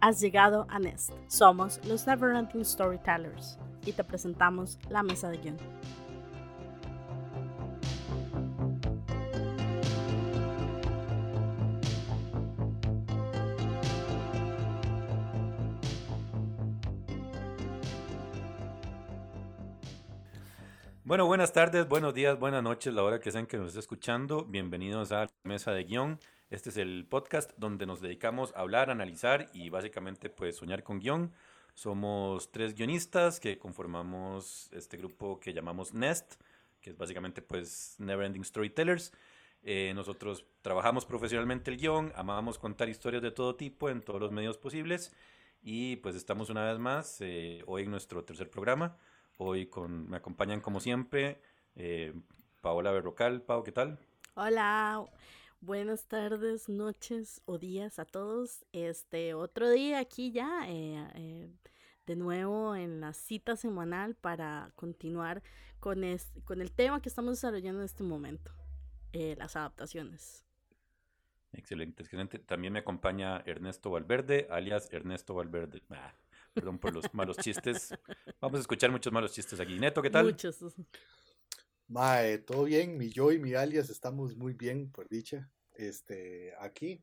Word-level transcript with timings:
Has 0.00 0.20
llegado 0.20 0.66
a 0.68 0.78
Nest. 0.78 1.12
Somos 1.28 1.80
los 1.86 2.06
Neverending 2.06 2.62
Storytellers 2.62 3.58
y 3.86 3.92
te 3.92 4.04
presentamos 4.04 4.78
la 4.90 5.02
mesa 5.02 5.30
de 5.30 5.38
guion. 5.38 5.56
Bueno, 21.14 21.26
buenas 21.26 21.52
tardes, 21.52 21.88
buenos 21.88 22.12
días, 22.12 22.36
buenas 22.40 22.60
noches, 22.60 22.92
la 22.92 23.04
hora 23.04 23.20
que 23.20 23.30
sean 23.30 23.46
que 23.46 23.56
nos 23.56 23.68
esté 23.68 23.78
escuchando. 23.78 24.46
Bienvenidos 24.46 25.12
a 25.12 25.28
Mesa 25.44 25.70
de 25.70 25.84
Guión. 25.84 26.18
Este 26.50 26.70
es 26.70 26.76
el 26.76 27.06
podcast 27.08 27.52
donde 27.56 27.86
nos 27.86 28.00
dedicamos 28.00 28.52
a 28.56 28.62
hablar, 28.62 28.90
analizar 28.90 29.48
y 29.52 29.68
básicamente 29.68 30.28
pues 30.28 30.56
soñar 30.56 30.82
con 30.82 30.98
guion. 30.98 31.32
Somos 31.72 32.50
tres 32.50 32.74
guionistas 32.74 33.38
que 33.38 33.60
conformamos 33.60 34.68
este 34.72 34.96
grupo 34.96 35.38
que 35.38 35.52
llamamos 35.52 35.94
Nest, 35.94 36.34
que 36.80 36.90
es 36.90 36.96
básicamente 36.96 37.42
pues 37.42 37.94
Neverending 38.00 38.44
Storytellers. 38.44 39.12
Eh, 39.62 39.92
nosotros 39.94 40.44
trabajamos 40.62 41.06
profesionalmente 41.06 41.70
el 41.70 41.76
guion, 41.76 42.12
amamos 42.16 42.58
contar 42.58 42.88
historias 42.88 43.22
de 43.22 43.30
todo 43.30 43.54
tipo 43.54 43.88
en 43.88 44.02
todos 44.02 44.20
los 44.20 44.32
medios 44.32 44.58
posibles 44.58 45.12
y 45.62 45.94
pues 45.94 46.16
estamos 46.16 46.50
una 46.50 46.64
vez 46.64 46.80
más 46.80 47.20
eh, 47.20 47.62
hoy 47.68 47.84
en 47.84 47.92
nuestro 47.92 48.24
tercer 48.24 48.50
programa. 48.50 48.98
Hoy 49.36 49.66
con, 49.66 50.08
me 50.08 50.16
acompañan 50.16 50.60
como 50.60 50.80
siempre 50.80 51.40
eh, 51.74 52.14
Paola 52.60 52.92
Berrocal. 52.92 53.42
Pau, 53.42 53.64
¿qué 53.64 53.72
tal? 53.72 53.98
Hola, 54.34 55.04
buenas 55.60 56.06
tardes, 56.06 56.68
noches 56.68 57.42
o 57.44 57.58
días 57.58 57.98
a 57.98 58.04
todos. 58.04 58.64
Este 58.72 59.34
otro 59.34 59.70
día 59.70 59.98
aquí 59.98 60.30
ya, 60.30 60.68
eh, 60.68 61.08
eh, 61.14 61.50
de 62.06 62.16
nuevo 62.16 62.76
en 62.76 63.00
la 63.00 63.12
cita 63.12 63.56
semanal 63.56 64.14
para 64.14 64.70
continuar 64.76 65.42
con, 65.80 66.02
con 66.44 66.60
el 66.60 66.72
tema 66.72 67.02
que 67.02 67.08
estamos 67.08 67.32
desarrollando 67.32 67.80
en 67.80 67.86
este 67.86 68.04
momento, 68.04 68.52
las 69.12 69.56
adaptaciones. 69.56 70.44
Excelente, 71.52 72.02
excelente. 72.02 72.38
También 72.38 72.72
me 72.72 72.80
acompaña 72.80 73.42
Ernesto 73.46 73.90
Valverde, 73.90 74.46
alias 74.50 74.88
Ernesto 74.92 75.34
Valverde. 75.34 75.82
Ah. 75.90 76.14
Perdón 76.54 76.78
por 76.78 76.94
los 76.94 77.12
malos 77.12 77.36
chistes. 77.38 77.90
Vamos 78.40 78.58
a 78.58 78.60
escuchar 78.60 78.90
muchos 78.90 79.12
malos 79.12 79.32
chistes 79.32 79.58
aquí. 79.58 79.78
Neto, 79.78 80.00
¿qué 80.00 80.10
tal? 80.10 80.26
Muchos. 80.26 80.58
Mae, 81.88 82.38
todo 82.38 82.64
bien. 82.64 82.96
Mi 82.96 83.10
yo 83.10 83.32
y 83.32 83.40
mi 83.40 83.54
alias 83.54 83.90
estamos 83.90 84.36
muy 84.36 84.54
bien, 84.54 84.90
por 84.90 85.08
dicha. 85.08 85.50
Este, 85.74 86.54
aquí, 86.60 87.02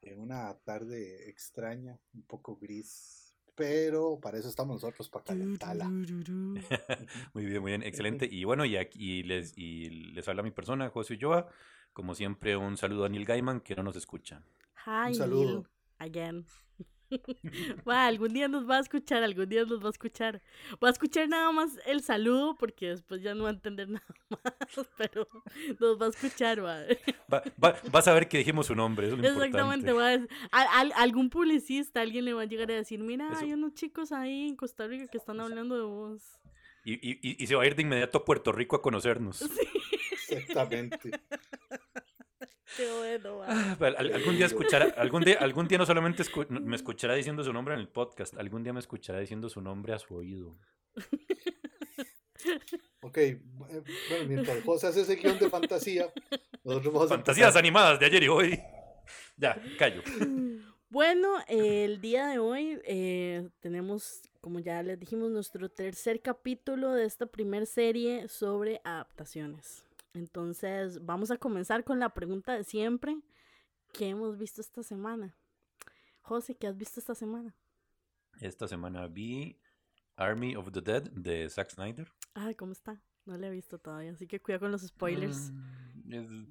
en 0.00 0.20
una 0.20 0.56
tarde 0.60 1.28
extraña, 1.28 1.98
un 2.14 2.22
poco 2.22 2.56
gris, 2.56 3.34
pero 3.56 4.20
para 4.20 4.38
eso 4.38 4.48
estamos 4.48 4.76
nosotros, 4.76 5.08
para 5.08 5.24
calentarla. 5.24 5.88
muy 7.34 7.44
bien, 7.44 7.60
muy 7.60 7.72
bien, 7.72 7.82
excelente. 7.82 8.28
Y 8.30 8.44
bueno, 8.44 8.64
y 8.64 8.76
aquí 8.76 9.24
les, 9.24 9.58
y 9.58 9.90
les 10.12 10.28
habla 10.28 10.44
mi 10.44 10.52
persona, 10.52 10.88
José 10.90 11.14
Ulloa. 11.14 11.48
Como 11.92 12.14
siempre, 12.14 12.56
un 12.56 12.76
saludo 12.76 13.04
a 13.04 13.08
Neil 13.08 13.24
Gaiman, 13.24 13.60
que 13.60 13.74
no 13.74 13.82
nos 13.82 13.96
escucha. 13.96 14.44
Hi, 14.86 15.08
un 15.08 15.14
saludo. 15.16 15.44
Neil, 15.44 15.66
again. 15.98 16.46
Va, 17.88 18.06
algún 18.06 18.32
día 18.32 18.48
nos 18.48 18.68
va 18.68 18.76
a 18.76 18.80
escuchar, 18.80 19.22
algún 19.22 19.48
día 19.48 19.64
nos 19.64 19.82
va 19.82 19.88
a 19.88 19.90
escuchar. 19.90 20.42
Va 20.82 20.88
a 20.88 20.90
escuchar 20.90 21.28
nada 21.28 21.50
más 21.52 21.78
el 21.86 22.02
saludo 22.02 22.56
porque 22.56 22.88
después 22.88 23.22
ya 23.22 23.34
no 23.34 23.44
va 23.44 23.50
a 23.50 23.52
entender 23.52 23.88
nada 23.88 24.04
más, 24.30 24.88
pero 24.96 25.28
nos 25.80 26.00
va 26.00 26.06
a 26.06 26.08
escuchar, 26.10 26.64
va. 26.64 26.84
vas 27.90 28.08
a 28.08 28.12
ver 28.12 28.28
que 28.28 28.38
dijimos 28.38 28.66
su 28.66 28.74
nombre, 28.74 29.08
Exactamente, 29.08 29.92
va 29.92 30.12
a, 30.52 30.80
algún 30.96 31.30
publicista, 31.30 32.00
alguien 32.00 32.24
le 32.24 32.34
va 32.34 32.42
a 32.42 32.46
llegar 32.46 32.70
a 32.70 32.74
decir, 32.74 33.00
mira, 33.00 33.30
hay 33.38 33.52
unos 33.52 33.74
chicos 33.74 34.12
ahí 34.12 34.48
en 34.48 34.56
Costa 34.56 34.86
Rica 34.86 35.06
que 35.08 35.18
están 35.18 35.40
hablando 35.40 35.76
de 35.76 35.82
vos. 35.82 36.22
Y, 36.84 36.94
y, 36.94 37.42
y, 37.42 37.46
se 37.46 37.54
va 37.54 37.64
a 37.64 37.66
ir 37.66 37.74
de 37.74 37.82
inmediato 37.82 38.18
a 38.18 38.24
Puerto 38.24 38.50
Rico 38.50 38.76
a 38.76 38.80
conocernos. 38.80 39.42
Exactamente. 40.30 41.10
Qué 42.76 42.92
bueno. 42.92 43.42
Ah, 43.46 43.76
algún 43.98 44.36
día 44.36 44.46
escuchará, 44.46 44.94
algún 44.96 45.22
día, 45.22 45.38
algún 45.40 45.68
día 45.68 45.78
no 45.78 45.86
solamente 45.86 46.22
me 46.48 46.76
escuchará 46.76 47.14
diciendo 47.14 47.42
su 47.42 47.52
nombre 47.52 47.74
en 47.74 47.80
el 47.80 47.88
podcast, 47.88 48.36
algún 48.36 48.62
día 48.62 48.72
me 48.72 48.80
escuchará 48.80 49.20
diciendo 49.20 49.48
su 49.48 49.60
nombre 49.60 49.94
a 49.94 49.98
su 49.98 50.14
oído. 50.14 50.56
Ok, 53.00 53.16
eh, 53.18 53.40
bueno, 53.56 54.28
mientras 54.28 54.64
vos 54.64 54.84
haces 54.84 55.08
ese 55.08 55.20
guion 55.20 55.38
de 55.38 55.48
fantasía, 55.48 56.12
Fantasías 57.08 57.56
animadas 57.56 57.98
de 57.98 58.06
ayer 58.06 58.22
y 58.24 58.28
hoy. 58.28 58.60
Ya, 59.36 59.60
callo. 59.78 60.02
Bueno, 60.90 61.36
el 61.48 62.00
día 62.00 62.28
de 62.28 62.38
hoy 62.38 62.80
eh, 62.86 63.50
tenemos, 63.60 64.22
como 64.40 64.58
ya 64.58 64.82
les 64.82 64.98
dijimos, 64.98 65.30
nuestro 65.30 65.68
tercer 65.68 66.22
capítulo 66.22 66.94
de 66.94 67.04
esta 67.04 67.26
primer 67.26 67.66
serie 67.66 68.26
sobre 68.28 68.80
adaptaciones. 68.84 69.84
Entonces, 70.18 71.04
vamos 71.04 71.30
a 71.30 71.38
comenzar 71.38 71.84
con 71.84 72.00
la 72.00 72.10
pregunta 72.10 72.54
de 72.54 72.64
siempre. 72.64 73.16
¿Qué 73.92 74.08
hemos 74.08 74.36
visto 74.36 74.60
esta 74.60 74.82
semana? 74.82 75.34
José, 76.20 76.56
¿qué 76.56 76.66
has 76.66 76.76
visto 76.76 77.00
esta 77.00 77.14
semana? 77.14 77.54
Esta 78.40 78.68
semana 78.68 79.06
vi 79.06 79.58
Army 80.16 80.56
of 80.56 80.72
the 80.72 80.80
Dead 80.80 81.02
de 81.12 81.48
Zack 81.48 81.70
Snyder. 81.70 82.08
Ay, 82.34 82.54
¿cómo 82.54 82.72
está? 82.72 83.00
No 83.24 83.38
la 83.38 83.46
he 83.46 83.50
visto 83.50 83.78
todavía, 83.78 84.12
así 84.12 84.26
que 84.26 84.40
cuida 84.40 84.58
con 84.58 84.72
los 84.72 84.82
spoilers. 84.82 85.52
Mm, 86.04 86.46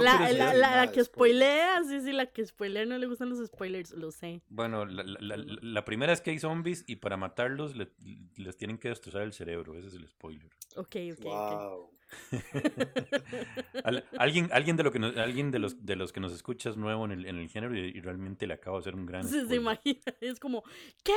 la, 0.00 0.32
la, 0.32 0.54
la, 0.54 0.92
que 0.92 1.04
spoilea, 1.04 1.84
sí, 1.84 2.00
sí, 2.00 2.12
la 2.12 2.26
que 2.26 2.44
spoilea 2.44 2.84
no 2.84 2.98
le 2.98 3.06
gustan 3.06 3.30
los 3.30 3.44
spoilers, 3.46 3.92
lo 3.92 4.10
sé. 4.10 4.42
Bueno, 4.48 4.84
la, 4.84 5.84
primera 5.84 6.12
es 6.12 6.20
que 6.20 6.30
hay 6.30 6.38
zombies 6.38 6.84
y 6.86 6.96
para 6.96 7.16
matarlos 7.16 7.74
les 7.76 8.56
tienen 8.56 8.78
que 8.78 8.88
destrozar 8.88 9.22
el 9.22 9.32
cerebro, 9.32 9.76
ese 9.78 9.88
es 9.88 9.94
el 9.94 10.08
spoiler. 10.08 10.50
Ok, 10.76 10.96
ok. 11.12 11.24
Wow 11.24 11.97
alguien, 14.18 14.48
alguien 14.52 14.76
de 14.76 14.82
lo 14.82 14.92
que 14.92 14.98
alguien 14.98 15.50
de 15.50 15.58
los 15.58 15.84
de 15.84 15.96
los 15.96 16.12
que 16.12 16.20
nos 16.20 16.32
escucha 16.32 16.70
es 16.70 16.76
nuevo 16.76 17.04
en 17.04 17.12
el, 17.12 17.26
en 17.26 17.36
el 17.36 17.48
género 17.48 17.76
y, 17.76 18.00
realmente 18.00 18.46
le 18.46 18.54
acabo 18.54 18.76
de 18.76 18.80
hacer 18.80 18.94
un 18.94 19.06
gran 19.06 19.28
se, 19.28 19.46
se 19.46 19.56
imagina, 19.56 20.00
es 20.20 20.40
como, 20.40 20.62
¿qué? 21.02 21.16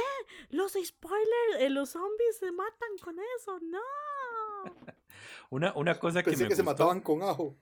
Los 0.50 0.74
spoilers, 0.74 1.60
eh, 1.60 1.70
los 1.70 1.92
zombies 1.92 2.38
se 2.40 2.52
matan 2.52 2.90
con 3.02 3.16
eso, 3.38 3.60
no. 3.62 3.80
una, 5.50 5.74
una 5.76 6.00
cosa 6.00 6.24
que 6.24 6.36
me 6.36 6.48
que 6.48 6.56
se 6.56 6.64
mataban 6.64 7.02
con 7.02 7.24
ajo. 7.24 7.58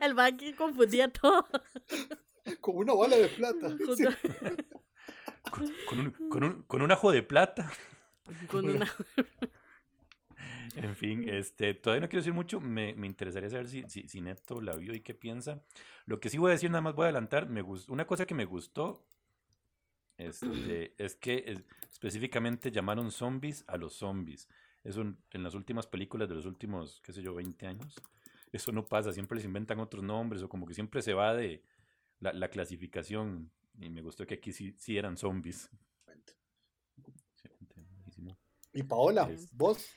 el 0.00 0.14
banqui 0.14 0.54
confundía 0.54 1.08
todo. 1.12 1.46
Con 2.60 2.76
una 2.76 2.94
bala 2.94 3.16
de 3.16 3.28
plata. 3.28 3.76
Con, 5.88 5.98
un, 5.98 6.10
con, 6.28 6.44
un, 6.44 6.62
con 6.62 6.82
un 6.82 6.92
ajo 6.92 7.12
de 7.12 7.22
plata. 7.22 7.70
Con 8.48 8.68
una 8.68 8.90
en 10.76 10.94
fin, 10.94 11.28
este, 11.28 11.74
todavía 11.74 12.02
no 12.02 12.08
quiero 12.08 12.20
decir 12.20 12.34
mucho. 12.34 12.60
Me, 12.60 12.94
me 12.94 13.06
interesaría 13.06 13.50
saber 13.50 13.68
si, 13.68 13.84
si, 13.88 14.08
si, 14.08 14.20
Neto 14.20 14.60
la 14.60 14.76
vio 14.76 14.94
y 14.94 15.00
qué 15.00 15.14
piensa. 15.14 15.62
Lo 16.06 16.20
que 16.20 16.28
sí 16.28 16.38
voy 16.38 16.50
a 16.50 16.52
decir, 16.52 16.70
nada 16.70 16.82
más 16.82 16.94
voy 16.94 17.04
a 17.04 17.06
adelantar. 17.06 17.48
Me 17.48 17.62
gustó, 17.62 17.92
una 17.92 18.06
cosa 18.06 18.26
que 18.26 18.34
me 18.34 18.44
gustó 18.44 19.04
este, 20.16 20.94
es 21.02 21.16
que 21.16 21.64
específicamente 21.90 22.70
llamaron 22.70 23.10
zombies 23.10 23.64
a 23.66 23.76
los 23.76 23.94
zombies. 23.94 24.48
Eso 24.84 25.02
en 25.02 25.42
las 25.42 25.54
últimas 25.54 25.86
películas 25.86 26.28
de 26.28 26.34
los 26.34 26.46
últimos, 26.46 27.00
qué 27.02 27.12
sé 27.12 27.22
yo, 27.22 27.34
20 27.34 27.66
años. 27.66 27.94
Eso 28.52 28.72
no 28.72 28.86
pasa, 28.86 29.12
siempre 29.12 29.36
les 29.36 29.44
inventan 29.44 29.80
otros 29.80 30.02
nombres 30.02 30.42
o 30.42 30.48
como 30.48 30.66
que 30.66 30.74
siempre 30.74 31.02
se 31.02 31.14
va 31.14 31.34
de 31.34 31.62
la, 32.18 32.32
la 32.32 32.48
clasificación. 32.48 33.50
Y 33.78 33.88
me 33.88 34.02
gustó 34.02 34.26
que 34.26 34.34
aquí 34.34 34.52
sí, 34.52 34.74
sí 34.78 34.98
eran 34.98 35.16
zombies. 35.16 35.70
Y 38.72 38.82
Paola, 38.82 39.28
vos. 39.52 39.90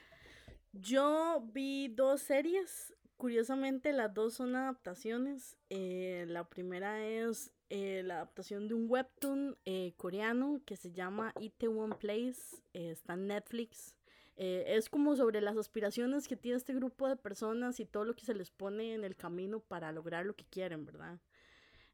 Yo 0.80 1.46
vi 1.52 1.86
dos 1.86 2.20
series. 2.20 2.92
Curiosamente, 3.16 3.92
las 3.92 4.12
dos 4.12 4.34
son 4.34 4.56
adaptaciones. 4.56 5.56
Eh, 5.70 6.24
la 6.26 6.48
primera 6.48 7.06
es 7.06 7.52
eh, 7.70 8.02
la 8.04 8.16
adaptación 8.16 8.66
de 8.66 8.74
un 8.74 8.90
webtoon 8.90 9.56
eh, 9.66 9.94
coreano 9.96 10.60
que 10.66 10.76
se 10.76 10.90
llama 10.90 11.32
One 11.60 11.94
Place. 11.94 12.60
está 12.72 13.14
en 13.14 13.28
Netflix. 13.28 13.94
es 14.36 14.88
como 14.88 15.14
sobre 15.14 15.40
las 15.40 15.56
aspiraciones 15.56 16.26
que 16.26 16.34
tiene 16.36 16.56
este 16.56 16.74
grupo 16.74 17.08
de 17.08 17.14
personas 17.14 17.78
y 17.78 17.84
todo 17.84 18.04
lo 18.04 18.16
que 18.16 18.24
se 18.24 18.34
les 18.34 18.50
pone 18.50 18.94
en 18.94 19.04
el 19.04 19.14
camino 19.14 19.60
para 19.60 19.92
lograr 19.92 20.26
lo 20.26 20.34
que 20.34 20.44
quieren, 20.44 20.84
¿verdad? 20.84 21.20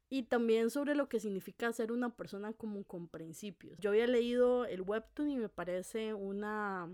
Y 0.09 0.23
también 0.23 0.71
sobre 0.71 0.95
lo 0.95 1.07
que 1.07 1.19
significa 1.19 1.71
ser 1.71 1.91
una 1.91 2.15
persona 2.15 2.51
como 2.51 2.83
con 2.83 3.07
principios. 3.07 3.77
Yo 3.77 3.91
había 3.91 4.07
leído 4.07 4.65
el 4.65 4.81
webtoon 4.81 5.29
y 5.29 5.37
me 5.37 5.49
parece 5.49 6.15
una 6.15 6.89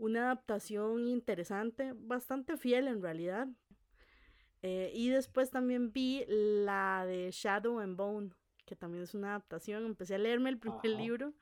una 0.00 0.22
adaptación 0.22 1.06
interesante, 1.06 1.92
bastante 1.94 2.56
fiel 2.56 2.88
en 2.88 3.02
realidad. 3.02 3.46
Eh, 4.62 4.90
y 4.94 5.10
después 5.10 5.50
también 5.50 5.92
vi 5.92 6.24
la 6.26 7.04
de 7.06 7.30
Shadow 7.30 7.80
and 7.80 7.96
Bone, 7.96 8.30
que 8.64 8.74
también 8.74 9.04
es 9.04 9.14
una 9.14 9.28
adaptación. 9.30 9.84
Empecé 9.84 10.14
a 10.14 10.18
leerme 10.18 10.48
el 10.48 10.58
primer 10.58 10.86
libro. 10.86 11.34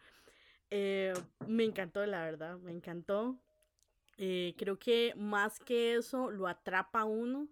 Eh, 0.71 1.15
me 1.47 1.65
encantó, 1.65 2.05
la 2.05 2.25
verdad, 2.25 2.59
me 2.59 2.73
encantó. 2.73 3.39
Eh, 4.17 4.55
creo 4.59 4.77
que 4.77 5.15
más 5.17 5.61
que 5.61 5.95
eso 5.95 6.31
lo 6.31 6.49
atrapa 6.49 7.03
a 7.03 7.05
uno. 7.05 7.49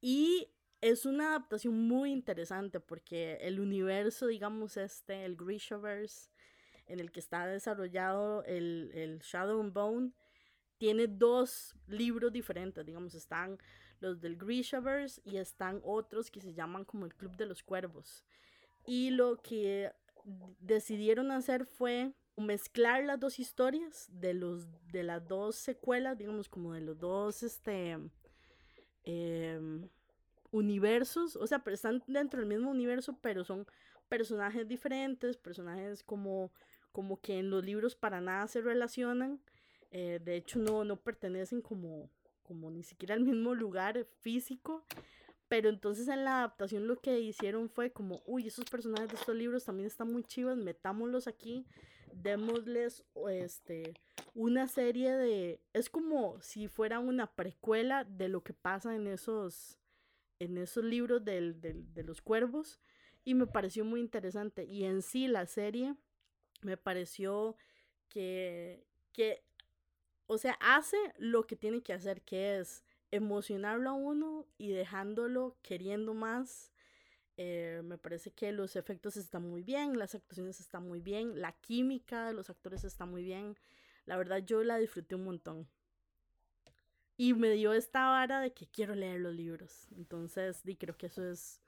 Y 0.00 0.48
es 0.80 1.06
una 1.06 1.28
adaptación 1.28 1.86
muy 1.86 2.10
interesante 2.10 2.80
porque 2.80 3.38
el 3.42 3.60
universo, 3.60 4.26
digamos, 4.26 4.76
este, 4.76 5.24
el 5.24 5.36
Grishaverse, 5.36 6.30
en 6.86 7.00
el 7.00 7.10
que 7.10 7.20
está 7.20 7.46
desarrollado 7.46 8.44
el, 8.44 8.90
el 8.94 9.18
Shadow 9.20 9.60
and 9.60 9.72
Bone, 9.72 10.12
tiene 10.78 11.06
dos 11.06 11.74
libros 11.86 12.32
diferentes, 12.32 12.84
digamos, 12.84 13.14
están 13.14 13.58
los 14.00 14.20
del 14.20 14.36
Grishaverse 14.36 15.20
y 15.24 15.38
están 15.38 15.80
otros 15.84 16.30
que 16.30 16.40
se 16.40 16.52
llaman 16.54 16.84
como 16.84 17.06
el 17.06 17.14
Club 17.14 17.36
de 17.36 17.46
los 17.46 17.62
Cuervos. 17.62 18.24
Y 18.84 19.10
lo 19.10 19.40
que 19.42 19.92
decidieron 20.60 21.30
hacer 21.30 21.64
fue 21.64 22.12
mezclar 22.36 23.04
las 23.04 23.18
dos 23.18 23.38
historias 23.38 24.08
de 24.12 24.34
los 24.34 24.66
de 24.92 25.02
las 25.02 25.26
dos 25.26 25.56
secuelas, 25.56 26.18
digamos 26.18 26.48
como 26.48 26.74
de 26.74 26.82
los 26.82 26.98
dos 26.98 27.42
este 27.42 27.98
em, 29.04 29.88
universos, 30.50 31.36
o 31.36 31.46
sea, 31.46 31.60
pero 31.60 31.74
están 31.74 32.02
dentro 32.06 32.40
del 32.40 32.48
mismo 32.48 32.70
universo, 32.70 33.18
pero 33.22 33.44
son 33.44 33.66
personajes 34.08 34.68
diferentes, 34.68 35.36
personajes 35.36 36.02
como 36.02 36.52
como 36.96 37.20
que 37.20 37.38
en 37.38 37.50
los 37.50 37.62
libros 37.62 37.94
para 37.94 38.22
nada 38.22 38.48
se 38.48 38.62
relacionan, 38.62 39.38
eh, 39.90 40.18
de 40.24 40.34
hecho 40.34 40.58
no, 40.58 40.82
no 40.82 40.96
pertenecen 40.96 41.60
como, 41.60 42.08
como 42.42 42.70
ni 42.70 42.82
siquiera 42.82 43.14
al 43.14 43.20
mismo 43.20 43.54
lugar 43.54 44.06
físico, 44.20 44.82
pero 45.46 45.68
entonces 45.68 46.08
en 46.08 46.24
la 46.24 46.38
adaptación 46.38 46.86
lo 46.86 46.96
que 46.96 47.20
hicieron 47.20 47.68
fue 47.68 47.92
como, 47.92 48.22
uy, 48.24 48.46
esos 48.46 48.64
personajes 48.70 49.10
de 49.10 49.16
estos 49.16 49.36
libros 49.36 49.66
también 49.66 49.88
están 49.88 50.10
muy 50.10 50.24
chivos, 50.24 50.56
metámoslos 50.56 51.26
aquí, 51.26 51.66
démosles 52.14 53.04
este, 53.28 53.92
una 54.32 54.66
serie 54.66 55.12
de... 55.12 55.60
Es 55.74 55.90
como 55.90 56.40
si 56.40 56.66
fuera 56.66 56.98
una 56.98 57.26
precuela 57.26 58.04
de 58.04 58.28
lo 58.28 58.42
que 58.42 58.54
pasa 58.54 58.96
en 58.96 59.06
esos, 59.06 59.78
en 60.38 60.56
esos 60.56 60.82
libros 60.82 61.22
del, 61.26 61.60
del, 61.60 61.92
de 61.92 62.04
los 62.04 62.22
cuervos 62.22 62.80
y 63.22 63.34
me 63.34 63.46
pareció 63.46 63.84
muy 63.84 64.00
interesante. 64.00 64.64
Y 64.64 64.84
en 64.84 65.02
sí 65.02 65.28
la 65.28 65.44
serie 65.44 65.94
me 66.62 66.76
pareció 66.76 67.56
que, 68.08 68.86
que, 69.12 69.42
o 70.26 70.38
sea, 70.38 70.56
hace 70.60 70.96
lo 71.18 71.46
que 71.46 71.56
tiene 71.56 71.82
que 71.82 71.92
hacer, 71.92 72.22
que 72.22 72.58
es 72.58 72.84
emocionarlo 73.10 73.90
a 73.90 73.94
uno 73.94 74.46
y 74.58 74.70
dejándolo 74.70 75.56
queriendo 75.62 76.14
más. 76.14 76.72
Eh, 77.38 77.82
me 77.84 77.98
parece 77.98 78.32
que 78.32 78.50
los 78.52 78.76
efectos 78.76 79.16
están 79.16 79.42
muy 79.48 79.62
bien, 79.62 79.98
las 79.98 80.14
actuaciones 80.14 80.58
están 80.58 80.86
muy 80.88 81.00
bien, 81.00 81.40
la 81.40 81.52
química 81.52 82.26
de 82.26 82.32
los 82.32 82.48
actores 82.48 82.84
está 82.84 83.04
muy 83.04 83.22
bien. 83.22 83.56
La 84.06 84.16
verdad 84.16 84.38
yo 84.38 84.62
la 84.62 84.78
disfruté 84.78 85.14
un 85.14 85.24
montón. 85.24 85.68
Y 87.18 87.34
me 87.34 87.50
dio 87.52 87.72
esta 87.72 88.08
vara 88.08 88.40
de 88.40 88.52
que 88.52 88.66
quiero 88.66 88.94
leer 88.94 89.20
los 89.20 89.34
libros. 89.34 89.88
Entonces, 89.96 90.62
creo 90.78 90.96
que 90.96 91.06
eso 91.06 91.24
es, 91.28 91.62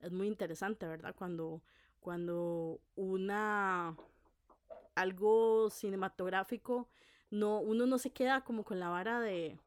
es 0.00 0.12
muy 0.12 0.26
interesante, 0.26 0.86
¿verdad? 0.86 1.14
Cuando, 1.16 1.62
cuando 2.00 2.80
una 2.96 3.96
algo 5.00 5.70
cinematográfico 5.70 6.88
no 7.30 7.60
uno 7.60 7.86
no 7.86 7.98
se 7.98 8.10
queda 8.10 8.42
como 8.42 8.64
con 8.64 8.80
la 8.80 8.88
vara 8.88 9.20
de 9.20 9.58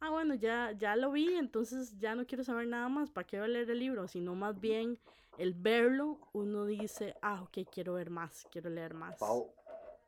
ah, 0.00 0.10
bueno, 0.10 0.34
ya, 0.34 0.72
ya 0.72 0.96
lo 0.96 1.12
vi, 1.12 1.34
entonces 1.34 1.98
ya 1.98 2.14
no 2.14 2.26
quiero 2.26 2.42
saber 2.42 2.66
nada 2.66 2.88
más, 2.88 3.10
¿para 3.10 3.26
qué 3.26 3.38
voy 3.38 3.44
a 3.46 3.48
leer 3.48 3.70
el 3.70 3.78
libro? 3.78 4.08
Sino 4.08 4.34
más 4.34 4.58
bien 4.58 4.98
el 5.38 5.54
verlo, 5.54 6.18
uno 6.32 6.66
dice, 6.66 7.14
ah, 7.22 7.42
ok, 7.42 7.68
quiero 7.70 7.94
ver 7.94 8.10
más, 8.10 8.46
quiero 8.50 8.70
leer 8.70 8.94
más. 8.94 9.16
Pau, 9.18 9.54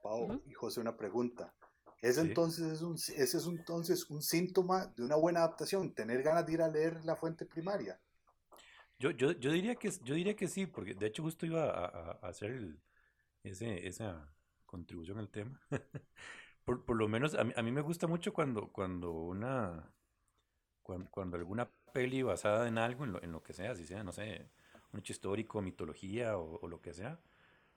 Pau 0.02 0.43
y 0.46 0.52
José, 0.52 0.81
una 0.81 0.96
pregunta. 0.96 1.55
¿Es 2.00 2.19
entonces 2.19 2.72
es 2.72 2.82
un, 2.82 2.94
¿Ese 2.94 3.22
es 3.22 3.46
entonces 3.46 4.10
un 4.10 4.22
síntoma 4.22 4.87
de 4.87 5.05
una 5.05 5.14
buena 5.14 5.40
adaptación, 5.40 5.94
tener 5.94 6.22
ganas 6.22 6.44
de 6.46 6.52
ir 6.52 6.62
a 6.62 6.69
leer 6.69 7.05
la 7.05 7.14
fuente 7.14 7.46
primaria? 7.46 8.00
Yo, 8.98 9.10
yo, 9.10 9.32
yo, 9.32 9.52
diría, 9.52 9.76
que, 9.76 9.90
yo 10.02 10.14
diría 10.14 10.34
que 10.34 10.48
sí, 10.48 10.66
porque 10.66 10.94
de 10.94 11.06
hecho 11.06 11.22
justo 11.22 11.46
iba 11.46 11.64
a, 11.64 12.19
a 12.20 12.28
hacer 12.28 12.76
ese, 13.44 13.87
esa 13.87 14.32
contribución 14.72 15.19
al 15.19 15.28
tema. 15.28 15.60
Por, 16.64 16.84
por, 16.84 16.96
lo 16.96 17.08
menos 17.08 17.34
a 17.34 17.42
mí, 17.42 17.52
a 17.56 17.62
mí, 17.62 17.72
me 17.72 17.80
gusta 17.80 18.06
mucho 18.06 18.32
cuando, 18.32 18.69
cuando 18.69 19.10
una. 19.10 19.92
Cuando, 20.84 21.10
cuando, 21.10 21.36
alguna 21.36 21.69
peli 21.92 22.22
basada 22.22 22.69
en 22.69 22.78
algo, 22.78 23.04
en 23.04 23.12
lo, 23.14 23.20
en 23.20 23.32
lo, 23.32 23.42
que 23.42 23.52
sea, 23.52 23.74
si 23.74 23.84
sea, 23.84 24.04
no 24.04 24.12
sé, 24.12 24.48
un 24.92 25.00
hecho 25.00 25.12
histórico, 25.12 25.60
mitología 25.60 26.38
o, 26.38 26.60
o 26.60 26.69
lo 26.69 26.80
que 26.80 26.94
sea, 26.94 27.19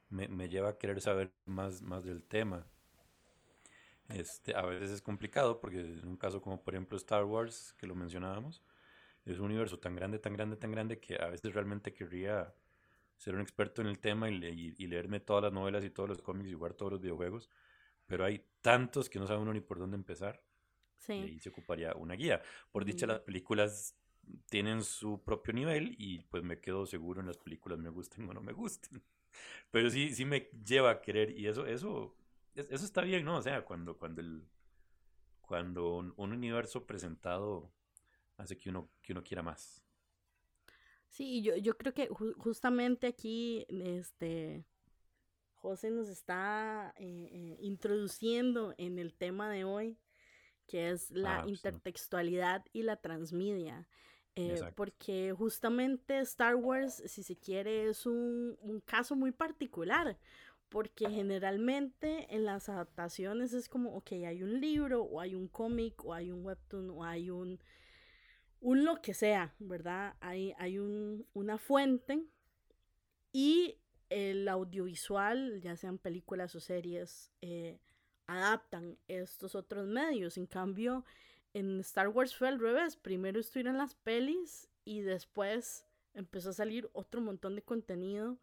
me, 0.09 0.27
me, 0.27 0.49
lleva 0.49 0.69
a 0.69 0.77
querer 0.77 1.01
saber 1.01 1.33
más, 1.45 1.81
más 1.81 2.03
del 2.03 2.23
tema. 2.23 2.67
Este, 4.09 4.55
a 4.55 4.61
veces 4.61 4.91
es 4.91 5.01
complicado 5.01 5.59
porque 5.59 5.79
en 5.79 6.07
un 6.07 6.17
caso 6.17 6.39
como 6.41 6.61
por 6.61 6.75
ejemplo 6.75 6.95
Star 6.97 7.25
Wars, 7.25 7.73
que 7.79 7.87
lo 7.87 7.95
mencionábamos, 7.95 8.61
es 9.25 9.39
un 9.39 9.45
universo 9.45 9.79
tan 9.79 9.95
grande, 9.95 10.19
tan 10.19 10.33
grande, 10.33 10.57
tan 10.57 10.71
grande 10.71 10.99
que 10.99 11.15
a 11.15 11.27
veces 11.27 11.53
realmente 11.55 11.91
querría 11.91 12.53
ser 13.17 13.35
un 13.35 13.41
experto 13.41 13.81
en 13.81 13.87
el 13.87 13.99
tema 13.99 14.29
y, 14.29 14.35
y, 14.43 14.75
y 14.77 14.87
leerme 14.87 15.19
todas 15.19 15.43
las 15.43 15.53
novelas 15.53 15.83
y 15.83 15.89
todos 15.89 16.09
los 16.09 16.21
cómics 16.21 16.49
y 16.49 16.53
jugar 16.53 16.73
todos 16.73 16.93
los 16.93 17.01
videojuegos 17.01 17.49
pero 18.07 18.25
hay 18.25 18.45
tantos 18.61 19.09
que 19.09 19.19
no 19.19 19.27
sabe 19.27 19.41
uno 19.41 19.53
ni 19.53 19.61
por 19.61 19.79
dónde 19.79 19.95
empezar. 19.95 20.43
Sí. 20.97 21.13
Y 21.13 21.23
ahí 21.23 21.39
se 21.39 21.49
ocuparía 21.49 21.93
una 21.95 22.15
guía. 22.15 22.41
Por 22.71 22.85
dicha, 22.85 23.07
las 23.07 23.19
películas 23.21 23.97
tienen 24.47 24.83
su 24.83 25.23
propio 25.23 25.53
nivel 25.53 25.95
y 25.97 26.19
pues 26.23 26.43
me 26.43 26.59
quedo 26.59 26.85
seguro 26.85 27.21
en 27.21 27.27
las 27.27 27.37
películas 27.37 27.77
me 27.77 27.89
gusten 27.89 28.27
o 28.29 28.33
no 28.33 28.41
me 28.41 28.53
gusten. 28.53 29.03
Pero 29.71 29.89
sí, 29.89 30.13
sí 30.13 30.25
me 30.25 30.49
lleva 30.65 30.91
a 30.91 31.01
querer 31.01 31.37
y 31.37 31.47
eso, 31.47 31.65
eso, 31.65 32.15
eso 32.55 32.85
está 32.85 33.01
bien, 33.01 33.25
¿no? 33.25 33.37
O 33.37 33.41
sea, 33.41 33.65
cuando, 33.65 33.97
cuando 33.97 34.21
el, 34.21 34.47
cuando 35.41 35.97
un, 35.97 36.13
universo 36.17 36.85
presentado 36.85 37.71
hace 38.37 38.57
que 38.57 38.69
uno, 38.69 38.89
que 39.01 39.11
uno 39.11 39.23
quiera 39.23 39.43
más. 39.43 39.84
Sí, 41.15 41.41
yo, 41.41 41.55
yo 41.55 41.77
creo 41.77 41.93
que 41.93 42.09
justamente 42.09 43.07
aquí, 43.07 43.65
este, 43.69 44.65
José 45.53 45.89
nos 45.89 46.09
está 46.09 46.93
eh, 46.97 47.29
eh, 47.31 47.57
introduciendo 47.61 48.75
en 48.77 48.99
el 48.99 49.13
tema 49.13 49.49
de 49.49 49.63
hoy, 49.63 49.97
que 50.67 50.89
es 50.89 51.11
la 51.11 51.43
ah, 51.43 51.47
intertextualidad 51.47 52.65
y 52.73 52.83
la 52.83 52.97
transmedia. 52.97 53.87
Eh, 54.35 54.59
porque 54.75 55.31
justamente 55.31 56.19
Star 56.19 56.57
Wars, 56.57 57.01
si 57.05 57.23
se 57.23 57.37
quiere, 57.37 57.87
es 57.87 58.05
un, 58.05 58.57
un, 58.59 58.81
caso 58.81 59.15
muy 59.15 59.31
particular, 59.31 60.17
porque 60.67 61.09
generalmente 61.09 62.27
en 62.35 62.43
las 62.43 62.67
adaptaciones 62.67 63.53
es 63.53 63.69
como, 63.69 63.95
ok, 63.95 64.11
hay 64.27 64.43
un 64.43 64.59
libro, 64.59 65.03
o 65.03 65.21
hay 65.21 65.33
un 65.33 65.47
cómic, 65.47 66.03
o 66.03 66.13
hay 66.13 66.29
un 66.29 66.43
webtoon, 66.43 66.89
o 66.89 67.05
hay 67.05 67.29
un, 67.29 67.57
un 68.59 68.85
lo 68.85 69.01
que 69.01 69.13
sea, 69.13 69.53
¿verdad? 69.59 70.15
Hay, 70.19 70.53
hay 70.57 70.79
un, 70.79 71.27
una 71.33 71.57
fuente 71.57 72.23
y 73.31 73.77
el 74.09 74.47
audiovisual, 74.47 75.61
ya 75.61 75.75
sean 75.75 75.97
películas 75.97 76.55
o 76.55 76.59
series, 76.59 77.31
eh, 77.41 77.79
adaptan 78.27 78.97
estos 79.07 79.55
otros 79.55 79.87
medios. 79.87 80.37
En 80.37 80.45
cambio, 80.45 81.05
en 81.53 81.79
Star 81.81 82.09
Wars 82.09 82.35
fue 82.35 82.47
al 82.47 82.59
revés. 82.59 82.95
Primero 82.95 83.39
estuvieron 83.39 83.77
las 83.77 83.95
pelis 83.95 84.69
y 84.83 85.01
después 85.01 85.85
empezó 86.13 86.49
a 86.49 86.53
salir 86.53 86.89
otro 86.93 87.21
montón 87.21 87.55
de 87.55 87.61
contenido. 87.61 88.37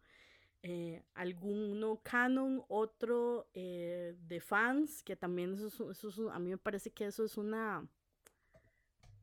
Eh, 0.61 1.03
alguno 1.13 1.99
canon, 2.03 2.63
otro 2.69 3.49
eh, 3.53 4.15
de 4.27 4.39
fans, 4.39 5.03
que 5.03 5.15
también 5.15 5.55
eso, 5.55 5.91
eso, 5.91 6.31
a 6.31 6.39
mí 6.39 6.51
me 6.51 6.57
parece 6.57 6.89
que 6.91 7.05
eso 7.05 7.25
es 7.25 7.37
una 7.37 7.85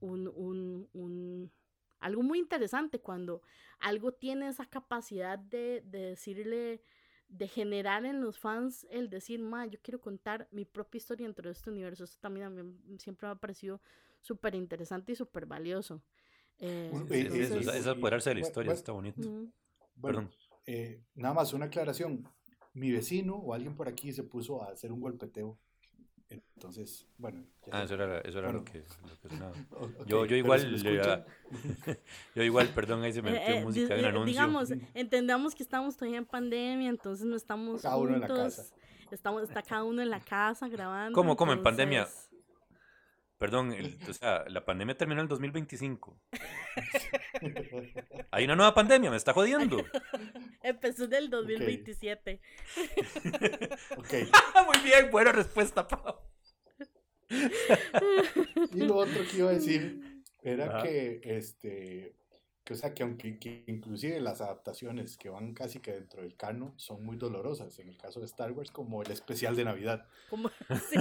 un, 0.00 0.28
un, 0.28 0.88
un 0.92 1.52
algo 2.00 2.22
muy 2.22 2.38
interesante 2.38 3.00
cuando 3.00 3.42
algo 3.78 4.12
tiene 4.12 4.48
esa 4.48 4.66
capacidad 4.66 5.38
de, 5.38 5.82
de 5.84 6.06
decirle, 6.06 6.82
de 7.28 7.48
generar 7.48 8.04
en 8.06 8.20
los 8.20 8.38
fans 8.38 8.86
el 8.90 9.10
decir, 9.10 9.40
ma, 9.40 9.66
yo 9.66 9.78
quiero 9.82 10.00
contar 10.00 10.48
mi 10.50 10.64
propia 10.64 10.98
historia 10.98 11.26
dentro 11.26 11.48
de 11.48 11.52
este 11.52 11.70
universo. 11.70 12.04
Esto 12.04 12.18
también 12.20 12.46
a 12.46 12.50
mí 12.50 12.98
siempre 12.98 13.28
me 13.28 13.32
ha 13.32 13.36
parecido 13.36 13.80
súper 14.20 14.54
interesante 14.54 15.12
y 15.12 15.14
súper 15.14 15.46
valioso. 15.46 16.02
Eh, 16.58 16.90
entonces, 16.92 17.66
es, 17.74 17.86
apoderarse 17.86 18.30
de 18.30 18.34
la 18.34 18.40
historia, 18.40 18.72
está 18.72 18.92
bonito. 18.92 19.20
Perdón. 20.00 20.30
Eh, 20.66 21.02
nada 21.14 21.34
más 21.34 21.52
una 21.52 21.66
aclaración. 21.66 22.28
Mi 22.72 22.92
vecino 22.92 23.34
o 23.34 23.54
alguien 23.54 23.74
por 23.74 23.88
aquí 23.88 24.12
se 24.12 24.22
puso 24.22 24.62
a 24.62 24.70
hacer 24.70 24.92
un 24.92 25.00
golpeteo 25.00 25.58
entonces, 26.30 27.06
bueno. 27.18 27.44
Ah, 27.72 27.82
eso 27.82 27.94
era, 27.94 28.20
eso 28.20 28.38
era 28.38 28.52
lo, 28.52 28.64
que, 28.64 28.78
lo 28.78 29.20
que 29.20 29.28
sonaba. 29.28 29.52
yo, 30.06 30.26
yo 30.26 30.36
igual, 30.36 30.76
yo 32.34 32.42
igual, 32.42 32.68
perdón, 32.68 33.02
ahí 33.02 33.12
se 33.12 33.20
me 33.20 33.32
metió 33.32 33.54
eh, 33.54 33.58
eh, 33.58 33.64
música 33.64 33.94
de 33.94 34.00
un 34.00 34.06
anuncio. 34.06 34.26
Digamos, 34.26 34.72
entendamos 34.94 35.54
que 35.54 35.62
estamos 35.64 35.96
todavía 35.96 36.18
en 36.18 36.26
pandemia, 36.26 36.88
entonces 36.88 37.26
no 37.26 37.34
estamos 37.34 37.82
cada 37.82 37.96
juntos. 37.96 38.16
Uno 38.16 38.24
en 38.24 38.30
la 38.30 38.44
casa. 38.44 38.64
Estamos, 39.10 39.42
está 39.42 39.62
cada 39.62 39.82
uno 39.82 40.02
en 40.02 40.10
la 40.10 40.20
casa 40.20 40.68
grabando. 40.68 41.14
¿Cómo, 41.14 41.36
cómo 41.36 41.52
en 41.52 41.62
pandemia? 41.64 42.06
Perdón, 43.36 43.74
o 44.08 44.12
sea, 44.12 44.44
la 44.48 44.64
pandemia 44.64 44.96
terminó 44.96 45.22
en 45.22 45.24
el 45.24 45.28
2025. 45.28 46.14
Hay 48.30 48.44
una 48.44 48.54
nueva 48.54 48.74
pandemia, 48.74 49.10
me 49.10 49.16
está 49.16 49.32
jodiendo. 49.32 49.78
Empezó 50.62 51.04
en 51.04 51.14
el 51.14 51.30
2027. 51.30 52.40
Okay. 53.96 54.30
Muy 54.66 54.78
bien, 54.84 55.10
buena 55.10 55.32
respuesta, 55.32 55.86
Pau. 55.88 56.16
y 58.72 58.80
lo 58.80 58.96
otro 58.96 59.22
que 59.30 59.38
iba 59.38 59.50
a 59.50 59.54
decir 59.54 60.22
era 60.42 60.82
que, 60.82 61.20
este, 61.24 62.16
que, 62.64 62.74
o 62.74 62.76
sea, 62.76 62.92
que 62.92 63.02
aunque 63.02 63.38
que 63.38 63.64
inclusive 63.68 64.20
las 64.20 64.40
adaptaciones 64.40 65.16
que 65.16 65.28
van 65.30 65.54
casi 65.54 65.80
que 65.80 65.92
dentro 65.92 66.22
del 66.22 66.36
canon 66.36 66.74
son 66.76 67.04
muy 67.04 67.16
dolorosas, 67.16 67.78
en 67.78 67.88
el 67.88 67.96
caso 67.96 68.20
de 68.20 68.26
Star 68.26 68.52
Wars, 68.52 68.70
como 68.70 69.02
el 69.02 69.10
especial 69.12 69.56
de 69.56 69.64
Navidad. 69.64 70.06
Como, 70.28 70.50
sí. 70.90 70.98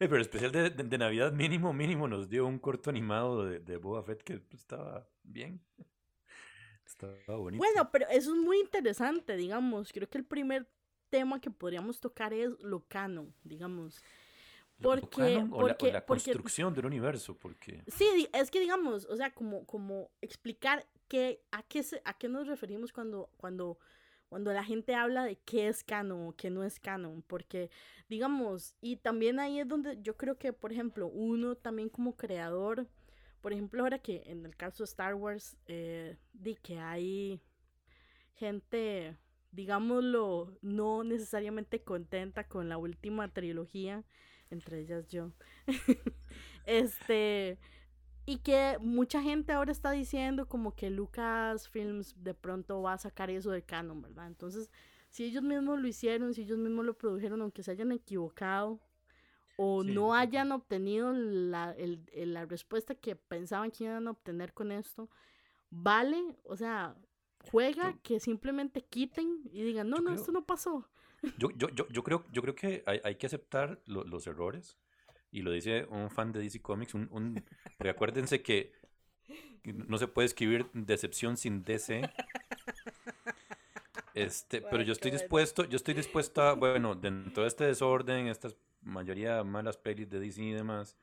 Eh, 0.00 0.06
pero 0.06 0.16
el 0.16 0.22
especial 0.22 0.52
de, 0.52 0.70
de, 0.70 0.98
Navidad 0.98 1.32
mínimo, 1.32 1.72
mínimo 1.72 2.08
nos 2.08 2.28
dio 2.28 2.46
un 2.46 2.58
corto 2.58 2.88
animado 2.90 3.44
de, 3.44 3.58
de 3.58 3.76
Boba 3.76 4.02
Fett 4.02 4.22
que 4.22 4.40
estaba 4.52 5.08
bien. 5.24 5.60
Estaba 7.06 7.38
bonito. 7.38 7.58
Bueno, 7.62 7.90
pero 7.90 8.06
eso 8.08 8.34
es 8.34 8.40
muy 8.40 8.58
interesante, 8.60 9.36
digamos. 9.36 9.92
Creo 9.92 10.08
que 10.08 10.18
el 10.18 10.24
primer 10.24 10.68
tema 11.10 11.40
que 11.40 11.50
podríamos 11.50 12.00
tocar 12.00 12.32
es 12.32 12.50
lo 12.60 12.84
canon, 12.86 13.34
digamos. 13.44 14.02
Porque, 14.80 15.44
porque, 15.50 15.92
la, 15.92 16.06
construcción 16.06 16.72
del 16.72 16.86
universo, 16.86 17.36
porque... 17.36 17.82
Sí, 17.88 18.28
es 18.32 18.48
que 18.48 18.60
digamos, 18.60 19.06
o 19.06 19.16
sea, 19.16 19.34
como, 19.34 19.66
como 19.66 20.10
explicar 20.20 20.86
qué, 21.08 21.42
a, 21.50 21.64
qué 21.64 21.82
se, 21.82 22.00
a 22.04 22.16
qué 22.16 22.28
nos 22.28 22.46
referimos 22.46 22.92
cuando, 22.92 23.28
cuando 23.36 23.78
cuando 24.28 24.52
la 24.52 24.62
gente 24.62 24.94
habla 24.94 25.24
de 25.24 25.36
qué 25.36 25.68
es 25.68 25.82
canon 25.82 26.28
o 26.28 26.36
qué 26.36 26.50
no 26.50 26.62
es 26.62 26.78
canon, 26.78 27.22
porque 27.26 27.70
digamos, 28.08 28.74
y 28.80 28.96
también 28.96 29.40
ahí 29.40 29.60
es 29.60 29.66
donde 29.66 29.98
yo 30.02 30.16
creo 30.16 30.38
que, 30.38 30.52
por 30.52 30.72
ejemplo, 30.72 31.06
uno 31.06 31.54
también 31.56 31.88
como 31.88 32.16
creador, 32.16 32.86
por 33.48 33.54
ejemplo, 33.54 33.82
ahora 33.82 33.98
que 33.98 34.24
en 34.26 34.44
el 34.44 34.54
caso 34.56 34.82
de 34.82 34.88
Star 34.88 35.14
Wars, 35.14 35.56
eh, 35.68 36.18
di 36.34 36.54
que 36.56 36.78
hay 36.78 37.40
gente, 38.34 39.16
digámoslo, 39.52 40.58
no 40.60 41.02
necesariamente 41.02 41.82
contenta 41.82 42.46
con 42.46 42.68
la 42.68 42.76
última 42.76 43.32
trilogía, 43.32 44.04
entre 44.50 44.80
ellas 44.80 45.08
yo, 45.08 45.32
este 46.66 47.58
y 48.26 48.40
que 48.40 48.76
mucha 48.82 49.22
gente 49.22 49.54
ahora 49.54 49.72
está 49.72 49.92
diciendo 49.92 50.46
como 50.46 50.74
que 50.74 50.90
Lucasfilms 50.90 52.22
de 52.22 52.34
pronto 52.34 52.82
va 52.82 52.92
a 52.92 52.98
sacar 52.98 53.30
eso 53.30 53.50
de 53.50 53.62
canon, 53.62 54.02
¿verdad? 54.02 54.26
Entonces, 54.26 54.70
si 55.08 55.24
ellos 55.24 55.42
mismos 55.42 55.80
lo 55.80 55.88
hicieron, 55.88 56.34
si 56.34 56.42
ellos 56.42 56.58
mismos 56.58 56.84
lo 56.84 56.98
produjeron, 56.98 57.40
aunque 57.40 57.62
se 57.62 57.70
hayan 57.70 57.92
equivocado 57.92 58.78
o 59.60 59.82
no 59.82 60.14
hayan 60.14 60.52
obtenido 60.52 61.12
la, 61.12 61.72
el, 61.72 62.06
la 62.32 62.46
respuesta 62.46 62.94
que 62.94 63.16
pensaban 63.16 63.72
que 63.72 63.84
iban 63.84 64.06
a 64.06 64.12
obtener 64.12 64.54
con 64.54 64.70
esto, 64.70 65.10
vale, 65.68 66.36
o 66.44 66.56
sea, 66.56 66.94
juega 67.50 67.98
que 68.04 68.20
simplemente 68.20 68.84
quiten 68.84 69.40
y 69.50 69.64
digan, 69.64 69.90
no, 69.90 69.98
no, 69.98 70.14
esto 70.14 70.30
no 70.30 70.46
pasó. 70.46 70.88
Yo, 71.38 71.50
yo, 71.56 71.70
yo, 71.70 71.88
yo, 71.88 72.04
creo, 72.04 72.24
yo 72.30 72.40
creo 72.40 72.54
que 72.54 72.84
hay, 72.86 73.00
hay 73.02 73.16
que 73.16 73.26
aceptar 73.26 73.80
los 73.86 74.28
errores 74.28 74.78
y 75.32 75.42
lo 75.42 75.50
dice 75.50 75.86
un 75.90 76.08
fan 76.08 76.30
de 76.30 76.38
DC 76.38 76.62
Comics, 76.62 76.94
un, 76.94 77.08
un 77.10 77.44
acuérdense 77.88 78.42
que 78.42 78.72
no 79.64 79.98
se 79.98 80.06
puede 80.06 80.26
escribir 80.26 80.70
decepción 80.72 81.36
sin 81.36 81.64
DC. 81.64 82.08
Este, 84.14 84.62
pero 84.62 84.82
yo 84.82 84.92
estoy 84.92 85.10
dispuesto, 85.10 85.64
yo 85.64 85.76
estoy 85.76 85.94
dispuesto 85.94 86.42
a, 86.42 86.54
bueno, 86.54 86.96
dentro 86.96 87.42
de 87.42 87.48
este 87.48 87.64
desorden, 87.64 88.26
estas 88.26 88.56
mayoría 88.82 89.42
malas 89.44 89.76
pelis 89.76 90.08
de 90.08 90.20
DC 90.20 90.42
y 90.42 90.52
demás, 90.52 90.96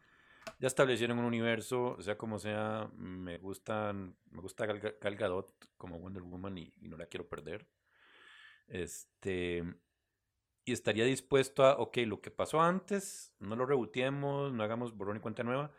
ya 0.60 0.68
establecieron 0.68 1.20
un 1.20 1.26
universo, 1.26 1.98
sea 2.02 2.18
como 2.18 2.40
sea, 2.40 2.90
me 2.96 3.38
gustan, 3.38 4.16
me 4.32 4.42
gusta 4.42 4.66
Gal, 4.66 5.16
Gadot 5.16 5.70
como 5.78 6.00
Wonder 6.00 6.24
Woman 6.24 6.58
y, 6.58 6.74
y, 6.82 6.88
no 6.88 6.98
la 6.98 7.08
quiero 7.08 7.28
perder. 7.28 7.68
Este, 8.68 9.64
y 10.64 10.72
estaría 10.72 11.06
dispuesto 11.06 11.66
a, 11.66 11.78
ok, 11.78 11.98
lo 12.06 12.22
que 12.22 12.32
pasó 12.32 12.62
antes, 12.62 13.34
no 13.40 13.56
lo 13.56 13.66
rebutiemos, 13.66 14.52
no 14.54 14.64
hagamos 14.64 14.96
borrón 14.96 15.18
y 15.18 15.20
cuenta 15.20 15.44
nueva. 15.44 15.72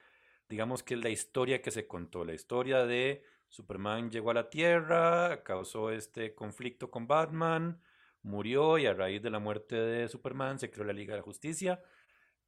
Digamos 0.49 0.83
que 0.83 0.95
es 0.95 1.03
la 1.03 1.11
historia 1.11 1.63
que 1.63 1.71
se 1.71 1.87
contó, 1.87 2.25
la 2.25 2.35
historia 2.35 2.87
de 2.87 3.25
Superman 3.49 4.11
llegó 4.11 4.31
a 4.31 4.35
la 4.35 4.51
Tierra, 4.51 5.43
causó 5.43 5.91
este 5.91 6.35
conflicto 6.35 6.91
con 6.91 7.07
Batman, 7.07 7.81
murió 8.27 8.77
y 8.77 8.87
a 8.87 8.93
raíz 8.93 9.23
de 9.23 9.31
la 9.31 9.39
muerte 9.39 9.77
de 9.77 10.09
Superman 10.09 10.59
se 10.59 10.71
creó 10.71 10.85
la 10.85 10.93
Liga 10.93 11.15
de 11.15 11.21
la 11.21 11.25
Justicia. 11.25 11.81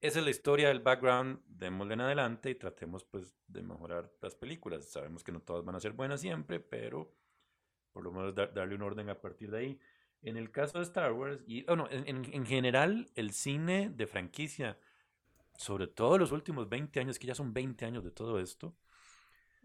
Esa 0.01 0.19
es 0.19 0.25
la 0.25 0.31
historia 0.31 0.69
del 0.69 0.81
background, 0.81 1.41
démosle 1.47 1.95
en 1.95 2.01
adelante 2.03 2.51
y 2.51 2.55
tratemos 2.55 3.05
pues 3.05 3.37
de 3.47 3.63
mejorar 3.63 4.13
las 4.21 4.35
películas. 4.35 4.85
Sabemos 4.85 5.25
que 5.25 5.33
no 5.33 5.41
todas 5.41 5.65
van 5.65 5.77
a 5.77 5.81
ser 5.81 5.93
buenas 5.93 6.21
siempre, 6.21 6.61
pero 6.61 7.13
por 7.93 8.05
lo 8.05 8.13
menos 8.13 8.35
darle 8.35 8.75
un 8.75 8.83
orden 8.83 9.09
a 9.09 9.21
partir 9.21 9.51
de 9.51 9.59
ahí. 9.59 9.81
En 10.21 10.37
el 10.37 10.51
caso 10.51 10.79
de 10.79 10.85
Star 10.85 11.13
Wars, 11.13 11.43
y 11.47 11.63
bueno, 11.63 11.89
en, 11.91 12.25
en, 12.25 12.47
general, 12.47 13.09
el 13.15 13.33
cine 13.33 13.89
de 13.89 14.07
franquicia, 14.07 14.79
sobre 15.57 15.87
todo 15.87 16.19
los 16.19 16.33
últimos 16.33 16.69
20 16.69 16.99
años, 17.01 17.19
que 17.19 17.29
ya 17.29 17.35
son 17.35 17.53
20 17.53 17.85
años 17.85 18.05
de 18.05 18.11
todo 18.11 18.41
esto. 18.41 18.75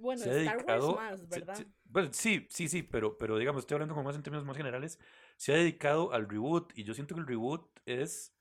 Bueno, 0.04 0.22
se 0.22 0.42
Star 0.42 0.58
dedicado, 0.58 0.96
Wars 0.96 1.22
más, 1.22 1.30
¿verdad? 1.30 1.66
bueno, 1.86 2.10
sí, 2.12 2.46
sí, 2.50 2.68
sí, 2.68 2.84
pero, 2.84 3.18
pero 3.18 3.38
digamos, 3.38 3.62
estoy 3.62 3.76
hablando 3.76 3.96
como 3.96 4.04
más 4.04 4.18
en 4.18 4.22
términos 4.22 4.46
más 4.46 4.58
generales, 4.58 5.00
se 5.38 5.54
ha 5.54 5.56
dedicado 5.56 6.12
al 6.12 6.28
reboot, 6.28 6.78
y 6.78 6.84
yo 6.84 6.94
siento 6.94 7.16
que 7.16 7.22
el 7.22 7.28
reboot 7.28 7.66
es, 7.86 8.36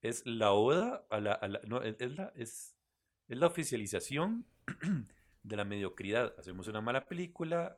es 0.00 0.24
la 0.24 0.52
oda 0.52 1.04
a 1.10 1.18
la, 1.18 1.32
a 1.32 1.48
la 1.48 1.60
no, 1.66 1.82
es, 1.82 1.98
la, 2.16 2.32
es, 2.36 2.76
es 3.26 3.36
la 3.36 3.48
oficialización 3.48 4.46
de 5.42 5.56
la 5.56 5.64
mediocridad. 5.64 6.34
Hacemos 6.38 6.68
una 6.68 6.80
mala 6.80 7.04
película, 7.04 7.76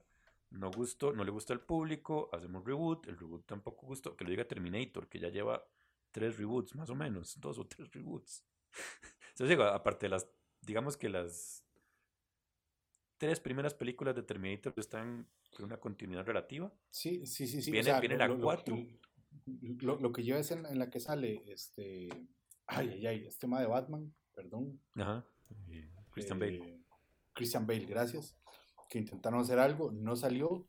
no 0.50 0.70
gustó, 0.70 1.14
no 1.14 1.24
le 1.24 1.30
gusta 1.30 1.54
al 1.54 1.60
público, 1.60 2.28
hacemos 2.30 2.62
reboot, 2.62 3.08
el 3.08 3.16
reboot 3.16 3.46
tampoco 3.46 3.86
gustó, 3.86 4.14
que 4.16 4.24
lo 4.24 4.30
diga 4.30 4.44
Terminator, 4.44 5.08
que 5.08 5.18
ya 5.18 5.30
lleva 5.30 5.66
tres 6.10 6.36
reboots, 6.36 6.74
más 6.74 6.90
o 6.90 6.94
menos, 6.94 7.40
dos 7.40 7.58
o 7.58 7.66
tres 7.66 7.90
reboots. 7.90 8.44
Entonces 9.30 9.48
digo, 9.48 9.64
aparte 9.64 10.04
de 10.06 10.10
las, 10.10 10.28
digamos 10.60 10.98
que 10.98 11.08
las 11.08 11.63
tres 13.18 13.40
primeras 13.40 13.74
películas 13.74 14.14
de 14.14 14.22
Terminator 14.22 14.74
están 14.76 15.28
con 15.56 15.66
una 15.66 15.78
continuidad 15.78 16.24
relativa. 16.24 16.72
Sí, 16.90 17.26
sí, 17.26 17.46
sí, 17.46 17.62
sí. 17.62 17.70
Viene, 17.70 17.98
viene 18.00 18.16
la 18.16 18.34
cuatro. 18.36 18.76
Lo, 19.80 19.98
lo, 19.98 20.12
que 20.12 20.22
lleva 20.22 20.38
es 20.38 20.50
en, 20.50 20.78
la 20.78 20.90
que 20.90 21.00
sale 21.00 21.42
este, 21.46 22.08
ay, 22.66 22.90
ay, 22.90 23.06
ay, 23.06 23.26
este 23.26 23.40
tema 23.40 23.60
de 23.60 23.66
Batman, 23.66 24.14
perdón. 24.34 24.80
Ajá. 24.94 25.26
Christian 26.10 26.38
Bale. 26.38 26.56
Eh, 26.56 26.80
Christian 27.32 27.66
Bale, 27.66 27.84
gracias 27.84 28.36
que 28.88 28.98
intentaron 28.98 29.40
hacer 29.40 29.58
algo, 29.58 29.90
no 29.90 30.16
salió. 30.16 30.66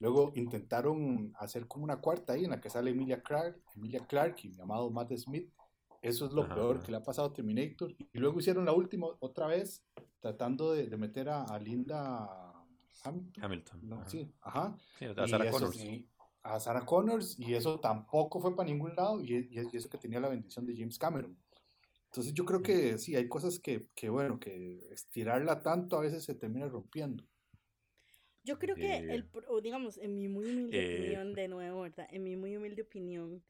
Luego 0.00 0.32
intentaron 0.34 1.32
hacer 1.38 1.66
como 1.66 1.84
una 1.84 2.00
cuarta 2.00 2.34
ahí 2.34 2.44
en 2.44 2.50
la 2.50 2.60
que 2.60 2.70
sale 2.70 2.90
Emilia 2.90 3.22
Clark, 3.22 3.60
Emilia 3.74 4.06
Clark 4.06 4.36
y 4.42 4.50
mi 4.50 4.60
amado 4.60 4.90
Matt 4.90 5.12
Smith. 5.16 5.52
Eso 6.04 6.26
es 6.26 6.32
lo 6.32 6.46
peor 6.46 6.82
que 6.82 6.90
le 6.90 6.98
ha 6.98 7.02
pasado 7.02 7.28
a 7.28 7.32
Terminator. 7.32 7.94
Y 8.12 8.18
luego 8.18 8.38
hicieron 8.38 8.66
la 8.66 8.72
última 8.72 9.06
otra 9.20 9.46
vez, 9.46 9.82
tratando 10.20 10.72
de, 10.72 10.86
de 10.86 10.96
meter 10.98 11.30
a, 11.30 11.58
Linda 11.58 12.52
Hamilton. 13.40 14.04
Sí, 14.06 14.30
ajá. 14.42 14.76
a 15.16 15.26
Sarah 15.26 15.50
Connors. 15.50 15.84
a 16.42 16.60
Sarah 16.60 16.84
Connors, 16.84 17.38
y 17.38 17.54
eso 17.54 17.80
tampoco 17.80 18.38
fue 18.38 18.54
para 18.54 18.68
ningún 18.68 18.94
lado, 18.94 19.22
y, 19.22 19.48
y, 19.50 19.76
eso 19.76 19.88
que 19.88 19.96
tenía 19.96 20.20
la 20.20 20.28
bendición 20.28 20.66
de 20.66 20.76
James 20.76 20.98
Cameron. 20.98 21.38
Entonces 22.06 22.34
yo 22.34 22.44
creo 22.44 22.62
que 22.62 22.98
sí, 22.98 23.16
hay 23.16 23.26
cosas 23.26 23.58
que, 23.58 23.88
que, 23.94 24.10
bueno, 24.10 24.38
que 24.38 24.86
estirarla 24.92 25.62
tanto 25.62 25.96
a 25.96 26.02
veces 26.02 26.22
se 26.22 26.34
termina 26.34 26.68
rompiendo. 26.68 27.24
Yo 28.44 28.58
creo 28.58 28.76
que, 28.76 28.98
el, 28.98 29.26
digamos, 29.62 29.96
en 29.96 30.18
mi 30.18 30.28
muy 30.28 30.44
humilde 30.44 30.78
eh, 30.78 30.98
opinión, 30.98 31.32
de 31.32 31.48
nuevo, 31.48 31.80
¿verdad? 31.80 32.06
En 32.10 32.22
mi 32.22 32.36
muy 32.36 32.54
humilde 32.58 32.82
opinión, 32.82 33.42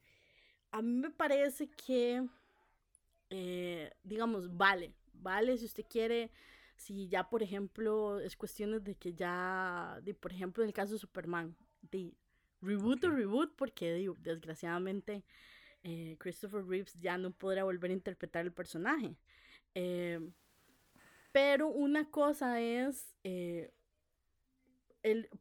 a 0.71 0.81
mí 0.81 0.91
me 0.91 1.09
parece 1.09 1.69
que, 1.69 2.25
eh, 3.37 3.91
digamos, 4.01 4.55
vale, 4.55 4.93
vale 5.13 5.57
si 5.57 5.65
usted 5.65 5.83
quiere, 5.89 6.31
si 6.77 7.09
ya, 7.09 7.29
por 7.29 7.43
ejemplo, 7.43 8.21
es 8.21 8.37
cuestiones 8.37 8.81
de 8.85 8.95
que 8.95 9.13
ya, 9.13 9.99
de, 10.03 10.13
por 10.13 10.31
ejemplo, 10.31 10.63
en 10.63 10.69
el 10.69 10.73
caso 10.73 10.93
de 10.93 10.99
Superman, 10.99 11.53
de 11.81 12.13
reboot 12.61 13.03
o 13.03 13.09
reboot, 13.09 13.53
porque 13.57 14.09
desgraciadamente 14.21 15.25
eh, 15.83 16.15
Christopher 16.17 16.65
Reeves 16.65 16.93
ya 17.01 17.17
no 17.17 17.31
podrá 17.31 17.65
volver 17.65 17.91
a 17.91 17.95
interpretar 17.95 18.45
el 18.45 18.53
personaje. 18.53 19.17
pero 21.33 21.67
una 21.67 22.09
cosa 22.09 22.61
es 22.61 23.13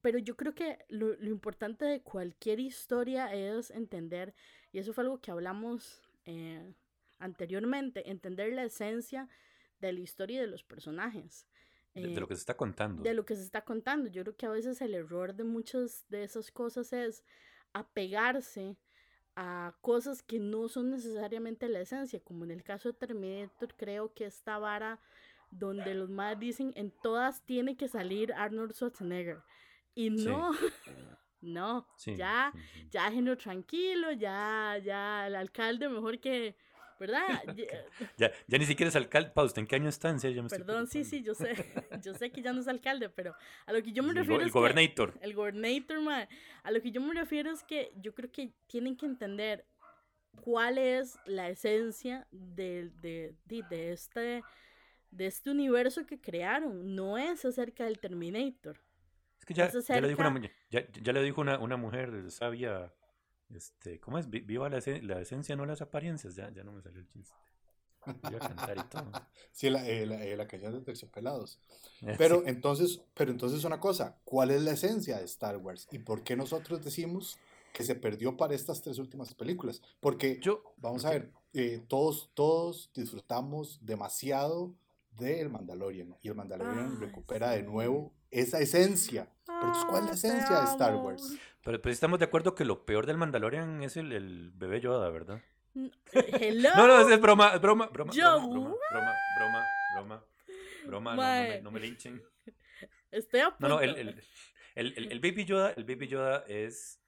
pero 0.03 0.19
yo 0.19 0.37
creo 0.37 0.55
que 0.55 0.79
lo, 0.89 1.15
importante 1.25 1.85
de 1.85 2.03
cualquier 2.03 2.59
historia 2.59 3.33
es 3.33 3.71
entender, 3.71 4.35
y 4.73 4.79
eso 4.79 4.93
fue 4.93 5.05
algo 5.05 5.21
que 5.21 5.31
hablamos 5.31 6.03
eh, 6.27 6.75
anteriormente, 7.25 8.11
entender 8.11 8.53
la 8.53 8.65
esencia 8.65 9.29
de 9.81 9.93
la 9.93 10.01
historia 10.01 10.39
y 10.39 10.41
de 10.41 10.47
los 10.47 10.63
personajes. 10.63 11.47
de, 11.95 12.09
lo 12.21 12.29
que 12.29 12.35
se 12.35 12.41
está 12.41 12.57
contando. 12.57 13.03
De 13.03 13.15
lo 13.15 13.25
que 13.25 13.37
se 13.37 13.43
está 13.43 13.63
contando. 13.65 14.11
Yo 14.11 14.23
creo 14.23 14.37
que 14.37 14.47
a 14.47 14.51
veces 14.51 14.81
el 14.83 14.95
error 14.95 15.35
de 15.35 15.45
muchas 15.45 16.05
de 16.09 16.25
esas 16.25 16.51
cosas 16.51 16.93
es 16.93 17.25
apegarse 17.73 18.77
a 19.37 19.75
cosas 19.81 20.23
que 20.23 20.39
no 20.39 20.69
son 20.69 20.91
necesariamente 20.91 21.69
la 21.69 21.81
esencia, 21.81 22.21
como 22.21 22.45
en 22.45 22.53
el 22.53 22.63
caso 22.63 22.91
de 22.91 22.99
Terminator, 22.99 23.75
creo 23.77 24.13
que 24.15 24.27
esta 24.27 24.59
vara 24.59 25.01
donde 25.51 25.95
los 25.95 26.11
más 26.11 26.39
dicen 26.39 26.73
en 26.77 26.93
todas 27.03 27.45
tiene 27.45 27.77
que 27.77 27.89
salir 27.89 28.33
Arnold 28.33 28.75
Schwarzenegger. 28.75 29.43
Y 29.95 30.11
no, 30.11 30.53
no, 31.41 31.87
ya, 32.05 32.53
ya 32.91 33.09
déjenlo 33.09 33.37
tranquilo, 33.37 34.13
ya, 34.13 34.81
ya, 34.85 35.27
el 35.27 35.37
alcalde 35.37 35.89
mejor 35.89 36.21
que, 36.21 36.57
¿verdad? 37.07 37.43
ya, 38.17 38.31
ya 38.47 38.59
ni 38.59 38.65
siquiera 38.67 38.89
es 38.89 38.97
alcalde. 38.97 39.31
Pausa, 39.31 39.61
¿en 39.61 39.67
qué 39.67 39.77
año 39.77 39.89
está? 39.89 40.09
En 40.11 40.21
serio, 40.21 40.37
ya 40.37 40.43
me 40.43 40.49
Perdón, 40.49 40.87
sí, 40.87 41.05
sí, 41.05 41.23
yo 41.23 41.35
sé. 41.35 41.55
Yo 42.03 42.15
sé 42.15 42.31
que 42.31 42.43
ya 42.43 42.53
no 42.53 42.61
es 42.61 42.69
alcalde, 42.69 43.09
pero 43.09 43.35
a 43.67 43.73
lo 43.73 43.83
que 43.83 43.93
yo 43.93 44.03
me 44.03 44.11
El, 44.11 44.17
refiero 44.17 44.37
go- 44.37 44.41
el 44.43 44.47
es 44.49 44.53
que- 44.53 44.59
gobernator. 44.59 45.15
el 45.21 45.35
gobernator, 45.35 46.01
mae. 46.01 46.29
A 46.63 46.71
lo 46.71 46.81
que 46.81 46.91
yo 46.91 47.01
me 47.01 47.15
refiero 47.15 47.51
es 47.51 47.63
que 47.63 47.93
yo 47.97 48.15
creo 48.15 48.31
que 48.33 48.53
tienen 48.67 48.97
que 48.97 49.07
entender 49.07 49.65
cuál 50.43 50.79
es 50.79 51.19
la 51.27 51.49
esencia 51.49 52.27
de, 52.31 52.91
de, 53.01 53.35
de, 53.47 53.63
de 53.71 53.93
este, 53.93 54.43
de 55.11 55.27
este 55.27 55.51
universo 55.51 56.07
que 56.07 56.21
crearon. 56.21 56.95
No 56.95 57.17
es 57.19 57.45
acerca 57.45 57.85
del 57.85 57.99
Terminator. 57.99 58.79
Es 59.39 59.45
que 59.47 59.55
ya, 59.55 59.67
es 59.67 59.87
ya 59.87 60.01
le 60.01 60.09
dijo 60.09 60.21
una, 60.23 60.51
ya, 60.71 60.87
ya 60.91 61.13
le 61.13 61.23
dijo 61.23 61.41
una, 61.41 61.59
una 61.59 61.77
mujer 61.77 62.31
sabia, 62.31 62.93
este, 63.55 64.01
¿cómo 64.01 64.19
es? 64.19 64.29
Vi- 64.31 64.41
Viva 64.41 64.69
la, 64.69 64.79
esen- 64.79 65.03
la 65.03 65.21
esencia, 65.21 65.57
no 65.57 65.67
las 65.67 65.83
apariencias. 65.83 66.35
Ya, 66.35 66.51
ya 66.51 66.65
no 66.65 66.73
me 66.73 66.83
salió 66.83 67.01
el 67.01 67.09
chiste. 67.09 67.35
Iba 68.23 68.39
a 68.39 68.41
cantar 68.41 68.79
y 68.79 68.83
todo. 68.85 69.07
Sí, 69.53 69.71
la, 69.71 69.87
eh, 69.89 70.07
la, 70.07 70.23
eh, 70.25 70.37
la 70.37 70.47
canción 70.47 70.73
de 70.75 70.81
Terciopelados. 70.81 71.59
Eh, 72.03 72.15
Pero 72.19 72.41
sí. 72.41 72.43
entonces, 72.47 73.01
pero 73.15 73.31
entonces 73.31 73.65
una 73.65 73.81
cosa, 73.81 74.19
¿cuál 74.25 74.51
es 74.51 74.63
la 74.63 74.73
esencia 74.73 75.19
de 75.19 75.25
Star 75.25 75.57
Wars? 75.57 75.89
¿Y 75.91 75.99
por 76.01 76.23
qué 76.23 76.37
nosotros 76.37 76.85
decimos 76.85 77.39
que 77.73 77.83
se 77.85 77.95
perdió 77.95 78.37
para 78.37 78.55
estas 78.55 78.83
tres 78.83 78.99
últimas 78.99 79.35
películas? 79.35 79.83
Porque, 80.01 80.39
Yo, 80.43 80.63
vamos 80.77 81.05
a 81.05 81.11
ver, 81.11 81.33
eh, 81.55 81.83
todos, 81.89 82.31
todos 82.35 82.91
disfrutamos 82.95 83.79
demasiado 83.83 84.75
del 85.17 85.49
Mandalorian 85.51 86.17
y 86.23 86.29
el 86.29 86.35
Mandalorian 86.35 86.91
Ay, 87.01 87.07
recupera 87.07 87.51
de 87.51 87.61
sí. 87.61 87.67
nuevo 87.67 88.15
esa 88.31 88.61
esencia. 88.61 89.29
Pero 89.47 89.59
entonces, 89.61 89.85
¿cuál 89.85 90.01
es 90.01 90.07
la 90.07 90.11
Ah, 90.13 90.15
esencia 90.15 90.59
de 90.61 90.65
Star. 90.65 90.97
Wars? 90.97 91.37
pero, 91.63 91.81
pero 91.81 91.93
estamos 91.93 92.19
de 92.19 92.25
acuerdo 92.25 92.55
que 92.55 92.65
lo 92.65 92.85
peor 92.85 93.07
del 93.07 93.17
Mandalorian 93.19 93.83
es 93.83 93.97
el, 93.97 94.13
el 94.13 94.51
bebé 94.55 94.81
Yoda, 94.81 95.09
¿verdad? 95.11 95.41
Hello. 96.13 96.71
No, 96.77 96.87
no, 96.87 97.09
es, 97.09 97.21
broma, 97.21 97.49
es 97.55 97.61
broma, 97.61 97.87
broma, 97.89 98.13
Yo, 98.13 98.49
broma, 98.49 98.75
broma, 98.91 99.15
broma, 99.31 99.65
broma, 99.95 100.25
broma, 100.87 101.17
no, 101.17 101.23
no, 101.23 101.49
me, 101.49 101.61
no 101.63 101.71
me 101.71 101.81
linchen. 101.81 102.23
Estoy 103.11 103.41
a 103.41 103.51
punto. 103.51 103.69
No, 103.69 103.77
no, 103.77 103.81
el, 103.81 103.95
el, 103.97 104.09
el, 104.75 104.95
el- 104.97 105.13
el 105.13 105.21
Baby 105.21 105.45
Yoda, 105.45 105.73
el 105.77 105.85
Baby 105.85 106.09
Yoda 106.09 106.45
es, 106.49 107.01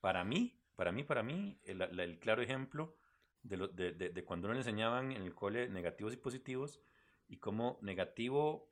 para 0.00 0.22
mí, 0.24 0.58
para 0.76 0.92
mí, 0.92 1.02
para 1.04 1.22
mí, 1.22 1.58
el, 1.64 1.80
el 1.82 2.18
claro 2.18 2.42
ejemplo 2.42 2.96
de, 3.42 3.56
lo, 3.56 3.68
de, 3.68 3.92
de, 3.92 4.10
de 4.10 4.24
cuando 4.24 4.46
uno 4.48 4.54
le 4.54 4.60
enseñaban 4.60 5.12
en 5.12 5.22
el 5.22 5.34
cole 5.34 5.68
negativos 5.68 6.12
y 6.12 6.16
positivos 6.18 6.80
y 7.28 7.38
cómo 7.38 7.78
negativo, 7.82 8.70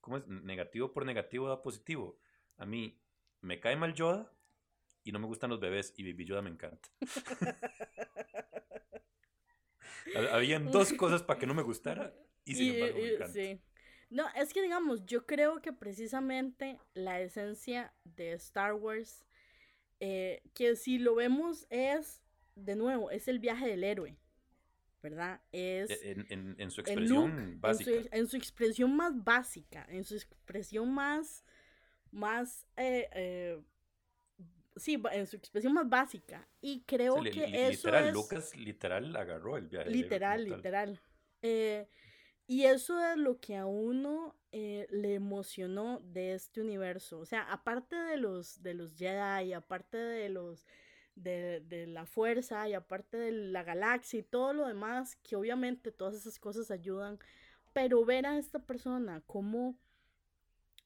cómo 0.00 0.18
es, 0.18 0.26
negativo 0.26 0.92
por 0.92 1.06
negativo 1.06 1.48
da 1.48 1.62
positivo. 1.62 2.18
A 2.58 2.66
mí 2.66 3.00
me 3.40 3.60
cae 3.60 3.76
mal 3.76 3.94
Yoda 3.94 4.30
y 5.04 5.12
no 5.12 5.18
me 5.18 5.26
gustan 5.26 5.50
los 5.50 5.60
bebés 5.60 5.94
y 5.96 6.04
Baby 6.10 6.26
Yoda 6.26 6.42
me 6.42 6.50
encanta. 6.50 6.88
Hab- 10.14 10.28
Habían 10.32 10.70
dos 10.70 10.92
cosas 10.92 11.22
para 11.22 11.38
que 11.38 11.46
no 11.46 11.54
me 11.54 11.62
gustara 11.62 12.14
y 12.44 12.54
sin 12.54 12.74
embargo 12.74 12.98
me 12.98 13.08
encanta. 13.08 13.32
sí. 13.32 13.60
No, 14.10 14.26
es 14.34 14.52
que 14.52 14.60
digamos, 14.60 15.06
yo 15.06 15.24
creo 15.24 15.62
que 15.62 15.72
precisamente 15.72 16.80
la 16.94 17.20
esencia 17.20 17.94
de 18.02 18.32
Star 18.32 18.74
Wars, 18.74 19.24
eh, 20.00 20.42
que 20.52 20.74
si 20.74 20.98
lo 20.98 21.14
vemos 21.14 21.64
es, 21.70 22.20
de 22.56 22.74
nuevo, 22.74 23.12
es 23.12 23.28
el 23.28 23.38
viaje 23.38 23.68
del 23.68 23.84
héroe, 23.84 24.16
¿verdad? 25.02 25.40
Es 25.52 25.90
E, 25.90 26.10
En, 26.12 26.26
en- 26.30 26.56
en 26.58 26.70
su 26.70 26.80
expresión 26.80 27.60
básica. 27.60 27.90
su, 27.90 28.08
en 28.12 28.26
su 28.28 28.36
expresión 28.36 28.96
más 28.96 29.24
básica, 29.24 29.86
en 29.88 30.04
su 30.04 30.14
expresión 30.14 30.92
más, 30.92 31.44
más, 32.10 32.66
eh, 32.76 33.08
eh, 33.14 33.62
sí, 34.76 35.00
en 35.12 35.26
su 35.26 35.36
expresión 35.36 35.72
más 35.74 35.88
básica. 35.88 36.48
Y 36.60 36.82
creo 36.82 37.16
que 37.22 37.30
li- 37.46 37.56
eso 37.56 37.70
literal, 37.88 38.08
es... 38.08 38.14
Lucas 38.14 38.56
literal 38.56 39.16
agarró 39.16 39.56
el 39.56 39.68
viaje. 39.68 39.90
Literal, 39.90 40.44
literal. 40.44 41.00
Eh, 41.42 41.88
y 42.46 42.64
eso 42.64 42.98
es 43.04 43.16
lo 43.16 43.38
que 43.40 43.56
a 43.56 43.64
uno 43.66 44.36
eh, 44.52 44.86
le 44.90 45.14
emocionó 45.14 46.00
de 46.00 46.34
este 46.34 46.60
universo. 46.60 47.20
O 47.20 47.24
sea, 47.24 47.42
aparte 47.42 47.94
de 47.96 48.16
los, 48.16 48.62
de 48.62 48.74
los 48.74 48.96
Jedi, 48.96 49.52
aparte 49.52 49.96
de 49.96 50.28
los 50.30 50.66
de, 51.22 51.60
de 51.60 51.86
la 51.86 52.06
fuerza 52.06 52.68
y 52.68 52.74
aparte 52.74 53.16
de 53.16 53.32
la 53.32 53.62
galaxia 53.62 54.20
y 54.20 54.22
todo 54.22 54.52
lo 54.52 54.66
demás, 54.66 55.16
que 55.22 55.36
obviamente 55.36 55.92
todas 55.92 56.14
esas 56.14 56.38
cosas 56.38 56.70
ayudan, 56.70 57.18
pero 57.72 58.04
ver 58.04 58.26
a 58.26 58.38
esta 58.38 58.58
persona 58.60 59.22
como 59.26 59.76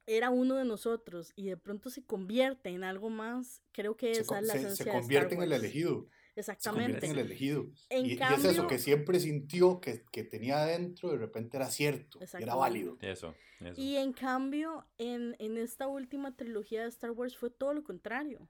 era 0.07 0.29
uno 0.31 0.57
de 0.57 0.65
nosotros 0.67 1.33
y 1.35 1.47
de 1.47 1.57
pronto 1.57 1.89
se 1.89 2.05
convierte 2.05 2.69
en 2.69 2.85
algo 2.85 3.09
más, 3.09 3.63
creo 3.73 3.97
que 3.97 4.15
Se, 4.15 4.21
esa 4.21 4.39
es 4.41 4.47
la 4.47 4.53
se- 4.53 4.59
esencia 4.61 4.85
se 4.85 4.85
de 4.85 4.91
Star 4.91 5.01
convierte 5.01 5.35
en 5.35 5.43
el 5.43 5.51
Wars. 5.51 5.63
elegido. 5.63 5.89
Se 5.91 6.01
convierte 6.01 6.41
Exactamente. 6.41 7.07
en 7.07 7.13
el 7.13 7.19
elegido. 7.21 7.67
En 7.89 8.07
y, 8.07 8.15
y 8.15 8.19
es 8.35 8.45
eso 8.45 8.67
que 8.67 8.79
siempre 8.79 9.21
sintió 9.21 9.81
que, 9.81 10.03
que 10.11 10.25
tenía 10.25 10.59
adentro, 10.63 11.11
de 11.11 11.17
repente 11.19 11.57
era 11.57 11.71
cierto, 11.71 12.19
era 12.39 12.55
válido. 12.57 12.99
Eso, 13.01 13.35
eso. 13.61 13.81
Y 13.81 13.97
en 13.97 14.13
cambio, 14.13 14.85
en, 14.99 15.37
en 15.39 15.57
esta 15.57 15.87
última 15.87 16.37
trilogía 16.37 16.83
de 16.83 16.89
Star 16.89 17.13
Wars 17.13 17.37
fue 17.37 17.51
todo 17.51 17.73
lo 17.73 17.85
contrario. 17.85 18.49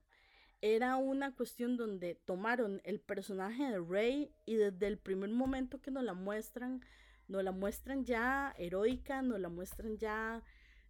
Era 0.66 0.96
una 0.96 1.35
cuestión 1.35 1.77
donde 1.77 2.14
tomaron 2.14 2.81
el 2.85 2.98
personaje 2.98 3.64
de 3.64 3.79
Rey 3.81 4.31
y 4.46 4.55
desde 4.55 4.87
el 4.87 4.96
primer 4.96 5.29
momento 5.29 5.83
que 5.83 5.90
nos 5.90 6.03
la 6.05 6.14
muestran, 6.14 6.83
nos 7.29 7.44
la 7.44 7.53
muestran 7.53 8.07
ya 8.07 8.55
heroica, 8.57 9.20
nos 9.20 9.40
la 9.40 9.50
muestran 9.50 9.98
ya 9.98 10.42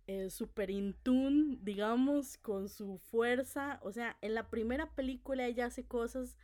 eh, 0.06 0.30
super 0.30 0.70
in 0.70 0.94
tune, 1.02 1.58
digamos, 1.62 2.38
con 2.38 2.68
su 2.68 2.98
fuerza. 2.98 3.80
O 3.82 3.90
sea, 3.90 4.16
en 4.20 4.34
la 4.34 4.48
primera 4.48 4.94
película 4.94 5.44
ella 5.44 5.66
hace 5.66 5.84
cosas 5.84 6.38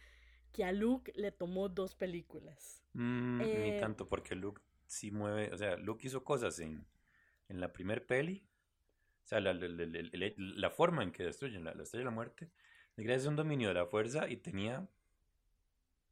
que 0.53 0.65
a 0.65 0.73
Luke 0.73 1.13
le 1.15 1.31
tomó 1.31 1.69
dos 1.69 1.95
películas. 1.95 2.83
Mm, 2.95 3.41
eh, 3.43 3.71
ni 3.75 3.81
tanto, 3.81 4.09
porque 4.09 4.35
Luke 4.35 4.61
sí 4.87 5.13
mueve. 5.13 5.53
O 5.53 5.57
sea, 5.57 5.77
Luke 5.77 6.05
hizo 6.05 6.25
cosas 6.25 6.59
en, 6.59 6.85
en 7.49 7.61
la 7.61 7.73
primer 7.73 8.07
peli. 8.07 8.45
O 9.23 9.27
sea, 9.31 9.39
la, 9.39 9.55
la- 9.55 9.69
la- 9.69 9.87
la- 9.87 10.09
la- 10.13 10.33
la 10.37 10.71
forma 10.71 11.05
en 11.05 11.13
que 11.13 11.23
destruyen 11.23 11.63
la 11.63 11.71
estrella 11.71 12.01
de 12.01 12.05
la 12.07 12.11
muerte. 12.11 12.51
Gracias 13.03 13.27
a 13.27 13.31
un 13.31 13.37
dominio 13.37 13.69
de 13.69 13.75
la 13.75 13.87
fuerza 13.87 14.29
y 14.29 14.37
tenía 14.37 14.87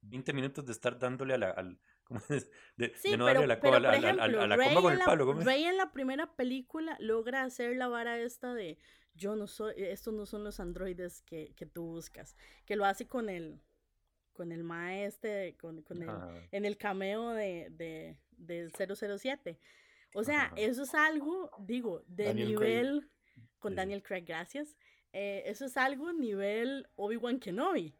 20 0.02 0.32
minutos 0.32 0.64
de 0.66 0.72
estar 0.72 0.98
dándole 0.98 1.34
a 1.34 1.38
la. 1.38 1.50
Al. 1.50 1.78
De, 2.76 2.94
Sí, 2.96 3.10
de 3.10 3.16
no 3.18 3.26
pero, 3.26 3.40
darle 3.40 3.44
a 3.44 3.56
la, 3.56 3.60
pero, 3.60 3.72
por 3.72 3.76
a 3.76 3.80
la- 3.80 3.88
a 3.90 3.92
la- 3.92 3.98
a 3.98 4.26
ejemplo, 4.26 4.46
la 4.46 4.56
coma 4.68 4.80
con 4.82 4.92
el 4.92 4.98
la- 4.98 5.04
palo. 5.04 5.26
¿cómo? 5.26 5.40
Rey 5.40 5.64
en 5.64 5.76
la 5.76 5.92
primera 5.92 6.34
película 6.36 6.96
logra 7.00 7.42
hacer 7.42 7.76
la 7.76 7.88
vara 7.88 8.18
esta 8.18 8.54
de 8.54 8.78
yo 9.14 9.36
no 9.36 9.46
soy, 9.46 9.74
estos 9.76 10.14
no 10.14 10.24
son 10.26 10.44
los 10.44 10.58
androides 10.60 11.20
que, 11.22 11.52
que 11.54 11.66
tú 11.66 11.84
buscas, 11.84 12.36
que 12.64 12.76
lo 12.76 12.84
hace 12.86 13.06
con 13.06 13.28
el 13.28 13.60
con 14.32 14.52
el 14.52 14.62
maestre, 14.62 15.56
con, 15.60 15.82
con 15.82 16.00
el, 16.02 16.08
Ajá. 16.08 16.32
en 16.52 16.64
el 16.64 16.78
cameo 16.78 17.30
de, 17.30 17.68
de, 17.72 18.20
del 18.36 18.70
007. 18.72 19.58
O 20.14 20.22
sea, 20.22 20.44
Ajá. 20.44 20.54
eso 20.56 20.84
es 20.84 20.94
algo, 20.94 21.50
digo, 21.58 22.04
de 22.06 22.26
Daniel 22.26 22.54
Craig. 22.54 22.68
nivel, 22.70 23.10
con 23.58 23.72
Sí, 23.72 23.74
sí. 23.74 23.76
Daniel 23.76 24.02
Craig, 24.04 24.24
gracias, 24.24 24.76
eh, 25.12 25.42
eso 25.46 25.64
es 25.64 25.76
algo 25.76 26.12
nivel 26.12 26.88
Obi-Wan 26.96 27.38
Kenobi. 27.40 27.94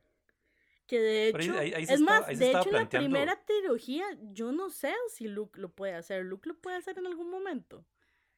Que 0.87 0.99
de 1.01 1.29
hecho, 1.29 1.59
ahí- 1.59 1.75
ahí 1.75 1.85
es 1.85 2.01
más, 2.01 2.27
de 2.27 2.49
hecho 2.51 2.66
en 2.68 2.73
la 2.73 2.88
primera 2.88 3.44
trilogía, 3.44 4.07
yo 4.33 4.53
no 4.53 4.71
sé 4.71 4.94
si 5.11 5.29
Luke 5.29 5.61
lo 5.61 5.68
puede 5.71 5.92
hacer. 5.94 6.25
Luke 6.25 6.49
lo 6.49 6.55
puede 6.59 6.77
hacer 6.77 6.99
en 6.99 7.07
algún 7.07 7.31
momento. 7.31 7.85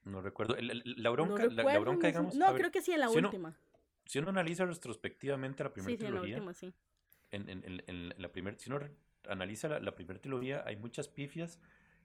No 0.03 0.21
recuerdo. 0.21 0.57
La 0.59 0.75
No 1.11 1.13
bronca, 1.13 1.45
la- 1.47 1.63
la, 1.63 1.79
bronca 1.79 2.03
no 2.03 2.09
digamos. 2.09 2.35
No, 2.35 2.47
ver, 2.53 2.57
creo 2.63 2.71
que 2.73 2.83
sí, 2.83 2.93
en 2.93 3.01
la 3.01 3.09
si 3.09 3.19
uno- 3.19 3.29
última. 3.29 3.57
si 4.05 4.19
uno 4.19 4.31
analiza 4.31 4.65
retrospectivamente 4.65 5.63
la 5.63 5.73
primera 5.73 5.93
Sí, 5.93 5.97
sí, 6.01 6.07
en 6.07 6.15
la 6.15 6.21
trilogía, 6.21 6.37
última, 6.37 6.55
sí. 6.55 6.75
en, 7.31 7.49
en- 7.49 7.65
en- 7.65 7.85
en 7.87 8.15
la 8.21 8.33
primer, 8.33 8.59
si 8.59 8.69
uno 8.71 8.81
analiza 9.29 9.69
la, 9.69 9.79
la 9.79 9.95
primera 9.95 10.19
trilogía, 10.21 10.65
hay 10.67 10.75
muchas 10.77 11.07
pifias 11.09 11.61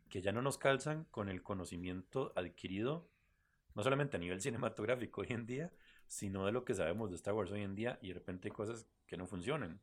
que 0.10 0.21
ya 0.21 0.32
no 0.32 0.43
nos 0.43 0.60
calzan 0.60 1.06
con 1.06 1.30
el 1.30 1.41
conocimiento 1.41 2.32
adquirido, 2.36 3.10
no 3.73 3.82
solamente 3.82 4.17
a 4.17 4.19
nivel 4.19 4.41
cinematográfico 4.41 5.21
hoy 5.21 5.28
en 5.32 5.47
día, 5.47 5.71
sino 6.08 6.46
de 6.46 6.52
lo 6.52 6.63
que 6.65 6.74
sabemos 6.74 7.10
de 7.10 7.15
Star 7.15 7.34
Wars 7.34 7.52
hoy 7.52 7.62
en 7.62 7.76
día, 7.76 8.00
y 8.02 8.10
de 8.10 8.15
repente 8.15 8.48
hay 8.48 8.52
cosas 8.54 8.88
que 9.06 9.18
no 9.18 9.26
funcionan. 9.28 9.80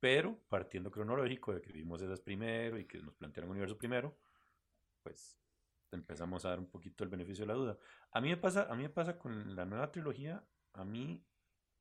Pero 0.00 0.38
partiendo 0.48 0.90
cronológico 0.90 1.54
de 1.54 1.62
que 1.62 1.72
vimos 1.72 2.02
esas 2.02 2.20
primero 2.20 2.78
y 2.78 2.84
que 2.84 2.98
nos 3.00 3.14
plantearon 3.14 3.48
un 3.50 3.52
universo 3.56 3.78
primero, 3.78 4.14
pues 5.02 5.38
empezamos 5.90 6.44
a 6.44 6.50
dar 6.50 6.58
un 6.58 6.66
poquito 6.66 7.02
el 7.04 7.10
beneficio 7.10 7.44
de 7.44 7.48
la 7.48 7.54
duda. 7.54 7.78
A 8.10 8.20
mí 8.20 8.28
me 8.28 8.36
pasa, 8.36 8.66
a 8.70 8.74
mí 8.74 8.82
me 8.82 8.90
pasa 8.90 9.18
con 9.18 9.54
la 9.56 9.64
nueva 9.64 9.90
trilogía, 9.90 10.44
a 10.74 10.84
mí 10.84 11.22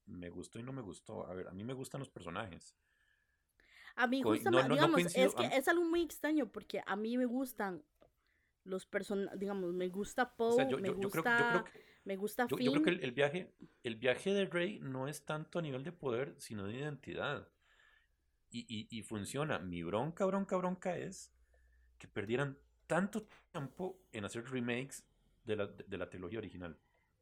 me 0.05 0.29
gustó 0.29 0.59
y 0.59 0.63
no 0.63 0.71
me 0.71 0.81
gustó. 0.81 1.25
A 1.27 1.33
ver, 1.33 1.47
a 1.47 1.51
mí 1.51 1.63
me 1.63 1.73
gustan 1.73 1.99
los 1.99 2.09
personajes. 2.09 2.75
A 3.95 4.07
mí 4.07 4.21
justamente, 4.21 4.51
no- 4.51 4.61
no- 4.61 4.67
no 4.67 4.75
digamos, 4.75 4.95
coincido, 4.95 5.27
es 5.27 5.35
que 5.35 5.47
mí- 5.47 5.53
es 5.53 5.67
algo 5.67 5.83
muy 5.85 6.01
extraño 6.03 6.47
porque 6.51 6.81
a 6.85 6.95
mí 6.95 7.17
me 7.17 7.25
gustan 7.25 7.83
los 8.63 8.85
personajes, 8.85 9.39
digamos, 9.39 9.73
me 9.73 9.87
gusta 9.89 10.35
Poe, 10.35 10.49
O 10.49 10.51
sea, 10.53 10.67
yo, 10.67 10.77
me, 10.77 10.87
yo- 10.89 10.95
yo 10.95 11.01
gusta, 11.09 11.37
creo 11.37 11.63
que, 11.63 11.85
me 12.05 12.15
gusta 12.15 12.47
yo, 12.47 12.57
Finn. 12.57 12.67
yo 12.67 12.71
creo 12.71 12.83
que 12.83 12.89
el, 12.91 13.03
el 13.03 13.11
viaje, 13.11 13.53
el 13.83 13.95
viaje 13.95 14.33
de 14.33 14.45
Rey 14.45 14.79
no 14.79 15.07
es 15.07 15.25
tanto 15.25 15.59
a 15.59 15.61
nivel 15.61 15.83
de 15.83 15.91
poder, 15.91 16.35
sino 16.37 16.65
de 16.65 16.75
identidad. 16.75 17.49
Y, 18.51 18.65
y, 18.69 18.87
y 18.97 19.01
funciona. 19.01 19.59
Mi 19.59 19.83
bronca, 19.83 20.25
bronca, 20.25 20.55
bronca 20.55 20.97
es 20.97 21.33
que 21.97 22.07
perdieran 22.07 22.57
tanto 22.87 23.27
tiempo 23.51 23.99
en 24.11 24.25
hacer 24.25 24.49
remakes 24.49 25.03
de 25.43 25.55
la, 25.55 25.67
de, 25.67 25.97
la 25.97 26.09
trilogía 26.09 26.39
original. 26.39 26.77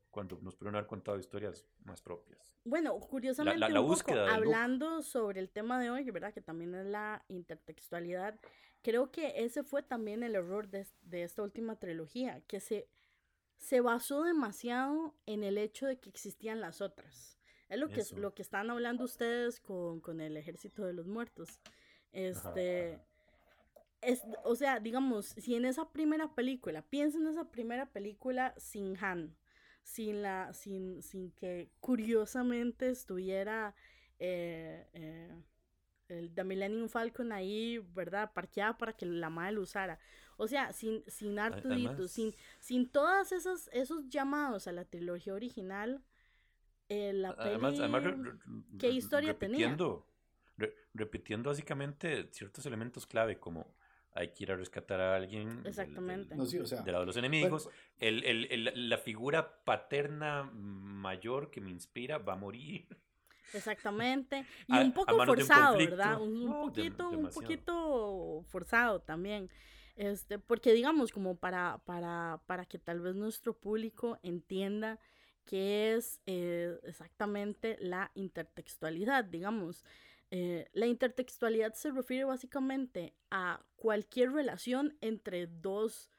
cuando 0.09 0.37
nos 0.41 0.55
pudieron 0.55 0.75
haber 0.75 0.87
contado 0.87 1.17
historias 1.17 1.65
más 1.85 2.01
propias. 2.01 2.53
Bueno, 2.65 2.99
curiosamente, 2.99 3.59
la, 3.59 3.69
la 3.69 3.81
un 3.81 3.95
poco, 3.95 4.11
del 4.13 4.25
look. 4.25 4.29
hablando 4.29 5.01
sobre 5.01 5.39
el 5.39 5.49
tema 5.49 5.81
de 5.81 5.89
hoy, 5.89 6.09
¿verdad? 6.11 6.33
Que 6.33 6.41
también 6.41 6.75
es 6.75 6.85
la 6.85 7.25
intertextualidad, 7.29 8.39
creo 8.83 9.11
que 9.11 9.43
ese 9.43 9.63
fue 9.63 9.81
también 9.81 10.23
el 10.23 10.35
error 10.35 10.67
de, 10.67 10.85
de 11.01 11.23
esta 11.23 11.41
última 11.41 11.77
trilogía, 11.79 12.41
que 12.47 12.59
se, 12.59 12.87
se 13.63 13.79
basó 13.79 14.23
demasiado 14.23 15.15
en 15.25 15.43
el 15.43 15.57
hecho 15.57 15.85
de 15.87 15.97
que 15.97 16.09
existían 16.09 16.59
las 16.59 16.81
otras. 16.81 17.39
Es 17.69 17.79
lo 17.79 17.87
que, 17.87 18.01
Eso. 18.01 18.17
lo 18.17 18.33
que 18.33 18.41
están 18.41 18.69
hablando 18.69 19.05
ustedes 19.05 19.61
con, 19.61 20.01
con 20.01 20.19
el 20.19 20.35
ejército 20.35 20.83
de 20.85 20.91
los 20.91 21.07
muertos. 21.07 21.61
Este, 22.11 22.95
ajá. 22.95 23.05
es, 24.01 24.21
o 24.43 24.55
sea, 24.55 24.81
digamos, 24.81 25.27
si 25.27 25.55
en 25.55 25.63
esa 25.63 25.89
primera 25.91 26.35
película, 26.35 26.81
piensa 26.81 27.17
en 27.17 27.27
esa 27.27 27.49
primera 27.49 27.89
película 27.89 28.53
sin 28.57 28.97
Han, 28.97 29.37
sin 29.81 30.21
la, 30.21 30.53
sin, 30.53 31.01
sin 31.01 31.31
que 31.31 31.71
curiosamente 31.79 32.89
estuviera 32.89 33.75
eh, 34.19 34.89
eh, 34.93 35.31
el 36.09 36.33
The 36.33 36.43
Millennium 36.43 36.89
Falcon 36.89 37.31
ahí, 37.31 37.79
¿verdad? 37.95 38.31
Parqueada 38.33 38.77
para 38.77 38.93
que 38.93 39.05
la 39.05 39.29
madre 39.29 39.53
lo 39.53 39.61
usara. 39.61 39.99
O 40.37 40.47
sea, 40.47 40.73
sin, 40.73 41.03
sin 41.07 41.39
Artudito, 41.39 41.89
además- 41.91 42.11
sin, 42.11 42.33
sin 42.59 42.89
todas 42.89 43.31
esas, 43.31 43.69
esos 43.73 44.09
llamados 44.09 44.67
a 44.67 44.71
la 44.71 44.85
trilogía 44.85 45.33
original, 45.33 46.03
eh, 46.89 47.13
la 47.13 47.29
Además, 47.37 47.79
además 47.79 48.03
re- 48.03 48.11
peli- 48.13 48.29
re- 48.31 48.77
¿qué 48.79 48.89
historia 48.89 49.37
tenía? 49.37 49.57
repitiendo, 49.57 50.07
re- 50.57 50.75
repitiendo 50.93 51.49
básicamente 51.49 52.27
ciertos 52.31 52.65
elementos 52.65 53.05
clave 53.07 53.39
como 53.39 53.73
hay 54.15 54.31
que 54.31 54.43
ir 54.43 54.51
a 54.51 54.55
rescatar 54.55 54.99
a 55.01 55.15
alguien 55.15 55.47
del- 55.47 55.57
del- 55.57 55.67
Exactamente. 55.67 56.35
No, 56.35 56.45
sí, 56.45 56.59
o 56.59 56.65
sea, 56.67 56.81
del 56.81 56.91
lado 56.91 57.03
de 57.03 57.05
los 57.07 57.15
bueno, 57.15 57.27
enemigos. 57.27 57.69
El, 57.97 58.23
el- 58.25 58.45
el- 58.67 58.89
la 58.89 58.97
figura 58.97 59.63
paterna 59.63 60.43
mayor 60.53 61.49
que 61.49 61.61
me 61.61 61.71
inspira 61.71 62.17
va 62.19 62.33
a 62.33 62.37
morir. 62.37 62.87
Exactamente. 63.53 64.45
Y 64.67 64.75
A- 64.77 64.81
un 64.81 64.93
poco 64.93 65.15
un 65.15 65.25
forzado. 65.25 65.77
¿verdad? 65.77 66.21
Un, 66.21 66.35
un 66.35 66.45
No, 66.45 66.61
poquito, 66.61 67.09
un 67.09 67.29
poquito 67.29 68.43
forzado 68.49 69.01
también. 69.01 69.49
Este, 69.95 70.39
porque 70.39 70.73
digamos, 70.73 71.11
como 71.11 71.35
para, 71.35 71.79
para, 71.85 72.41
para 72.47 72.65
que 72.65 72.79
tal 72.79 72.99
vez 72.99 73.15
nuestro 73.15 73.53
público 73.55 74.17
entienda 74.23 74.99
qué 75.45 75.93
es 75.93 76.19
eh, 76.25 76.79
exactamente 76.83 77.77
la 77.79 78.11
intertextualidad, 78.15 79.23
digamos. 79.25 79.83
Eh, 80.31 80.67
la 80.73 80.87
intertextualidad 80.87 81.73
se 81.73 81.91
refiere 81.91 82.23
básicamente 82.23 83.13
a 83.29 83.63
cualquier 83.75 84.31
relación 84.31 84.97
entre 85.01 85.45
dos, 85.45 86.09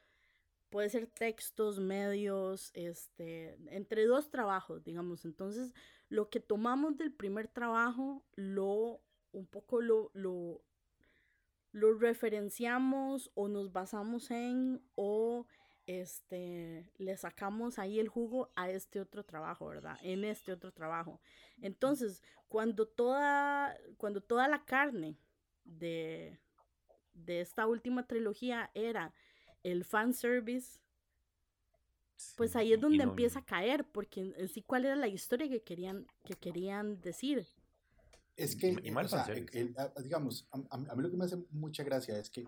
puede 0.70 0.88
ser 0.88 1.06
textos, 1.08 1.80
medios, 1.80 2.70
este, 2.74 3.56
entre 3.74 4.06
dos 4.06 4.30
trabajos, 4.30 4.84
digamos. 4.84 5.24
Entonces, 5.24 5.72
lo 6.14 6.30
que 6.30 6.38
tomamos 6.38 6.96
del 6.96 7.12
primer 7.12 7.48
trabajo, 7.48 8.24
lo, 8.36 9.00
un 9.32 9.46
poco 9.46 9.80
lo, 9.80 10.12
lo, 10.14 10.62
lo 11.72 11.98
referenciamos 11.98 13.32
o 13.34 13.48
nos 13.48 13.72
basamos 13.72 14.30
en 14.30 14.80
o 14.94 15.48
este 15.86 16.92
le 16.98 17.16
sacamos 17.16 17.80
ahí 17.80 17.98
el 17.98 18.08
jugo 18.08 18.52
a 18.54 18.70
este 18.70 19.00
otro 19.00 19.24
trabajo, 19.24 19.66
¿verdad? 19.66 19.98
En 20.02 20.24
este 20.24 20.52
otro 20.52 20.72
trabajo. 20.72 21.20
Entonces, 21.60 22.22
cuando 22.46 22.86
toda 22.86 23.76
cuando 23.96 24.20
toda 24.20 24.46
la 24.46 24.64
carne 24.64 25.18
de 25.64 26.38
de 27.12 27.40
esta 27.40 27.66
última 27.66 28.06
trilogía 28.06 28.70
era 28.74 29.12
el 29.64 29.84
fan 29.84 30.14
service, 30.14 30.78
pues 32.36 32.56
ahí 32.56 32.72
es 32.72 32.80
donde 32.80 32.98
no- 33.04 33.10
empieza 33.10 33.40
a 33.40 33.44
caer, 33.44 33.84
porque 33.90 34.32
en 34.36 34.48
sí 34.48 34.62
cuál 34.62 34.84
era 34.84 34.96
la 34.96 35.08
historia 35.08 35.48
que 35.48 35.62
querían 35.62 36.06
que 36.24 36.34
querían 36.34 37.00
decir. 37.00 37.46
Es 38.36 38.56
que, 38.56 38.76
Y 38.82 38.90
mal 38.90 39.06
o 39.06 39.08
sea, 39.08 39.24
el- 39.52 39.74
a- 39.78 39.92
digamos, 40.02 40.48
a, 40.50 40.58
a- 40.70 40.78
mí 40.96 41.02
lo 41.02 41.10
que 41.10 41.16
me 41.16 41.24
hace 41.24 41.36
mucha 41.50 41.84
gracia 41.84 42.18
es 42.18 42.30
que 42.30 42.44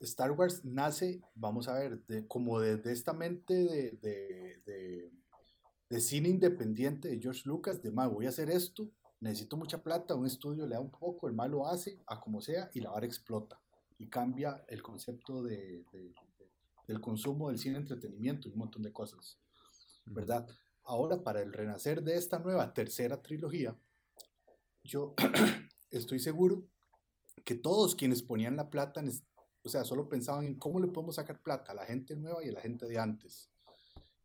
Star 0.00 0.32
Wars 0.32 0.64
nace, 0.64 1.22
vamos 1.34 1.66
a 1.68 1.74
ver, 1.78 2.04
de, 2.06 2.26
como 2.26 2.60
desde 2.60 2.92
esta 2.92 3.12
mente 3.14 3.54
de, 3.54 3.90
de, 4.02 4.60
de- 4.66 5.10
de 5.88 6.00
cine 6.00 6.28
independiente 6.28 7.08
de 7.08 7.18
George 7.20 7.42
Lucas, 7.46 7.80
de 7.80 7.90
más, 7.90 8.10
voy 8.10 8.26
a 8.26 8.30
hacer 8.30 8.50
esto, 8.50 8.90
necesito 9.20 9.56
mucha 9.56 9.82
plata, 9.82 10.14
un 10.14 10.26
estudio 10.26 10.66
le 10.66 10.74
da 10.74 10.80
un 10.80 10.90
poco, 10.90 11.28
el 11.28 11.34
mal 11.34 11.50
lo 11.52 11.66
hace, 11.66 11.98
a 12.06 12.20
como 12.20 12.40
sea, 12.42 12.68
y 12.74 12.80
la 12.80 12.90
vara 12.90 13.06
explota. 13.06 13.58
Y 13.96 14.08
cambia 14.08 14.64
el 14.68 14.82
concepto 14.82 15.42
de, 15.42 15.84
de- 15.92 16.08
de- 16.08 16.14
del 16.86 17.00
consumo 17.00 17.48
del 17.48 17.58
cine 17.58 17.78
entretenimiento 17.78 18.48
y 18.48 18.52
un 18.52 18.58
montón 18.58 18.82
de 18.82 18.92
cosas. 18.92 19.38
¿verdad? 20.06 20.46
Ahora, 20.84 21.22
para 21.22 21.40
el 21.40 21.52
renacer 21.52 22.02
de 22.02 22.16
esta 22.16 22.38
nueva 22.38 22.72
tercera 22.74 23.20
trilogía, 23.22 23.74
yo 24.82 25.14
estoy 25.90 26.18
seguro 26.18 26.66
que 27.44 27.54
todos 27.54 27.94
quienes 27.94 28.22
ponían 28.22 28.56
la 28.56 28.68
plata, 28.70 29.00
en 29.00 29.10
o 29.66 29.68
sea, 29.70 29.82
solo 29.84 30.08
pensaban 30.10 30.44
en 30.44 30.58
cómo 30.58 30.78
le 30.78 30.88
podemos 30.88 31.14
sacar 31.16 31.40
plata 31.40 31.72
a 31.72 31.74
la 31.74 31.86
gente 31.86 32.14
nueva 32.16 32.44
y 32.44 32.50
a 32.50 32.52
la 32.52 32.60
gente 32.60 32.86
de 32.86 32.98
antes. 32.98 33.48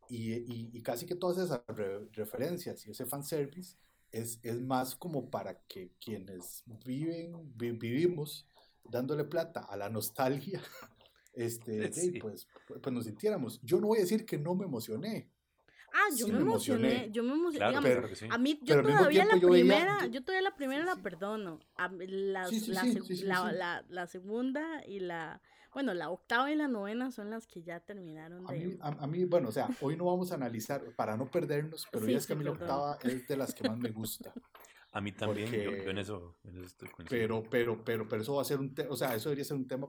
Y, 0.10 0.34
y- 0.34 0.70
y 0.74 0.82
casi 0.82 1.06
que 1.06 1.16
todas 1.16 1.38
esas 1.38 1.62
re- 1.68 2.10
referencias 2.12 2.86
y 2.86 2.92
ese 2.92 3.06
fanservice 3.06 3.78
es, 4.12 4.40
es 4.44 4.60
más 4.60 4.96
como 4.96 5.30
para 5.30 5.62
que 5.64 5.94
quienes 6.04 6.64
viven, 6.86 7.54
vi- 7.56 7.72
vivimos 7.72 8.48
dándole 8.84 9.24
plata 9.24 9.62
a 9.62 9.78
la 9.78 9.90
nostalgia, 9.90 10.62
este, 11.44 11.92
Sí. 11.94 12.12
de, 12.12 12.20
pues, 12.20 12.48
pues 12.68 12.94
nos 12.94 13.06
sintiéramos. 13.06 13.60
Yo 13.62 13.80
no 13.80 13.88
voy 13.88 14.00
a 14.00 14.02
decir 14.02 14.26
que 14.26 14.38
no 14.38 14.56
me 14.56 14.66
emocioné, 14.66 15.30
Ah, 15.92 16.06
yo 16.16 16.28
Sí, 16.28 16.32
me 16.32 16.38
me 16.38 16.44
emocioné, 16.44 16.88
emocioné. 16.90 17.12
yo 17.12 17.24
me 17.24 17.34
emocioné, 17.34 17.58
Claro, 17.58 17.82
digamos, 17.88 18.10
que 18.12 18.16
sí. 18.16 18.28
a 18.30 18.38
mí 18.38 18.60
yo 18.62 18.76
Pero 18.76 18.90
todavía 18.90 19.24
la 19.26 19.30
tiempo 19.32 19.48
yo 19.48 19.52
veía- 19.54 19.64
primera, 19.64 20.06
yo- 20.06 20.12
yo 20.12 20.24
todavía 20.24 20.50
la 20.50 20.56
primera 20.56 20.86
la 20.86 20.96
perdono, 20.98 21.60
a 21.78 21.90
Sí, 21.90 22.60
sí, 22.60 22.72
la, 22.72 22.84
sí, 22.84 22.94
la, 23.24 23.50
sí. 23.50 23.56
la- 23.58 23.84
la 23.90 24.06
segunda 24.06 24.86
y 24.86 25.00
la, 25.00 25.42
bueno, 25.74 25.96
la 25.96 26.12
octava 26.12 26.52
y 26.52 26.56
la 26.56 26.68
novena 26.68 27.10
son 27.10 27.32
las 27.32 27.48
que 27.48 27.64
ya 27.64 27.80
terminaron 27.80 28.48
A 28.48 28.54
de... 28.54 28.60
mí, 28.68 28.78
a, 28.82 28.88
a 28.90 29.08
mí, 29.08 29.26
bueno, 29.26 29.50
o 29.50 29.52
sea, 29.52 29.68
hoy 29.82 29.98
no 29.98 30.06
vamos 30.06 30.32
a 30.32 30.36
analizar 30.36 30.84
para 30.96 31.18
no 31.18 31.26
perdernos, 31.26 31.88
pero 31.92 32.06
Sí, 32.06 32.12
ya 32.12 32.18
es 32.20 32.28
que 32.28 32.34
a 32.34 32.36
mí 32.36 32.44
la 32.44 32.52
octava 32.52 33.00
es 33.02 33.28
de 33.28 33.36
las 33.38 33.56
que 33.56 33.68
más 33.68 33.78
me 33.80 33.90
gusta. 33.90 34.32
A 34.92 35.02
mí 35.02 35.12
también, 35.12 35.52
yo, 35.52 35.64
porque- 35.72 35.84
yo 35.86 35.90
en 35.92 35.98
eso, 35.98 36.36
en 36.44 36.56
eso 36.58 36.66
estoy. 36.66 36.90
Pero, 37.10 37.44
pero, 37.50 37.84
pero, 37.84 38.08
pero 38.08 38.22
eso 38.22 38.36
va 38.36 38.42
a 38.44 38.46
ser 38.46 38.60
un 38.60 38.76
tema, 38.76 38.92
o 38.92 38.96
sea, 38.96 39.16
eso 39.16 39.30
debería 39.30 39.46
ser 39.46 39.58
un 39.58 39.68
tema 39.68 39.88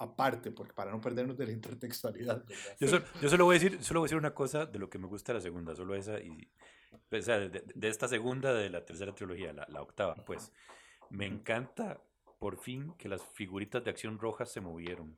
aparte, 0.00 0.50
porque 0.50 0.72
para 0.72 0.90
no 0.90 1.00
perdernos 1.00 1.36
de 1.36 1.46
la 1.46 1.52
intertextualidad. 1.52 2.44
Yo, 2.78 2.88
solo, 2.88 3.04
yo 3.20 3.28
solo 3.28 3.44
voy 3.44 3.56
a 3.56 3.58
decir, 3.60 3.82
solo 3.82 4.00
voy 4.00 4.06
a 4.06 4.08
decir 4.08 4.18
una 4.18 4.34
cosa 4.34 4.66
de 4.66 4.78
lo 4.78 4.88
que 4.90 4.98
me 4.98 5.06
gusta 5.06 5.32
de 5.32 5.38
la 5.38 5.42
segunda, 5.42 5.74
solo 5.76 5.94
esa 5.94 6.18
y 6.20 6.50
o 7.12 7.22
sea, 7.22 7.38
de, 7.38 7.62
de 7.74 7.88
esta 7.88 8.08
segunda 8.08 8.52
de 8.52 8.68
la 8.70 8.84
tercera 8.84 9.14
trilogía, 9.14 9.52
la, 9.52 9.66
la 9.68 9.82
octava, 9.82 10.14
pues 10.24 10.52
me 11.10 11.26
encanta 11.26 12.00
por 12.38 12.56
fin 12.58 12.94
que 12.98 13.08
las 13.08 13.22
figuritas 13.34 13.84
de 13.84 13.90
acción 13.90 14.18
rojas 14.18 14.50
se 14.50 14.60
movieron. 14.60 15.16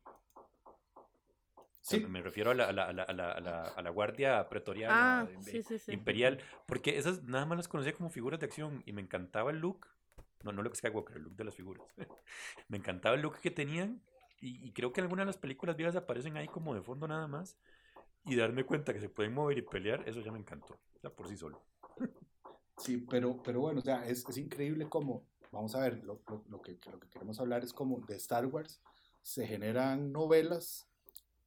O 0.95 1.85
sea, 1.85 1.99
Sí, 1.99 2.07
Me 2.07 2.23
refiero 2.23 2.51
a 2.53 2.55
la, 2.55 2.68
a 2.68 2.73
la, 2.73 2.85
a 2.85 2.92
la, 2.92 3.03
a 3.05 3.12
la, 3.12 3.33
a 3.33 3.40
la- 3.40 3.62
a 3.64 3.83
la 3.83 3.90
guardia 3.90 4.49
pretoriana 4.49 5.21
Ah, 5.21 5.25
de- 5.27 5.37
de- 5.37 5.42
sí, 5.42 5.62
sí, 5.62 5.79
sí. 5.79 5.92
imperial, 5.92 6.38
porque 6.66 6.97
esas 6.99 7.23
nada 7.25 7.45
más 7.47 7.57
las 7.57 7.68
conocía 7.68 7.92
como 7.92 8.09
figuras 8.11 8.38
de 8.40 8.47
acción 8.47 8.83
y 8.87 8.92
me 8.92 9.01
encantaba 9.03 9.51
el 9.51 9.59
look, 9.59 9.87
no, 10.45 10.53
no 10.53 10.62
lo 10.62 10.71
que 10.71 10.77
Skywalker, 10.77 11.16
el 11.16 11.23
look 11.25 11.35
de 11.37 11.45
las 11.45 11.55
figuras. 11.55 11.85
me 12.68 12.77
encantaba 12.79 13.14
el 13.16 13.23
look 13.23 13.40
que 13.40 13.51
tenían 13.51 14.01
y, 14.42 14.66
y 14.68 14.72
creo 14.72 14.92
que 14.92 15.00
algunas 15.00 15.24
de 15.24 15.28
las 15.28 15.38
películas 15.38 15.76
viejas 15.76 15.96
aparecen 15.96 16.37
ahí 16.37 16.48
como 16.48 16.74
de 16.74 16.83
fondo 16.83 17.09
nada 17.09 17.26
más 17.28 17.57
y 18.24 18.37
darme 18.37 18.64
cuenta 18.64 18.92
que 18.94 19.00
se 19.00 19.09
pueden 19.09 19.35
mover 19.35 19.59
y 19.59 19.62
pelear, 19.62 20.09
eso 20.09 20.20
ya 20.20 20.33
me 20.33 20.38
encantó, 20.40 20.78
sea, 21.00 21.11
por 21.11 21.28
sí 21.28 21.37
solo. 21.37 21.62
sí, 22.78 22.98
pero, 22.98 23.42
pero 23.42 23.61
bueno, 23.61 23.81
o 23.81 23.83
sea, 23.83 24.07
es, 24.07 24.28
es 24.28 24.37
increíble 24.38 24.88
como, 24.88 25.26
vamos 25.50 25.74
a 25.74 25.81
ver, 25.81 26.02
lo, 26.05 26.22
lo, 26.28 26.44
lo 26.48 26.62
que, 26.62 26.78
lo 26.90 26.98
que 26.98 27.09
queremos 27.09 27.38
hablar 27.40 27.64
es 27.64 27.72
como 27.72 28.00
de 28.00 28.16
Star 28.16 28.46
Wars 28.46 28.81
se 29.22 29.46
generan 29.46 30.11
novelas, 30.12 30.88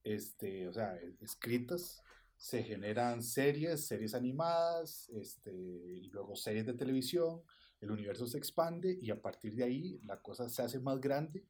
este, 0.03 0.67
o 0.67 0.73
sea, 0.73 0.95
e- 0.97 1.15
escritas, 1.21 2.01
se 2.37 2.63
generan 2.63 3.23
series, 3.23 3.85
series 3.87 4.13
animadas, 4.13 5.09
este, 5.09 5.51
y 5.53 6.09
luego 6.09 6.35
series 6.35 6.65
de 6.65 6.73
televisión, 6.73 7.41
el 7.81 7.91
universo 7.91 8.27
se 8.27 8.37
expande 8.37 8.97
y 9.01 9.11
a 9.11 9.21
partir 9.21 9.55
de 9.55 9.63
ahí 9.65 9.99
la 10.03 10.21
cosa 10.21 10.49
se 10.49 10.61
hace 10.61 10.79
más 10.79 10.99
grande. 11.01 11.45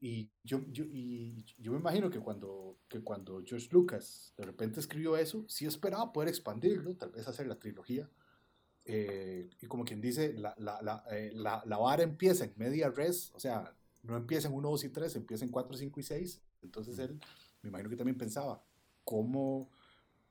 Y 0.00 0.30
yo, 0.44 0.60
yo, 0.70 0.84
y 0.84 1.44
yo 1.58 1.72
me 1.72 1.78
imagino 1.78 2.08
que 2.10 2.20
cuando, 2.20 2.76
que 2.88 3.00
cuando 3.02 3.42
George 3.44 3.68
Lucas 3.72 4.32
de 4.36 4.44
repente 4.44 4.78
escribió 4.78 5.16
eso, 5.16 5.44
sí 5.48 5.66
esperaba 5.66 6.12
poder 6.12 6.28
expandirlo, 6.28 6.94
tal 6.94 7.10
vez 7.10 7.26
hacer 7.26 7.48
la 7.48 7.58
trilogía. 7.58 8.08
eh, 8.86 9.50
y 9.60 9.66
como 9.66 9.84
quien 9.84 10.00
dice, 10.00 10.34
la, 10.34 10.54
la, 10.58 10.80
la, 10.82 11.04
eh, 11.12 11.32
la, 11.34 11.62
la 11.66 11.78
vara 11.78 12.02
empieza 12.04 12.44
en 12.44 12.54
media 12.56 12.90
res, 12.90 13.32
o 13.34 13.40
sea, 13.40 13.74
no 14.04 14.16
empieza 14.16 14.48
en 14.48 14.54
1, 14.54 14.70
2 14.70 14.84
y 14.84 14.90
3, 14.90 15.16
empieza 15.16 15.44
en 15.44 15.50
4, 15.52 15.76
5 15.76 16.00
y 16.00 16.04
6. 16.04 16.42
Entonces 16.62 16.98
él, 17.00 17.20
me 17.62 17.68
imagino 17.70 17.90
que 17.90 17.96
también 17.96 18.18
pensaba 18.18 18.62
cómo, 19.04 19.70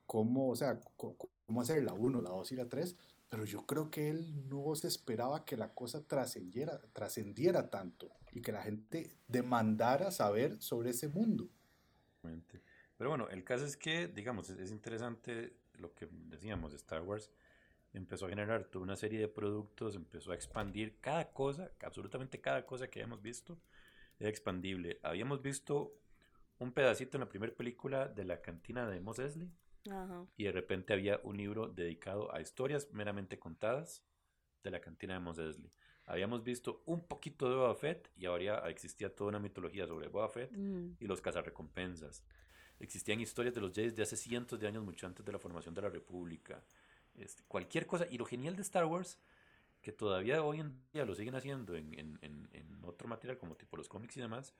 cómo, 0.06 0.50
o 0.50 0.56
sea, 0.56 0.80
co- 0.96 1.16
cómo 1.46 1.60
hacer 1.60 1.82
la 1.84 1.92
1, 1.92 2.20
la 2.22 2.30
2 2.30 2.52
y 2.52 2.56
la 2.56 2.68
3, 2.68 2.96
pero 3.28 3.44
yo 3.44 3.66
creo 3.66 3.90
que 3.90 4.08
él 4.08 4.48
no 4.48 4.74
se 4.74 4.88
esperaba 4.88 5.44
que 5.44 5.56
la 5.56 5.74
cosa 5.74 6.06
trascendiera, 6.06 6.80
trascendiera 6.92 7.68
tanto 7.70 8.10
y 8.32 8.40
que 8.40 8.52
la 8.52 8.62
gente 8.62 9.16
demandara 9.26 10.10
saber 10.10 10.60
sobre 10.60 10.90
ese 10.90 11.08
mundo. 11.08 11.48
Pero 12.96 13.10
bueno, 13.10 13.28
el 13.28 13.44
caso 13.44 13.64
es 13.64 13.76
que, 13.76 14.08
digamos, 14.08 14.50
es 14.50 14.70
interesante 14.70 15.54
lo 15.74 15.94
que 15.94 16.08
decíamos, 16.10 16.74
Star 16.74 17.02
Wars 17.02 17.30
empezó 17.92 18.26
a 18.26 18.30
generar 18.30 18.64
toda 18.64 18.82
una 18.82 18.96
serie 18.96 19.20
de 19.20 19.28
productos, 19.28 19.94
empezó 19.94 20.32
a 20.32 20.34
expandir 20.34 20.98
cada 21.00 21.32
cosa, 21.32 21.70
absolutamente 21.82 22.40
cada 22.40 22.66
cosa 22.66 22.88
que 22.88 23.00
habíamos 23.00 23.22
visto 23.22 23.58
era 24.18 24.28
expandible. 24.28 24.98
Habíamos 25.02 25.42
visto 25.42 25.94
un 26.58 26.72
pedacito 26.72 27.16
en 27.16 27.20
la 27.20 27.28
primera 27.28 27.54
película 27.54 28.08
de 28.08 28.24
la 28.24 28.40
cantina 28.40 28.88
de 28.88 29.00
Mos 29.00 29.18
Eisley 29.18 29.50
y 30.36 30.44
de 30.44 30.52
repente 30.52 30.92
había 30.92 31.20
un 31.24 31.36
libro 31.36 31.68
dedicado 31.68 32.32
a 32.34 32.40
historias 32.40 32.88
meramente 32.92 33.38
contadas 33.38 34.02
de 34.62 34.70
la 34.70 34.80
cantina 34.80 35.14
de 35.14 35.20
Mos 35.20 35.38
Eisley. 35.38 35.70
Habíamos 36.06 36.42
visto 36.42 36.82
un 36.86 37.06
poquito 37.06 37.48
de 37.48 37.54
Boba 37.56 37.74
Fett 37.74 38.10
y 38.16 38.26
ahora 38.26 38.68
existía 38.70 39.14
toda 39.14 39.28
una 39.28 39.38
mitología 39.38 39.86
sobre 39.86 40.08
Boba 40.08 40.28
Fett 40.28 40.50
Mm. 40.52 40.96
y 41.00 41.06
los 41.06 41.20
cazarrecompensas. 41.20 42.24
Existían 42.80 43.20
historias 43.20 43.54
de 43.54 43.60
los 43.60 43.72
Jedi 43.74 43.90
de 43.90 44.02
hace 44.02 44.16
cientos 44.16 44.58
de 44.58 44.68
años, 44.68 44.84
mucho 44.84 45.06
antes 45.06 45.24
de 45.24 45.32
la 45.32 45.38
formación 45.38 45.74
de 45.74 45.82
la 45.82 45.88
República. 45.90 46.62
Este, 47.14 47.42
cualquier 47.48 47.86
cosa. 47.86 48.06
Y 48.10 48.16
lo 48.18 48.24
genial 48.24 48.54
de 48.56 48.62
Star 48.62 48.84
Wars, 48.86 49.18
que 49.82 49.92
todavía 49.92 50.42
hoy 50.42 50.60
en 50.60 50.80
día 50.92 51.04
lo 51.04 51.14
siguen 51.14 51.34
haciendo 51.34 51.74
en, 51.76 51.92
en- 51.98 52.18
en- 52.22 52.48
en 52.52 52.84
otro 52.84 53.08
material 53.08 53.36
como 53.38 53.56
tipo 53.56 53.76
los 53.76 53.88
cómics 53.88 54.16
y 54.16 54.20
demás, 54.20 54.54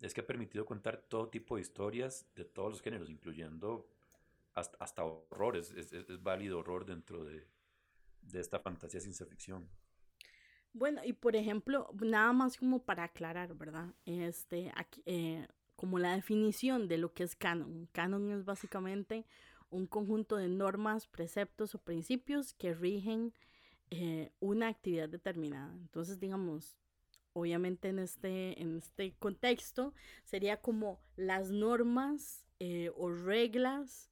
es 0.00 0.14
que 0.14 0.22
ha 0.22 0.26
permitido 0.26 0.64
contar 0.64 0.96
todo 0.96 1.28
tipo 1.28 1.56
de 1.56 1.62
historias 1.62 2.26
de 2.34 2.44
todos 2.46 2.70
los 2.72 2.80
géneros, 2.82 3.10
incluyendo 3.10 3.86
hasta, 4.54 4.76
hasta 4.80 5.04
horror. 5.04 5.56
Es, 5.56 5.70
es- 5.72 6.22
válido 6.22 6.58
horror 6.60 6.84
dentro 6.86 7.24
de, 7.24 7.46
de 8.22 8.40
esta 8.40 8.60
fantasía 8.60 9.00
ciencia 9.00 9.26
ficción. 9.26 9.68
Bueno, 10.72 11.00
y 11.04 11.12
por 11.12 11.34
ejemplo, 11.36 11.88
nada 12.00 12.32
más 12.32 12.56
como 12.56 12.82
para 12.84 13.04
aclarar, 13.04 13.54
¿verdad? 13.56 13.94
Este, 14.06 14.72
aquí, 14.76 15.02
eh, 15.06 15.48
como 15.76 15.98
la 15.98 16.14
definición 16.14 16.86
de 16.88 16.98
lo 16.98 17.12
que 17.12 17.24
es 17.24 17.34
canon. 17.36 17.88
Canon 17.92 18.30
es 18.30 18.44
básicamente 18.44 19.26
un 19.70 19.86
conjunto 19.86 20.36
de 20.36 20.48
normas, 20.48 21.06
preceptos 21.06 21.74
o 21.74 21.78
principios 21.82 22.54
que 22.54 22.74
rigen 22.74 23.32
eh, 23.90 24.32
una 24.40 24.68
actividad 24.68 25.08
determinada. 25.08 25.72
Entonces, 25.74 26.20
digamos, 26.20 26.76
obviamente 27.32 27.88
en 27.88 27.98
este, 28.00 28.60
en 28.60 28.78
este 28.78 29.14
contexto 29.18 29.94
sería 30.24 30.60
como 30.60 31.00
las 31.16 31.50
normas 31.50 32.46
eh, 32.60 32.90
o 32.96 33.10
reglas 33.10 34.10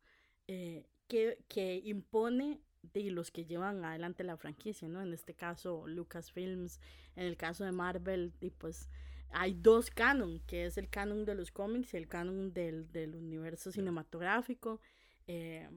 eh, 0.49 0.87
que, 1.09 1.39
que 1.49 1.81
impone 1.85 2.61
de 2.83 3.11
los 3.11 3.31
que 3.31 3.45
llevan 3.45 3.85
adelante 3.85 4.25
la 4.25 4.37
franquicia, 4.37 4.89
¿no? 4.89 5.03
En 5.03 5.13
este 5.13 5.35
caso 5.35 5.87
Lucasfilms, 5.87 6.81
en 7.17 7.27
el 7.27 7.37
caso 7.37 7.65
de 7.65 7.73
Marvel, 7.73 8.33
y 8.41 8.51
pues 8.51 8.89
hay 9.31 9.55
dos 9.55 9.91
canon, 9.91 10.41
que 10.47 10.65
es 10.67 10.79
el 10.79 10.89
canon 10.89 11.25
de 11.25 11.35
los 11.35 11.51
cómics 11.53 11.95
y 11.95 11.99
el 11.99 12.09
canon 12.09 12.53
del, 12.53 12.91
del 12.93 13.15
universo 13.15 13.71
cinematográfico. 13.73 14.81
eh, 15.27 15.69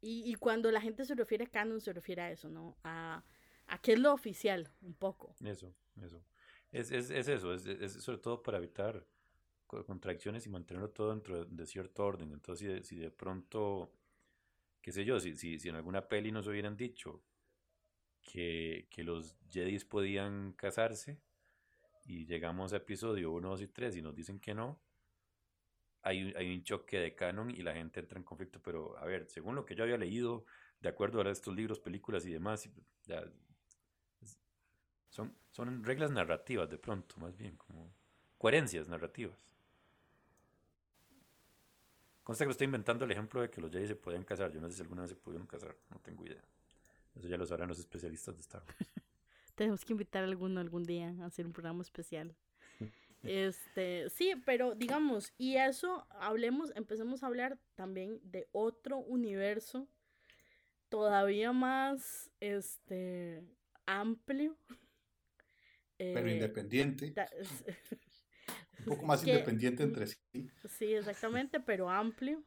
y, 0.00 0.30
y 0.30 0.34
cuando 0.34 0.70
la 0.70 0.80
gente 0.80 1.04
se 1.04 1.14
refiere 1.14 1.44
a 1.44 1.50
canon, 1.50 1.80
se 1.80 1.92
refiere 1.92 2.22
a 2.22 2.30
eso, 2.30 2.48
¿no? 2.50 2.76
A, 2.84 3.24
a 3.66 3.78
qué 3.80 3.92
es 3.94 3.98
lo 3.98 4.12
oficial, 4.12 4.70
un 4.82 4.94
poco. 4.94 5.34
Eso, 5.44 5.74
eso. 6.02 6.24
Es, 6.72 6.90
es, 6.90 7.10
es 7.10 7.28
eso, 7.28 7.54
es, 7.54 7.66
es 7.66 7.92
sobre 7.92 8.18
todo 8.18 8.42
para 8.42 8.58
evitar 8.58 9.06
co- 9.66 9.84
contradicciones 9.84 10.46
y 10.46 10.50
mantenerlo 10.50 10.90
todo 10.90 11.10
dentro 11.10 11.44
de, 11.44 11.54
de 11.56 11.66
cierto 11.66 12.04
orden. 12.04 12.32
Entonces, 12.32 12.60
si 12.60 12.66
de, 12.74 12.84
si 12.84 12.96
de 12.96 13.10
pronto, 13.10 13.92
qué 14.84 14.92
sé 14.92 15.06
yo, 15.06 15.18
si, 15.18 15.34
si, 15.34 15.58
si 15.58 15.70
en 15.70 15.76
alguna 15.76 16.06
peli 16.08 16.30
nos 16.30 16.46
hubieran 16.46 16.76
dicho 16.76 17.22
que, 18.20 18.86
que 18.90 19.02
los 19.02 19.34
Jedis 19.50 19.86
podían 19.86 20.52
casarse 20.52 21.22
y 22.04 22.26
llegamos 22.26 22.74
a 22.74 22.76
episodio 22.76 23.32
1, 23.32 23.48
2 23.48 23.62
y 23.62 23.68
3 23.68 23.96
y 23.96 24.02
nos 24.02 24.14
dicen 24.14 24.38
que 24.40 24.52
no, 24.52 24.78
hay, 26.02 26.34
hay 26.36 26.54
un 26.54 26.62
choque 26.64 26.98
de 26.98 27.14
canon 27.14 27.50
y 27.50 27.62
la 27.62 27.72
gente 27.72 28.00
entra 28.00 28.18
en 28.18 28.24
conflicto. 28.24 28.60
Pero, 28.60 28.98
a 28.98 29.06
ver, 29.06 29.26
según 29.30 29.54
lo 29.54 29.64
que 29.64 29.74
yo 29.74 29.84
había 29.84 29.96
leído, 29.96 30.44
de 30.80 30.90
acuerdo 30.90 31.22
a 31.22 31.30
estos 31.30 31.56
libros, 31.56 31.80
películas 31.80 32.26
y 32.26 32.32
demás, 32.32 32.68
ya, 33.06 33.24
son, 35.08 35.34
son 35.50 35.82
reglas 35.82 36.10
narrativas 36.10 36.68
de 36.68 36.76
pronto, 36.76 37.16
más 37.16 37.38
bien, 37.38 37.56
como 37.56 37.90
coherencias 38.36 38.86
narrativas. 38.86 39.48
Consta 42.24 42.46
que 42.46 42.50
estoy 42.50 42.64
inventando 42.64 43.04
el 43.04 43.10
ejemplo 43.10 43.42
de 43.42 43.50
que 43.50 43.60
los 43.60 43.70
Jedi 43.70 43.86
se 43.86 43.96
pueden 43.96 44.24
casar. 44.24 44.50
Yo 44.50 44.60
no 44.60 44.68
sé 44.68 44.76
si 44.76 44.82
alguna 44.82 45.02
vez 45.02 45.10
se 45.10 45.16
pudieron 45.16 45.46
casar, 45.46 45.76
no 45.90 45.98
tengo 46.00 46.24
idea. 46.24 46.42
Eso 47.14 47.28
ya 47.28 47.36
lo 47.36 47.46
sabrán 47.46 47.68
los 47.68 47.78
especialistas 47.78 48.34
de 48.34 48.40
Star 48.40 48.62
Wars. 48.66 48.76
Tenemos 49.54 49.84
que 49.84 49.92
invitar 49.92 50.24
a 50.24 50.26
alguno 50.26 50.58
algún 50.60 50.84
día 50.84 51.14
a 51.20 51.26
hacer 51.26 51.46
un 51.46 51.52
programa 51.52 51.82
especial. 51.82 52.34
Este, 53.22 54.10
sí, 54.10 54.34
pero 54.44 54.74
digamos, 54.74 55.32
y 55.38 55.56
eso 55.56 56.06
hablemos, 56.10 56.72
empecemos 56.76 57.22
a 57.22 57.26
hablar 57.26 57.58
también 57.74 58.20
de 58.22 58.48
otro 58.52 58.98
universo 58.98 59.88
todavía 60.88 61.52
más 61.52 62.30
este 62.40 63.42
amplio. 63.86 64.56
Pero 65.96 66.28
eh, 66.28 66.34
independiente, 66.34 67.14
un 68.86 68.94
poco 68.94 69.06
más 69.06 69.22
que- 69.22 69.32
independiente 69.32 69.82
entre 69.82 70.06
sí. 70.06 70.16
Sí, 70.68 70.94
exactamente, 70.94 71.60
pero 71.60 71.90
amplio, 71.90 72.42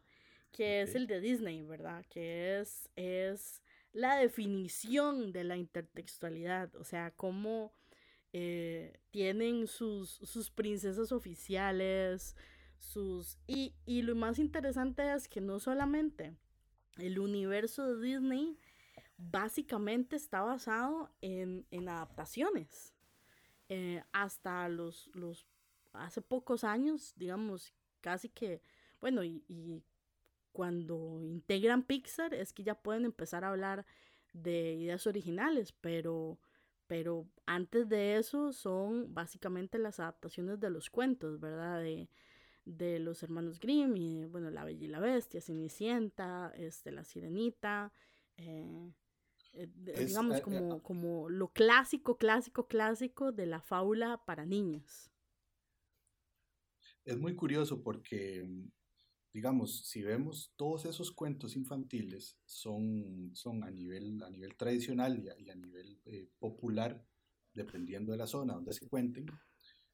que 0.51 0.81
es 0.81 0.95
el 0.95 1.07
de 1.07 1.19
Disney, 1.21 1.63
¿verdad? 1.63 2.05
Que 2.09 2.59
es, 2.59 2.89
es 2.95 3.61
la 3.93 4.15
definición 4.17 5.31
de 5.31 5.43
la 5.43 5.57
intertextualidad, 5.57 6.75
o 6.75 6.83
sea, 6.83 7.11
cómo 7.11 7.73
eh, 8.33 8.99
tienen 9.11 9.67
sus, 9.67 10.09
sus 10.11 10.49
princesas 10.51 11.11
oficiales, 11.11 12.35
sus... 12.77 13.37
Y, 13.47 13.73
y 13.85 14.01
lo 14.03 14.15
más 14.15 14.37
interesante 14.39 15.11
es 15.13 15.27
que 15.27 15.41
no 15.41 15.59
solamente 15.59 16.35
el 16.97 17.19
universo 17.19 17.95
de 17.95 18.05
Disney 18.05 18.57
básicamente 19.17 20.15
está 20.15 20.41
basado 20.41 21.11
en, 21.21 21.65
en 21.71 21.89
adaptaciones. 21.89 22.93
Eh, 23.69 24.03
hasta 24.13 24.69
los, 24.69 25.09
los 25.13 25.45
hace 25.99 26.21
pocos 26.21 26.63
años, 26.63 27.13
digamos, 27.15 27.73
casi 28.01 28.29
que, 28.29 28.61
bueno, 29.01 29.23
y, 29.23 29.43
y 29.47 29.83
cuando 30.51 31.21
integran 31.21 31.83
Pixar 31.83 32.33
es 32.33 32.53
que 32.53 32.63
ya 32.63 32.75
pueden 32.75 33.05
empezar 33.05 33.43
a 33.43 33.49
hablar 33.49 33.85
de 34.33 34.73
ideas 34.75 35.07
originales, 35.07 35.71
pero, 35.71 36.39
pero 36.87 37.27
antes 37.45 37.89
de 37.89 38.17
eso 38.17 38.53
son 38.53 39.13
básicamente 39.13 39.77
las 39.77 39.99
adaptaciones 39.99 40.59
de 40.59 40.69
los 40.69 40.89
cuentos, 40.89 41.39
¿verdad? 41.39 41.81
De, 41.81 42.09
de 42.65 42.99
los 42.99 43.23
hermanos 43.23 43.59
Grimm 43.59 43.95
y, 43.97 44.25
bueno, 44.25 44.49
La 44.51 44.63
Bella 44.65 44.85
y 44.85 44.87
la 44.89 44.99
Bestia, 44.99 45.41
Cenicienta, 45.41 46.51
este, 46.55 46.91
La 46.91 47.03
Sirenita, 47.03 47.91
eh, 48.37 48.91
eh, 49.53 49.69
Es, 49.87 50.07
digamos, 50.09 50.35
eh, 50.35 50.39
eh, 50.39 50.41
como, 50.41 50.83
como 50.83 51.29
lo 51.29 51.47
clásico, 51.49 52.17
clásico, 52.17 52.67
clásico 52.67 53.31
de 53.31 53.45
la 53.45 53.61
fábula 53.61 54.23
para 54.25 54.45
niños. 54.45 55.11
Es 57.07 57.17
muy 57.17 57.35
curioso 57.37 57.81
porque, 57.81 58.43
mm, 58.45 58.69
digamos, 59.33 59.87
si 59.87 60.01
vemos 60.01 60.51
todos 60.57 60.83
esos 60.85 61.09
cuentos 61.09 61.55
infantiles 61.55 62.37
son, 62.45 63.31
son 63.33 63.63
a 63.63 63.71
nivel, 63.71 64.21
a 64.23 64.29
nivel 64.29 64.57
tradicional 64.57 65.17
y 65.17 65.49
a, 65.49 65.55
nivel 65.55 66.01
eh, 66.03 66.27
popular, 66.37 67.01
dependiendo 67.53 68.11
de 68.11 68.17
la 68.17 68.27
zona 68.27 68.55
donde 68.55 68.73
se 68.73 68.89
cuenten, 68.89 69.25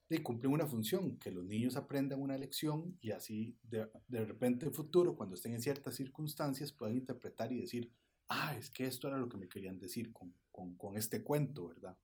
y 0.09 0.17
cumplen 0.17 0.53
una 0.53 0.65
función, 0.65 1.19
que 1.19 1.29
los 1.29 1.45
niños 1.45 1.75
aprendan 1.75 2.19
una 2.19 2.35
lección 2.35 2.97
y 2.99 3.11
así 3.11 3.59
de, 3.61 3.87
de 4.07 4.25
repente 4.25 4.65
en 4.65 4.69
el 4.69 4.75
futuro, 4.75 5.15
cuando 5.15 5.35
estén 5.35 5.53
en 5.53 5.61
ciertas 5.61 5.93
circunstancias, 5.95 6.71
puedan 6.71 6.97
interpretar 6.97 7.51
y 7.51 7.61
decir, 7.61 7.91
ah, 8.29 8.55
es 8.57 8.71
que 8.71 8.87
esto 8.87 9.07
era 9.07 9.19
lo 9.19 9.29
que 9.29 9.37
me 9.37 9.47
querían 9.47 9.77
decir 9.77 10.11
con, 10.11 10.33
con, 10.51 10.75
con 10.77 10.97
este 10.97 11.23
cuento, 11.23 11.67
¿verdad? 11.67 11.95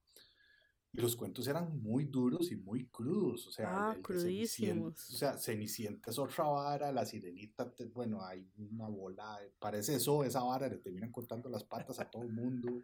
Y 0.91 1.01
los 1.01 1.15
cuentos 1.15 1.47
eran 1.47 1.79
muy 1.81 2.05
duros 2.05 2.51
y 2.51 2.55
muy 2.55 2.87
crudos, 2.87 3.45
o 3.47 3.51
sea, 3.51 3.89
Ah, 3.89 3.93
el 3.95 4.01
crudísimos. 4.01 5.09
o 5.13 5.17
sea, 5.17 5.37
Cenicienta 5.37 6.09
es 6.09 6.17
otra 6.17 6.45
vara, 6.45 6.91
la 6.91 7.05
sirenita, 7.05 7.71
te- 7.75 7.85
bueno, 7.85 8.23
hay 8.25 8.49
una 8.57 8.87
bola, 8.87 9.39
parece 9.59 9.95
eso, 9.95 10.23
esa 10.23 10.41
vara, 10.43 10.67
le 10.67 10.77
terminan 10.77 11.11
cortando 11.11 11.47
las 11.47 11.63
patas 11.63 11.99
a 11.99 12.09
todo 12.09 12.23
el 12.23 12.33
mundo. 12.33 12.81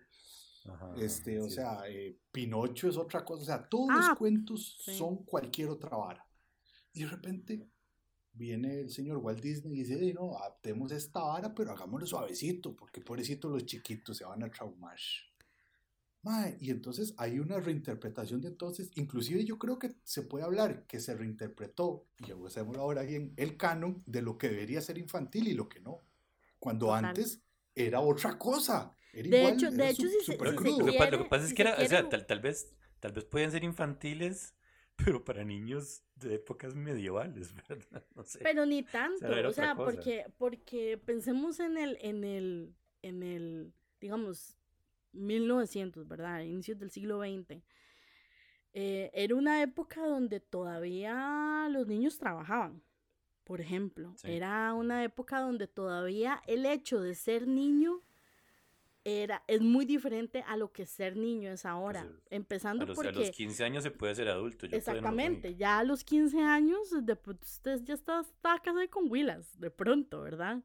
Ajá, 0.66 0.94
Este, 0.98 1.40
o 1.40 1.46
sí, 1.46 1.56
sea, 1.56 1.82
eh, 1.90 2.18
Pinocho 2.32 2.88
es 2.90 2.98
otra 2.98 3.24
cosa, 3.26 3.42
o 3.42 3.46
sea, 3.46 3.68
todos 3.70 3.88
Ah, 3.92 4.08
los 4.10 4.18
cuentos 4.20 4.78
sí. 4.84 4.96
son 4.98 5.24
cualquier 5.24 5.70
otra 5.70 5.96
vara. 5.98 6.28
Y 6.94 7.02
de 7.02 7.08
repente 7.08 7.70
viene 8.34 8.82
el 8.82 8.90
señor 8.90 9.18
Walt 9.18 9.42
Disney 9.42 9.74
y 9.74 9.84
dice, 9.84 10.00
"Ey, 10.00 10.14
no, 10.14 10.38
adaptemos 10.38 10.92
esta 10.92 11.22
vara, 11.22 11.54
pero 11.56 11.72
hagámoslo 11.72 12.06
suavecito, 12.06 12.76
porque 12.76 13.02
pobrecito 13.02 13.50
los 13.50 13.66
chiquitos 13.66 14.18
se 14.18 14.26
van 14.26 14.44
a 14.44 14.50
traumar. 14.50 14.98
Mae, 16.26 16.58
y 16.60 16.72
entonces 16.72 17.14
hay 17.18 17.40
una 17.40 17.60
reinterpretación 17.60 18.42
de 18.42 18.48
entonces, 18.48 18.90
inclusive 18.96 19.46
yo 19.46 19.60
creo 19.60 19.78
que 19.78 19.94
se 20.04 20.24
puede 20.24 20.44
hablar 20.44 20.86
que 20.88 21.00
se 21.00 21.16
reinterpretó, 21.16 22.08
y 22.18 22.26
ya 22.28 22.36
hacemos 22.48 22.76
ahora 22.78 23.04
bien, 23.04 23.32
el 23.38 23.58
canon 23.58 24.02
de 24.08 24.22
lo 24.24 24.38
que 24.38 24.50
debería 24.50 24.82
ser 24.82 24.98
infantil 24.98 25.48
y 25.48 25.54
lo 25.54 25.70
que 25.70 25.80
no. 25.82 26.02
Cuando 26.60 26.88
Total. 26.88 27.06
antes 27.06 27.42
era 27.76 28.00
otra 28.00 28.40
cosa. 28.40 28.96
Era 29.14 29.30
De 29.30 29.38
igual, 29.38 29.54
hecho- 29.54 29.68
era 29.68 29.78
de 29.78 29.90
hecho, 29.92 30.02
si 30.08 30.10
se- 30.10 30.16
Lo, 30.18 30.22
si 30.24 30.32
lo- 30.44 30.50
se 30.50 30.56
crudo. 30.56 30.80
lo 30.80 30.86
que, 30.92 31.12
lo 31.12 31.30
pasa 31.30 31.44
es 31.44 31.50
si 31.50 31.56
que 31.56 31.64
se 31.64 31.70
era, 31.70 31.78
o 31.78 31.80
sea, 31.82 31.88
quiere- 31.88 32.10
tal, 32.10 32.26
tal 32.26 32.40
vez, 32.40 32.74
tal 33.00 33.12
vez 33.12 33.26
pueden 33.26 33.52
ser 33.52 33.64
infantiles, 33.64 34.56
pero 34.96 35.24
para 35.24 35.44
niños 35.44 36.02
de 36.16 36.36
épocas 36.36 36.74
medievales, 36.74 37.54
¿verdad? 37.70 38.04
No 38.16 38.24
sé. 38.24 38.40
Pero 38.42 38.66
ni 38.66 38.82
tanto, 38.82 39.28
o 39.48 39.54
sea, 39.54 39.76
porque, 39.76 40.26
porque 40.40 40.98
pensemos 40.98 41.60
en 41.60 41.78
el, 41.78 41.98
en 42.02 42.24
el, 42.24 42.74
en 43.04 43.22
el, 43.22 43.74
digamos, 44.02 44.58
1900, 45.16 46.08
¿verdad? 46.08 46.42
Inicios 46.42 46.78
del 46.78 46.92
siglo 46.92 47.20
XX. 47.20 47.62
Eh, 48.74 49.10
era 49.14 49.36
una 49.36 49.62
época 49.62 50.06
donde 50.06 50.40
todavía 50.40 51.68
los 51.72 51.88
niños 51.88 52.18
trabajaban, 52.18 52.84
por 53.44 53.62
ejemplo. 53.62 54.14
Era 54.24 54.74
una 54.74 55.04
época 55.04 55.40
donde 55.40 55.68
todavía 55.68 56.42
el 56.46 56.66
hecho 56.66 57.00
de 57.00 57.16
ser 57.16 57.48
niño 57.48 58.02
era, 59.06 59.44
es 59.48 59.62
muy 59.62 59.86
diferente 59.86 60.44
a 60.48 60.58
lo 60.58 60.72
que 60.72 60.88
ser 60.88 61.16
niño 61.16 61.52
es 61.52 61.64
ahora. 61.66 62.04
Pues, 62.04 62.24
Empezando 62.32 62.84
a 62.84 62.88
los, 62.88 62.96
porque... 62.96 63.10
A 63.10 63.22
los 63.22 63.30
15 63.30 63.64
años 63.64 63.84
se 63.84 63.92
puede 63.92 64.16
ser 64.16 64.28
adulto. 64.28 64.66
Yo 64.66 64.76
exactamente, 64.76 65.56
ya 65.56 65.78
a 65.78 65.84
los 65.84 66.04
15 66.04 66.42
años, 66.42 66.90
de, 67.06 67.18
usted 67.42 67.84
ya 67.84 67.94
está, 67.94 68.22
está 68.22 68.60
casado 68.60 68.90
con 68.90 69.10
Willas, 69.10 69.60
de 69.60 69.70
pronto, 69.70 70.22
¿verdad? 70.22 70.64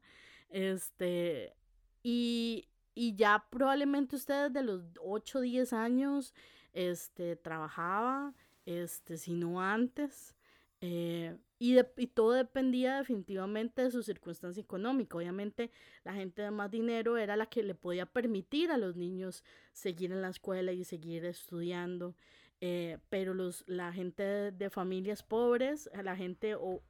Este, 0.49 1.55
y, 2.01 2.67
y 2.93 3.15
ya 3.15 3.45
probablemente 3.49 4.15
usted 4.15 4.51
de 4.51 4.63
los 4.63 4.83
8 4.99 5.39
o 5.39 5.41
10 5.41 5.73
años 5.73 6.33
este, 6.73 7.35
trabajaba, 7.35 8.33
este, 8.65 9.17
si 9.17 9.33
no 9.33 9.61
antes. 9.61 10.35
Eh, 10.81 11.37
y, 11.59 11.77
y, 11.97 12.07
todo 12.07 12.31
dependía 12.31 12.97
definitivamente 12.97 13.83
de 13.83 13.91
su 13.91 14.01
circunstancia 14.01 14.61
económica. 14.61 15.15
Obviamente 15.17 15.69
la 16.03 16.13
gente 16.13 16.41
de 16.41 16.49
más 16.49 16.71
dinero 16.71 17.17
era 17.17 17.35
la 17.35 17.45
que 17.45 17.61
le 17.61 17.75
podía 17.75 18.07
permitir 18.07 18.71
a 18.71 18.77
los 18.77 18.95
niños 18.95 19.43
seguir 19.71 20.11
en 20.11 20.23
la 20.23 20.29
escuela 20.29 20.71
y 20.71 20.83
seguir 20.83 21.23
estudiando. 21.25 22.15
Eh, 22.61 22.99
pero 23.09 23.33
los, 23.33 23.63
la 23.67 23.91
gente 23.91 24.23
de, 24.51 24.69
familias 24.69 25.23
pobres, 25.23 25.89
la 26.03 26.15
gente 26.15 26.55
o, 26.55 26.81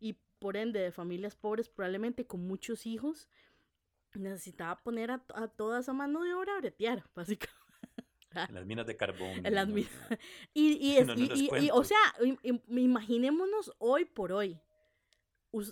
y 0.00 0.16
por 0.38 0.56
ende 0.56 0.80
de 0.80 0.90
familias 0.90 1.36
pobres 1.36 1.68
probablemente 1.68 2.26
con 2.26 2.46
muchos 2.46 2.86
hijos, 2.86 3.28
necesitaba 4.18 4.76
poner 4.82 5.10
a, 5.10 5.24
a 5.34 5.48
toda 5.48 5.80
esa 5.80 5.92
mano 5.92 6.22
de 6.22 6.34
obra 6.34 6.56
a 6.56 6.60
bretear, 6.60 7.04
básicamente. 7.14 7.58
En 8.34 8.54
las 8.54 8.66
minas 8.66 8.86
de 8.86 8.96
carbón. 8.96 9.44
En 9.44 9.54
las 9.54 9.68
minas. 9.68 9.90
Y, 10.54 10.72
y, 10.74 11.48
y, 11.60 11.70
o 11.72 11.82
sea, 11.82 11.98
imaginémonos 12.68 13.72
hoy 13.78 14.04
por 14.04 14.32
hoy. 14.32 14.60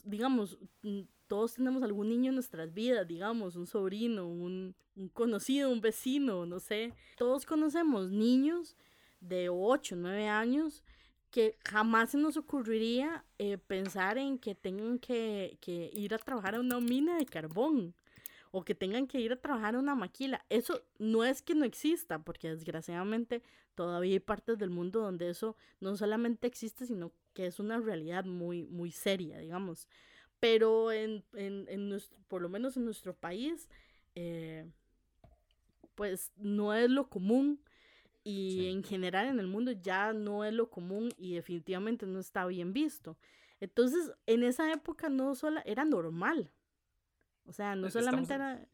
digamos, 0.05 0.59
mm, 0.83 1.03
todos 1.27 1.55
tenemos 1.55 1.83
algún 1.83 2.09
niño 2.09 2.31
en 2.31 2.37
nuestras 2.37 2.73
vidas, 2.73 3.07
digamos, 3.07 3.57
un 3.57 3.67
sobrino, 3.67 4.27
un, 4.27 4.75
un 4.95 5.09
conocido, 5.09 5.71
un 5.71 5.81
vecino, 5.81 6.47
no 6.47 6.61
sé. 6.61 6.95
Todos 7.17 7.45
conocemos 7.47 8.11
niños 8.11 8.77
de 9.21 9.49
8, 9.49 9.97
9 9.97 10.29
años 10.29 10.83
que 11.31 11.59
jamás 11.69 12.13
se 12.13 12.19
nos 12.19 12.37
ocurriría 12.37 13.25
eh, 13.39 13.59
pensar 13.59 14.17
en 14.17 14.39
que 14.39 14.55
tengan 14.55 14.99
que, 14.99 15.59
que 15.61 15.91
ir 15.93 16.15
a 16.15 16.19
trabajar 16.19 16.55
a 16.55 16.61
una 16.61 16.81
mina 16.81 17.19
de 17.19 17.27
carbón 17.27 17.95
o 18.57 18.65
que 18.65 18.75
tengan 18.75 19.07
que 19.07 19.21
ir 19.21 19.35
a 19.35 19.37
trabajar 19.37 19.75
a 19.75 19.79
una 19.79 19.95
maquila. 19.95 20.43
Eso 20.49 20.83
no 20.99 21.25
es 21.25 21.43
que 21.43 21.55
no 21.55 21.67
exista, 21.67 22.21
porque 22.21 22.49
desgraciadamente 22.49 23.43
todavía 23.75 24.15
hay 24.15 24.21
partes 24.21 24.57
del 24.57 24.71
mundo 24.71 25.03
donde 25.03 25.29
eso 25.29 25.57
no 25.79 25.95
solamente 25.95 26.47
existe, 26.47 26.87
sino 26.87 27.13
que 27.35 27.45
es 27.45 27.61
una 27.61 27.79
realidad 27.79 28.25
muy, 28.25 28.65
muy 28.65 28.93
seria, 28.93 29.37
digamos. 29.37 29.89
Pero 30.41 30.91
en, 30.91 31.23
en, 31.35 31.67
en 31.69 31.91
nuestro, 31.91 32.17
por 32.29 32.41
lo 32.41 32.49
menos 32.49 32.79
en 32.79 32.87
nuestro 32.87 33.15
país, 33.15 33.69
eh, 34.15 34.65
pues 35.95 36.33
no 36.39 36.73
es 36.73 36.89
lo 36.89 37.11
común 37.11 37.61
y 38.25 38.69
en 38.69 38.83
general 38.83 39.27
en 39.27 39.39
el 39.39 39.49
mundo 39.49 39.73
ya 39.73 40.15
no 40.15 40.45
es 40.45 40.55
lo 40.55 40.71
común 40.71 41.11
y 41.19 41.35
definitivamente 41.35 42.07
no 42.07 42.21
está 42.21 42.47
bien 42.47 42.73
visto. 42.73 43.19
Entonces, 43.61 44.13
en 44.25 44.45
esa 44.45 44.73
época 44.73 45.11
no 45.11 45.35
solo 45.35 45.61
era 45.67 45.85
normal 45.85 46.51
o 47.47 47.53
sea, 47.53 47.77
no 47.77 47.91
solamente 47.91 48.35
era... 48.35 48.67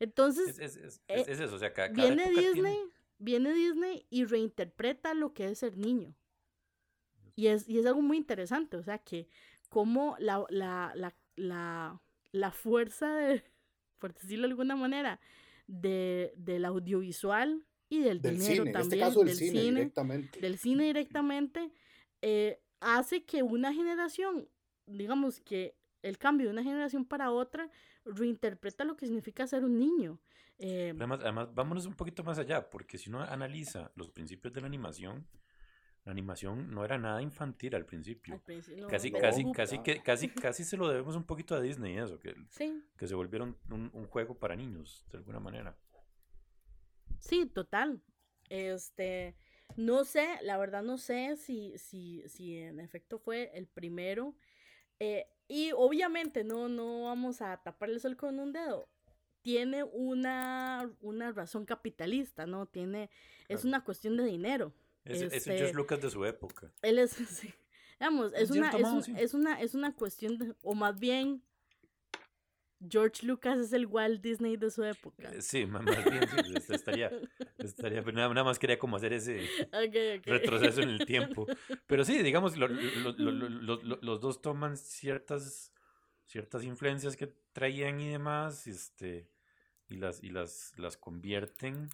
Entonces... 0.00 0.58
Es, 0.58 0.76
es, 0.76 1.02
es, 1.08 1.28
es, 1.28 1.40
eso, 1.40 1.54
o 1.54 1.58
sea, 1.58 1.72
cada, 1.72 1.88
viene 1.88 2.28
Disney, 2.30 2.78
viene 3.18 3.52
Disney 3.52 4.06
y 4.10 4.24
reinterpreta 4.24 5.14
lo 5.14 5.32
que 5.32 5.46
es 5.46 5.58
ser 5.58 5.76
niño. 5.76 6.14
Y 7.36 7.48
es, 7.48 7.68
y 7.68 7.78
es 7.78 7.86
algo 7.86 8.02
muy 8.02 8.16
interesante, 8.16 8.76
o 8.76 8.82
sea, 8.82 8.98
que 8.98 9.28
como 9.68 10.16
la, 10.18 10.44
la, 10.50 10.92
la, 10.94 11.16
la, 11.36 12.00
la 12.32 12.50
fuerza 12.52 13.14
de, 13.14 13.42
por 13.98 14.14
decirlo 14.14 14.46
de 14.46 14.52
alguna 14.52 14.76
manera, 14.76 15.20
de, 15.66 16.32
del 16.36 16.64
audiovisual 16.64 17.66
y 17.88 18.00
del, 18.00 18.20
dinero 18.20 18.64
también, 18.64 18.82
este 18.82 18.98
caso 18.98 19.24
del 19.24 19.34
cine, 19.34 19.70
directamente. 19.70 20.40
del 20.40 20.58
cine 20.58 20.84
directamente, 20.84 21.72
eh, 22.22 22.60
hace 22.80 23.24
que 23.24 23.42
una 23.42 23.72
generación, 23.72 24.48
digamos 24.86 25.40
que 25.40 25.76
el 26.04 26.18
cambio 26.18 26.46
de 26.46 26.52
una 26.52 26.62
generación 26.62 27.04
para 27.04 27.30
otra 27.30 27.70
reinterpreta 28.04 28.84
lo 28.84 28.96
que 28.96 29.06
significa 29.06 29.46
ser 29.46 29.64
un 29.64 29.78
niño. 29.78 30.20
Eh, 30.58 30.92
además, 30.94 31.20
además, 31.22 31.54
vámonos 31.54 31.86
un 31.86 31.94
poquito 31.94 32.22
más 32.22 32.38
allá, 32.38 32.68
porque 32.68 32.98
si 32.98 33.08
uno 33.08 33.22
analiza 33.22 33.90
los 33.96 34.10
principios 34.10 34.52
de 34.52 34.60
la 34.60 34.66
animación, 34.66 35.26
la 36.04 36.12
animación 36.12 36.70
no 36.70 36.84
era 36.84 36.98
nada 36.98 37.22
infantil 37.22 37.74
al 37.74 37.86
principio. 37.86 38.40
casi, 38.88 39.10
casi, 39.10 39.50
casi, 39.52 39.78
que, 39.78 40.02
casi, 40.02 40.28
casi 40.28 40.62
se 40.62 40.76
lo 40.76 40.88
debemos 40.88 41.16
un 41.16 41.24
poquito 41.24 41.54
a 41.54 41.60
Disney 41.60 41.96
eso, 41.96 42.18
que, 42.18 42.34
que 42.98 43.08
se 43.08 43.14
volvieron 43.14 43.56
un, 43.70 43.90
un, 43.94 44.06
juego 44.06 44.38
para 44.38 44.54
niños, 44.54 45.06
de 45.10 45.18
alguna 45.18 45.40
manera. 45.40 45.74
Sí, 47.18 47.46
total. 47.46 48.02
Este, 48.50 49.34
no 49.76 50.04
sé, 50.04 50.28
la 50.42 50.58
verdad 50.58 50.82
no 50.82 50.98
sé 50.98 51.36
si, 51.38 51.78
si, 51.78 52.22
si 52.28 52.58
en 52.58 52.78
efecto 52.80 53.18
fue 53.18 53.50
el 53.54 53.66
primero. 53.66 54.36
Eh, 55.00 55.26
y 55.48 55.72
obviamente 55.72 56.44
no, 56.44 56.68
no 56.68 57.04
vamos 57.04 57.42
a 57.42 57.56
taparle 57.58 57.96
el 57.96 58.00
sol 58.00 58.16
con 58.16 58.38
un 58.38 58.52
dedo. 58.52 58.88
Tiene 59.42 59.84
una, 59.84 60.90
una 61.00 61.32
razón 61.32 61.66
capitalista, 61.66 62.46
¿no? 62.46 62.66
Tiene, 62.66 63.10
es 63.48 63.64
una 63.64 63.84
cuestión 63.84 64.16
de 64.16 64.24
dinero. 64.24 64.72
Es, 65.04 65.20
es 65.20 65.46
el 65.46 65.58
George 65.58 65.64
este, 65.66 65.74
Lucas 65.74 66.00
de 66.00 66.10
su 66.10 66.24
época. 66.24 66.72
Él 66.80 66.98
es, 66.98 67.10
sí. 67.28 67.52
Digamos, 68.00 68.32
es, 68.34 68.50
una, 68.50 68.70
es, 68.70 69.08
es, 69.16 69.34
una, 69.34 69.60
es 69.60 69.74
una 69.74 69.94
cuestión 69.94 70.38
de, 70.38 70.54
o 70.62 70.74
más 70.74 70.98
bien, 70.98 71.42
George 72.88 73.26
Lucas 73.26 73.58
es 73.58 73.72
el 73.72 73.86
Walt 73.86 74.20
Disney 74.22 74.56
de 74.56 74.70
su 74.70 74.84
época. 74.84 75.30
Eh, 75.32 75.42
sí, 75.42 75.66
más 75.66 75.84
bien, 75.84 75.96
sí, 76.60 76.72
estaría, 76.72 77.10
estaría 77.58 78.02
nada, 78.02 78.44
más 78.44 78.58
quería 78.58 78.78
como 78.78 78.96
hacer 78.96 79.12
ese 79.12 79.48
retroceso 80.24 80.82
en 80.82 80.90
el 80.90 81.06
tiempo. 81.06 81.46
Pero 81.86 82.04
sí, 82.04 82.22
digamos, 82.22 82.56
los 82.56 84.20
dos 84.20 84.42
toman 84.42 84.76
ciertas, 84.76 85.72
ciertas 86.24 86.64
influencias 86.64 87.16
que 87.16 87.26
traían 87.52 88.00
y 88.00 88.10
demás, 88.10 88.66
este, 88.66 89.28
y 89.88 89.96
las, 89.96 90.22
y 90.22 90.30
las, 90.30 90.72
las 90.76 90.96
convierten 90.96 91.88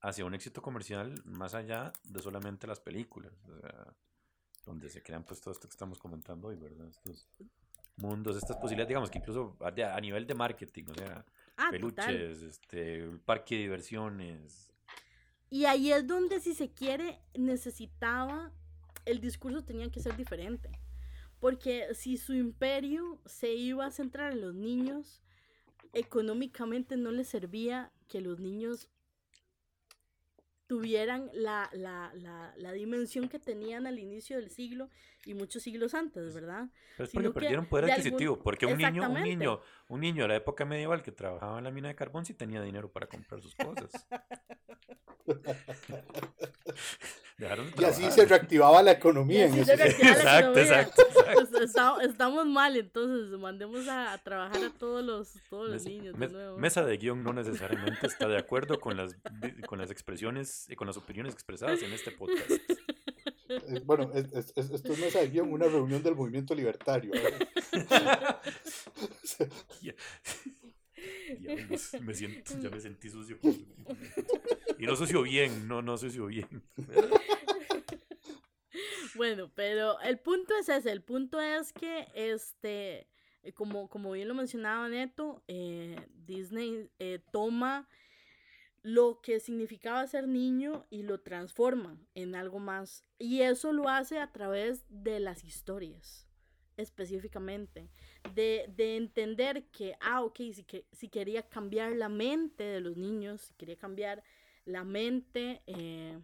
hacia 0.00 0.24
un 0.24 0.34
éxito 0.34 0.60
comercial 0.60 1.14
más 1.24 1.54
allá 1.54 1.92
de 2.04 2.20
solamente 2.20 2.66
las 2.66 2.80
películas. 2.80 3.32
donde 4.64 4.88
se 4.88 5.02
crean 5.02 5.24
pues 5.24 5.40
todo 5.40 5.52
esto 5.52 5.68
que 5.68 5.72
estamos 5.72 5.98
comentando 5.98 6.48
hoy, 6.48 6.56
¿verdad? 6.56 6.88
Estos, 6.88 7.28
mundos, 7.96 8.36
estas 8.36 8.56
posibilidades, 8.56 8.88
digamos 8.88 9.10
que 9.10 9.18
incluso 9.18 9.56
a, 9.60 10.00
nivel 10.00 10.26
de 10.26 10.34
marketing, 10.34 10.84
o 10.88 10.94
sea, 10.94 11.24
ah, 11.56 11.68
peluches, 11.70 12.42
este, 12.42 13.06
parque 13.24 13.56
de 13.56 13.62
diversiones. 13.62 14.72
Y 15.50 15.66
ahí 15.66 15.92
es 15.92 16.06
donde, 16.06 16.40
si 16.40 16.54
se 16.54 16.72
quiere, 16.72 17.20
necesitaba, 17.34 18.52
el 19.04 19.20
discurso 19.20 19.64
tenía 19.64 19.90
que 19.90 20.00
ser 20.00 20.16
diferente. 20.16 20.70
Porque 21.38 21.94
si 21.94 22.16
su 22.16 22.34
imperio 22.34 23.20
se 23.26 23.52
iba 23.52 23.86
a 23.86 23.90
centrar 23.90 24.32
en 24.32 24.40
los 24.40 24.54
niños, 24.54 25.22
económicamente 25.92 26.96
no 26.96 27.12
le 27.12 27.24
servía 27.24 27.92
que 28.08 28.20
los 28.20 28.40
niños 28.40 28.88
tuvieran 30.66 31.30
la, 31.34 31.68
la, 31.72 32.12
la, 32.14 32.54
la, 32.56 32.72
dimensión 32.72 33.28
que 33.28 33.38
tenían 33.38 33.86
al 33.86 33.98
inicio 33.98 34.36
del 34.36 34.50
siglo 34.50 34.88
y 35.26 35.34
muchos 35.34 35.62
siglos 35.62 35.94
antes, 35.94 36.34
¿verdad? 36.34 36.68
Pero 36.96 37.06
es 37.06 37.12
porque 37.12 37.30
perdieron 37.30 37.66
poder 37.66 37.90
adquisitivo, 37.90 38.38
porque 38.42 38.66
un 38.66 38.78
niño, 38.78 39.10
un 39.10 39.22
niño, 39.22 39.60
un 39.94 40.00
niño 40.00 40.24
de 40.24 40.28
la 40.28 40.36
época 40.36 40.64
medieval 40.64 41.02
que 41.02 41.12
trabajaba 41.12 41.58
en 41.58 41.64
la 41.64 41.70
mina 41.70 41.88
de 41.88 41.94
carbón 41.94 42.24
sí 42.26 42.34
tenía 42.34 42.60
dinero 42.60 42.90
para 42.90 43.06
comprar 43.06 43.40
sus 43.40 43.54
cosas. 43.54 43.92
y 47.78 47.84
así 47.84 48.10
se 48.10 48.26
reactivaba 48.26 48.82
la 48.82 48.90
economía. 48.90 49.46
En 49.46 49.54
exacto, 49.54 50.58
exacto, 50.58 51.02
estamos 52.00 52.44
mal, 52.46 52.76
entonces 52.76 53.38
mandemos 53.38 53.86
a, 53.88 54.18
trabajar 54.18 54.64
a 54.64 54.70
todos 54.70 55.04
los, 55.04 55.34
todos 55.48 55.70
los 55.70 55.84
niños. 55.84 56.18
de 56.18 56.28
nuevo. 56.28 56.58
Mesa 56.58 56.84
de 56.84 56.96
guion 56.96 57.22
no 57.22 57.32
necesariamente 57.32 58.04
está 58.04 58.26
de 58.26 58.36
acuerdo 58.36 58.80
con 58.80 58.96
las, 58.96 59.16
con 59.68 59.78
las 59.78 59.92
expresiones 59.92 60.68
y 60.68 60.74
con 60.74 60.88
las 60.88 60.96
opiniones 60.96 61.34
expresadas 61.34 61.80
en 61.82 61.92
este 61.92 62.10
podcast. 62.10 62.50
Eh, 63.48 63.80
bueno, 63.84 64.10
esto 64.14 64.92
es 64.92 64.98
mesa 64.98 65.20
de 65.20 65.28
guion, 65.28 65.52
una 65.52 65.66
reunión 65.66 66.02
del 66.02 66.16
movimiento 66.16 66.52
libertario. 66.54 67.12
me 72.00 72.14
siento, 72.14 72.58
ya 72.58 72.70
me 72.70 72.80
sentí 72.80 73.10
sucio. 73.10 73.38
Y 74.78 74.86
no 74.86 74.96
sucio 74.96 75.22
bien, 75.22 75.68
no, 75.68 75.82
no 75.82 75.98
sucio 75.98 76.26
bien. 76.26 76.62
Bueno, 79.16 79.48
pero 79.54 80.00
el 80.00 80.18
punto 80.18 80.54
es 80.58 80.68
ese, 80.68 80.90
el 80.90 81.00
punto 81.00 81.40
es 81.40 81.72
que 81.72 82.08
este 82.14 83.06
como, 83.54 83.88
como 83.88 84.10
bien 84.10 84.26
lo 84.26 84.34
mencionaba 84.34 84.88
Neto, 84.88 85.44
eh, 85.46 85.94
Disney 86.26 86.90
eh, 86.98 87.20
toma 87.30 87.88
lo 88.82 89.20
que 89.22 89.40
significaba 89.40 90.06
ser 90.06 90.28
niño 90.28 90.84
y 90.90 91.02
lo 91.02 91.20
transforma 91.20 91.98
en 92.14 92.34
algo 92.34 92.58
más. 92.58 93.02
Y 93.18 93.40
eso 93.40 93.72
lo 93.72 93.88
hace 93.88 94.18
a 94.18 94.30
través 94.30 94.84
de 94.88 95.20
las 95.20 95.42
historias, 95.42 96.28
específicamente. 96.76 97.88
De, 98.32 98.64
de 98.74 98.96
entender 98.96 99.64
que, 99.66 99.96
ah, 100.00 100.22
ok, 100.22 100.40
si, 100.54 100.64
que, 100.64 100.86
si 100.92 101.08
quería 101.08 101.42
cambiar 101.42 101.92
la 101.92 102.08
mente 102.08 102.64
de 102.64 102.80
los 102.80 102.96
niños, 102.96 103.42
si 103.42 103.54
quería 103.54 103.76
cambiar 103.76 104.22
la 104.64 104.82
mente 104.82 105.62
eh, 105.66 106.18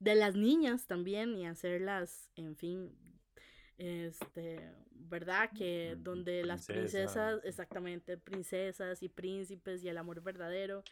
de 0.00 0.14
las 0.14 0.34
niñas 0.34 0.86
también 0.86 1.36
y 1.36 1.46
hacerlas, 1.46 2.30
en 2.34 2.56
fin, 2.56 2.92
este, 3.78 4.60
¿verdad? 4.90 5.50
Que 5.56 5.96
donde 5.98 6.44
las 6.44 6.66
princesas, 6.66 7.40
exactamente, 7.44 8.16
princesas 8.16 9.02
y 9.02 9.08
príncipes 9.08 9.82
y 9.84 9.88
el 9.88 9.98
amor 9.98 10.22
verdadero 10.22 10.82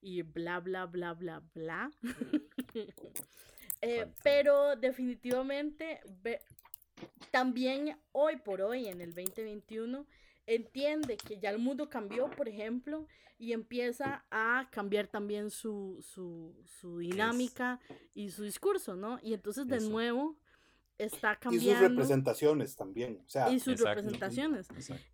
y 0.00 0.22
bla, 0.22 0.60
bla, 0.60 0.86
bla, 0.86 1.14
bla, 1.14 1.42
bla. 1.54 1.90
Eh, 3.82 4.06
pero 4.22 4.76
definitivamente 4.76 6.02
también 7.30 7.96
hoy 8.12 8.36
por 8.36 8.60
hoy, 8.60 8.88
en 8.88 9.00
el 9.00 9.14
2021, 9.14 10.06
entiende 10.46 11.16
que 11.16 11.38
ya 11.38 11.50
el 11.50 11.58
mundo 11.58 11.88
cambió, 11.88 12.30
por 12.30 12.48
ejemplo, 12.48 13.06
y 13.38 13.52
empieza 13.52 14.24
a 14.30 14.68
cambiar 14.70 15.06
también 15.06 15.50
su, 15.50 15.98
su, 16.02 16.54
su 16.64 16.98
dinámica 16.98 17.80
y 18.12 18.30
su 18.30 18.42
discurso, 18.42 18.96
¿no? 18.96 19.18
Y 19.22 19.32
entonces 19.32 19.66
de 19.66 19.80
nuevo 19.80 20.36
está 20.98 21.36
cambiando. 21.36 21.70
Y 21.70 21.72
sus 21.72 21.80
representaciones 21.80 22.76
también. 22.76 23.22
O 23.24 23.28
sea, 23.28 23.50
y 23.50 23.58
sus 23.58 23.80
representaciones. 23.80 24.68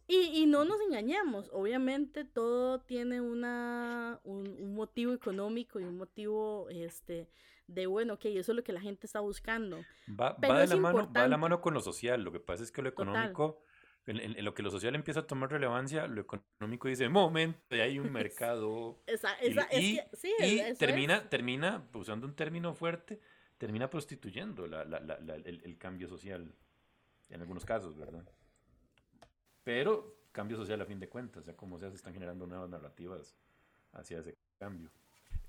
Y, 0.09 0.43
y, 0.43 0.47
no 0.47 0.65
nos 0.65 0.81
engañamos, 0.81 1.49
obviamente 1.53 2.25
todo 2.25 2.81
tiene 2.81 3.21
una, 3.21 4.21
un, 4.25 4.49
un, 4.49 4.75
motivo 4.75 5.13
económico 5.13 5.79
y 5.79 5.85
un 5.85 5.97
motivo 5.97 6.69
este, 6.71 7.29
de, 7.67 7.87
bueno, 7.87 8.15
ok, 8.15 8.27
eso 8.27 8.53
es 8.53 8.57
lo 8.57 8.65
que 8.65 8.73
la 8.73 8.81
gente 8.81 9.07
está 9.07 9.21
buscando. 9.21 9.79
Va, 10.09 10.33
va 10.35 10.61
de, 10.61 10.67
la 10.69 10.77
mano, 10.77 11.11
va 11.13 11.23
de 11.23 11.29
la 11.29 11.37
mano 11.37 11.61
con 11.61 11.75
lo 11.75 11.81
social, 11.81 12.23
lo 12.23 12.33
que 12.33 12.41
pasa 12.41 12.63
es 12.63 12.73
que 12.73 12.83
lo 12.83 12.89
económico... 12.89 13.63
En, 14.09 14.21
en, 14.21 14.45
lo 14.45 14.55
que 14.55 14.63
lo 14.63 14.71
social 14.71 14.95
empieza 14.95 15.19
a 15.19 15.27
tomar 15.27 15.51
relevancia, 15.51 16.07
lo 16.07 16.21
económico 16.21 16.87
dice, 16.87 17.09
momento, 17.09 17.59
hay 17.71 17.99
un 17.99 18.13
mercado. 18.13 19.03
esa, 19.05 19.35
esa, 19.41 19.67
y, 19.73 19.99
es 19.99 20.05
que, 20.05 20.17
sí, 20.17 20.33
y 20.39 20.75
termina, 20.75 21.29
termina, 21.29 21.89
usando 21.93 22.25
un 22.25 22.37
término 22.37 22.73
fuerte, 22.73 23.21
termina 23.59 23.91
prostituyendo 23.91 24.69
la, 24.69 24.85
la, 24.85 25.01
la, 25.01 25.17
el, 25.17 25.61
el, 25.65 25.77
cambio 25.77 26.07
social, 26.07 26.55
en 27.31 27.41
algunos 27.41 27.65
casos, 27.65 27.97
¿verdad? 27.97 28.25
Pero 29.65 30.17
cambio 30.31 30.57
social 30.57 30.81
a 30.81 30.87
fin 30.87 31.01
de 31.01 31.09
cuentas, 31.09 31.45
ya 31.45 31.57
como 31.57 31.77
sea, 31.77 31.91
se 31.91 31.97
están 31.97 32.15
generando 32.15 32.47
nuevas 32.47 32.71
narrativas 32.71 33.35
hacia 33.93 34.21
ese 34.21 34.37
cambio. 34.57 34.91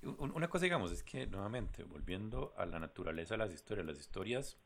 Una 0.02 0.48
cosa, 0.48 0.64
digamos, 0.64 0.92
es 0.92 1.02
que, 1.02 1.26
nuevamente, 1.26 1.82
volviendo 1.82 2.54
a 2.56 2.66
la 2.66 2.78
naturaleza 2.78 3.34
de 3.34 3.38
las 3.38 3.52
historias, 3.52 3.86
las 3.86 3.98
historias, 3.98 4.58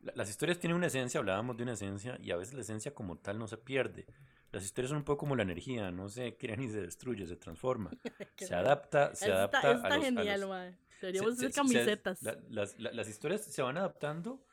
las 0.00 0.28
historias 0.28 0.58
tienen 0.58 0.76
una 0.76 0.86
esencia, 0.86 1.18
hablábamos 1.18 1.56
de 1.56 1.62
una 1.62 1.72
esencia, 1.72 2.18
y 2.20 2.30
a 2.30 2.36
veces 2.36 2.54
la 2.54 2.60
esencia 2.60 2.94
como 2.94 3.16
tal 3.16 3.38
no 3.38 3.46
se 3.46 3.56
pierde. 3.56 4.06
Las 4.52 4.64
historias 4.64 4.90
son 4.90 4.98
un 4.98 5.04
poco 5.04 5.20
como 5.20 5.36
la 5.36 5.42
energía, 5.42 5.90
no 5.90 6.08
se 6.08 6.36
crea 6.38 6.56
ni 6.56 6.68
se 6.68 6.80
destruye, 6.80 7.26
se 7.26 7.36
transforma. 7.36 7.90
se 8.36 8.54
adapta, 8.54 9.14
se 9.14 9.32
adapta 9.32 9.72
está, 9.72 9.86
a 9.86 9.96
los, 9.96 10.04
genial, 10.04 10.42
a 10.42 10.46
los, 10.46 10.74
Deberíamos 11.00 11.32
hacer 11.34 11.52
camisetas. 11.52 12.22
las, 12.50 12.78
las, 12.78 13.08
historias 13.08 13.44
se 13.44 13.62
van 13.62 13.78
adaptando 13.78 14.44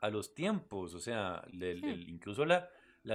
a 0.00 0.10
los 0.10 0.32
tiempos, 0.32 0.94
o 0.94 1.00
sea, 1.00 1.44
incluso 1.50 2.44
la, 2.44 2.70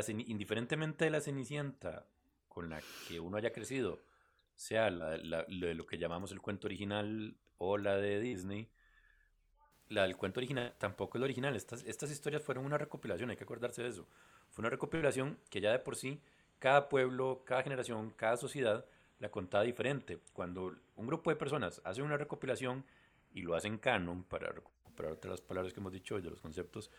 indiferentemente 0.10 1.06
de 1.06 1.12
la 1.12 1.22
Cenicienta 1.22 2.06
con 2.48 2.70
la 2.70 2.82
que 3.08 3.20
uno 3.20 3.38
haya 3.38 3.54
crecido, 3.54 4.04
sea 4.56 4.90
la, 4.90 5.18
de 5.18 5.74
lo 5.74 5.86
que 5.86 5.98
llamamos 5.98 6.32
el 6.32 6.42
cuento 6.42 6.68
original 6.68 7.36
o 7.58 7.78
la 7.78 7.98
de 7.98 8.20
Disney, 8.20 8.70
la 9.90 10.04
del 10.04 10.18
cuento 10.18 10.40
original 10.40 10.74
tampoco 10.78 11.18
es 11.18 11.20
la 11.20 11.26
original. 11.26 11.56
Estas, 11.56 11.84
estas 11.84 12.12
historias 12.12 12.42
fueron 12.42 12.66
una 12.66 12.78
recopilación, 12.78 13.30
hay 13.30 13.36
que 13.36 13.44
acordarse 13.44 13.84
de 13.84 13.90
eso. 13.90 14.08
Fue 14.50 14.62
una 14.62 14.70
recopilación 14.70 15.40
que 15.50 15.62
ya 15.62 15.72
de 15.72 15.80
por 15.80 15.96
sí, 15.96 16.22
cada 16.60 16.90
pueblo, 16.90 17.44
cada 17.46 17.64
generación, 17.64 18.12
cada 18.12 18.38
sociedad 18.38 18.86
la 19.20 19.30
contaba 19.30 19.64
diferente. 19.64 20.20
Cuando 20.34 20.76
un 20.96 21.08
grupo 21.08 21.30
de 21.30 21.36
personas 21.36 21.82
hace 21.84 22.02
una 22.02 22.18
recopilación 22.18 22.86
y 23.34 23.42
lo 23.42 23.56
hacen 23.56 23.78
canon, 23.78 24.24
para 24.24 24.52
recuperar 24.52 25.14
otras 25.14 25.42
palabras 25.42 25.74
que 25.74 25.80
hemos 25.80 25.94
dicho 25.94 26.16
hoy 26.16 26.22
de 26.22 26.30
los 26.30 26.42
conceptos, 26.42 26.92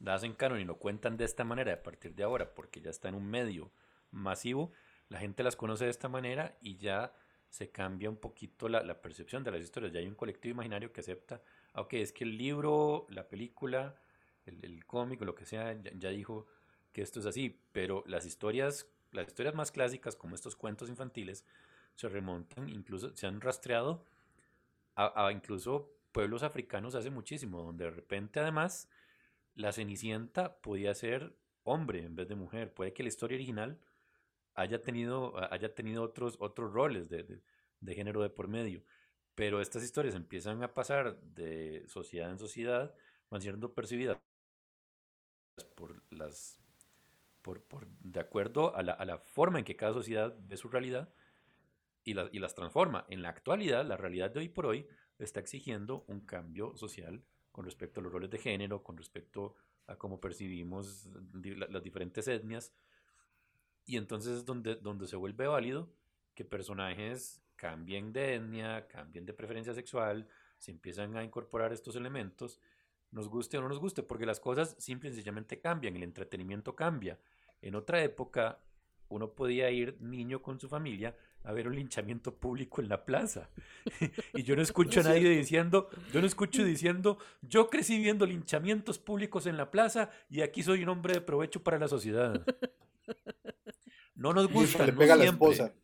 la 0.00 0.14
hacen 0.14 0.34
canon 0.34 0.60
y 0.60 0.64
lo 0.64 0.76
cuentan 0.78 1.16
de 1.16 1.24
esta 1.24 1.44
manera 1.44 1.72
a 1.72 1.82
partir 1.82 2.14
de 2.14 2.22
ahora, 2.22 2.54
porque 2.54 2.80
ya 2.80 2.90
está 2.90 3.08
en 3.08 3.14
un 3.14 3.28
medio 3.28 3.70
masivo, 4.10 4.72
la 5.12 5.20
gente 5.20 5.42
las 5.42 5.56
conoce 5.56 5.84
de 5.84 5.90
esta 5.90 6.08
manera 6.08 6.56
y 6.60 6.76
ya 6.76 7.14
se 7.48 7.70
cambia 7.70 8.08
un 8.08 8.16
poquito 8.16 8.68
la, 8.68 9.02
percepción 9.02 9.44
de 9.44 9.50
las 9.50 9.60
historias. 9.60 9.92
Ya 9.92 10.00
hay 10.00 10.08
un 10.08 10.14
colectivo 10.14 10.52
imaginario 10.52 10.92
que 10.92 11.00
acepta, 11.00 11.42
ok, 11.74 11.94
es 11.94 12.12
que 12.12 12.24
el 12.24 12.38
libro, 12.38 13.06
la 13.10 13.28
película, 13.28 13.94
el, 14.46 14.64
el 14.64 14.86
cómic 14.86 15.20
lo 15.22 15.34
que 15.34 15.44
sea, 15.44 15.74
ya, 15.74 15.92
ya 15.94 16.08
dijo 16.10 16.46
que 16.92 17.02
esto 17.02 17.20
es 17.20 17.26
así, 17.26 17.60
pero 17.72 18.04
las 18.06 18.24
historias 18.26 18.86
las 19.12 19.28
historias 19.28 19.54
más 19.54 19.70
clásicas, 19.70 20.16
como 20.16 20.34
estos 20.34 20.56
cuentos 20.56 20.88
infantiles, 20.88 21.44
se 21.94 22.08
remontan, 22.08 22.68
incluso 22.68 23.14
se 23.14 23.26
han 23.26 23.40
rastreado 23.40 24.04
a, 24.94 25.30
incluso 25.32 25.90
pueblos 26.12 26.42
africanos 26.42 26.94
hace 26.94 27.10
muchísimo, 27.10 27.62
donde 27.62 27.84
de 27.84 27.90
repente 27.90 28.40
además 28.40 28.88
la 29.54 29.72
Cenicienta 29.72 30.56
podía 30.56 30.94
ser 30.94 31.34
hombre 31.64 32.04
en 32.04 32.14
vez 32.14 32.28
de 32.28 32.34
mujer. 32.34 32.72
Puede 32.72 32.92
que 32.92 33.02
la 33.02 33.08
historia 33.08 33.36
original 33.36 33.78
haya 34.54 34.82
tenido, 34.82 35.34
haya 35.52 35.74
tenido 35.74 36.02
otros, 36.02 36.36
otros 36.40 36.72
roles 36.72 37.08
de, 37.08 37.40
de 37.80 37.94
género 37.94 38.22
de 38.22 38.30
por 38.30 38.48
medio. 38.48 38.82
Pero 39.34 39.60
estas 39.60 39.82
historias 39.82 40.14
empiezan 40.14 40.62
a 40.62 40.74
pasar 40.74 41.18
de 41.20 41.84
sociedad 41.88 42.30
en 42.30 42.38
sociedad, 42.38 42.94
van 43.30 43.40
siendo 43.40 43.72
percibidas 43.74 44.18
por 45.74 46.02
las 46.10 46.58
por, 47.42 47.62
por, 47.64 47.88
de 47.88 48.20
acuerdo 48.20 48.74
a 48.76 48.82
la, 48.82 48.92
a 48.92 49.04
la, 49.04 49.18
forma 49.18 49.58
en 49.58 49.64
que 49.64 49.76
cada 49.76 49.92
sociedad 49.92 50.34
ve 50.46 50.56
su 50.56 50.68
realidad 50.68 51.12
y, 52.04 52.14
la, 52.14 52.28
y, 52.32 52.38
las 52.38 52.54
transforma. 52.54 53.04
En 53.08 53.20
la 53.20 53.30
actualidad, 53.30 53.84
la 53.84 53.96
realidad 53.96 54.30
de 54.30 54.40
hoy 54.40 54.48
por 54.48 54.66
hoy 54.66 54.86
está 55.18 55.40
exigiendo 55.40 56.04
un 56.06 56.20
cambio 56.20 56.76
social 56.76 57.24
con 57.50 57.64
respecto 57.64 58.00
a 58.00 58.02
los 58.02 58.12
roles 58.12 58.30
de 58.30 58.38
género, 58.38 58.82
con 58.82 58.96
respecto 58.96 59.56
a 59.86 59.96
cómo 59.96 60.20
percibimos 60.20 61.08
las 61.32 61.82
diferentes 61.82 62.28
etnias. 62.28 62.72
Y 63.84 63.96
entonces 63.96 64.38
es 64.38 64.44
donde, 64.44 64.76
donde 64.76 65.06
se 65.06 65.16
vuelve 65.16 65.46
válido 65.46 65.92
que 66.34 66.44
personajes 66.44 67.42
cambien 67.56 68.12
de 68.12 68.34
etnia, 68.36 68.88
cambien 68.88 69.26
de 69.26 69.32
preferencia 69.32 69.74
sexual, 69.74 70.28
se 70.58 70.70
empiezan 70.70 71.16
a 71.16 71.24
incorporar 71.24 71.72
estos 71.72 71.96
elementos 71.96 72.60
nos 73.12 73.28
guste 73.28 73.58
o 73.58 73.60
no 73.60 73.68
nos 73.68 73.78
guste, 73.78 74.02
porque 74.02 74.26
las 74.26 74.40
cosas 74.40 74.74
simple 74.78 75.10
y 75.10 75.12
sencillamente 75.12 75.60
cambian, 75.60 75.94
el 75.94 76.02
entretenimiento 76.02 76.74
cambia. 76.74 77.18
En 77.60 77.74
otra 77.76 78.02
época, 78.02 78.58
uno 79.08 79.34
podía 79.34 79.70
ir 79.70 80.00
niño 80.00 80.42
con 80.42 80.58
su 80.58 80.68
familia 80.68 81.14
a 81.44 81.52
ver 81.52 81.68
un 81.68 81.76
linchamiento 81.76 82.34
público 82.34 82.80
en 82.80 82.88
la 82.88 83.04
plaza. 83.04 83.50
y 84.34 84.42
yo 84.42 84.56
no 84.56 84.62
escucho 84.62 85.00
a 85.00 85.02
nadie 85.02 85.28
diciendo, 85.28 85.90
yo 86.12 86.20
no 86.20 86.26
escucho 86.26 86.64
diciendo, 86.64 87.18
yo 87.42 87.68
crecí 87.68 87.98
viendo 87.98 88.24
linchamientos 88.24 88.98
públicos 88.98 89.46
en 89.46 89.56
la 89.56 89.70
plaza 89.70 90.10
y 90.30 90.40
aquí 90.40 90.62
soy 90.62 90.82
un 90.82 90.88
hombre 90.88 91.14
de 91.14 91.20
provecho 91.20 91.62
para 91.62 91.78
la 91.78 91.88
sociedad. 91.88 92.44
No 94.22 94.32
nos 94.32 94.50
gusta. 94.52 94.86
Le 94.86 94.92
pega 94.92 95.14
a 95.14 95.16
la 95.16 95.24
esposa. 95.24 95.74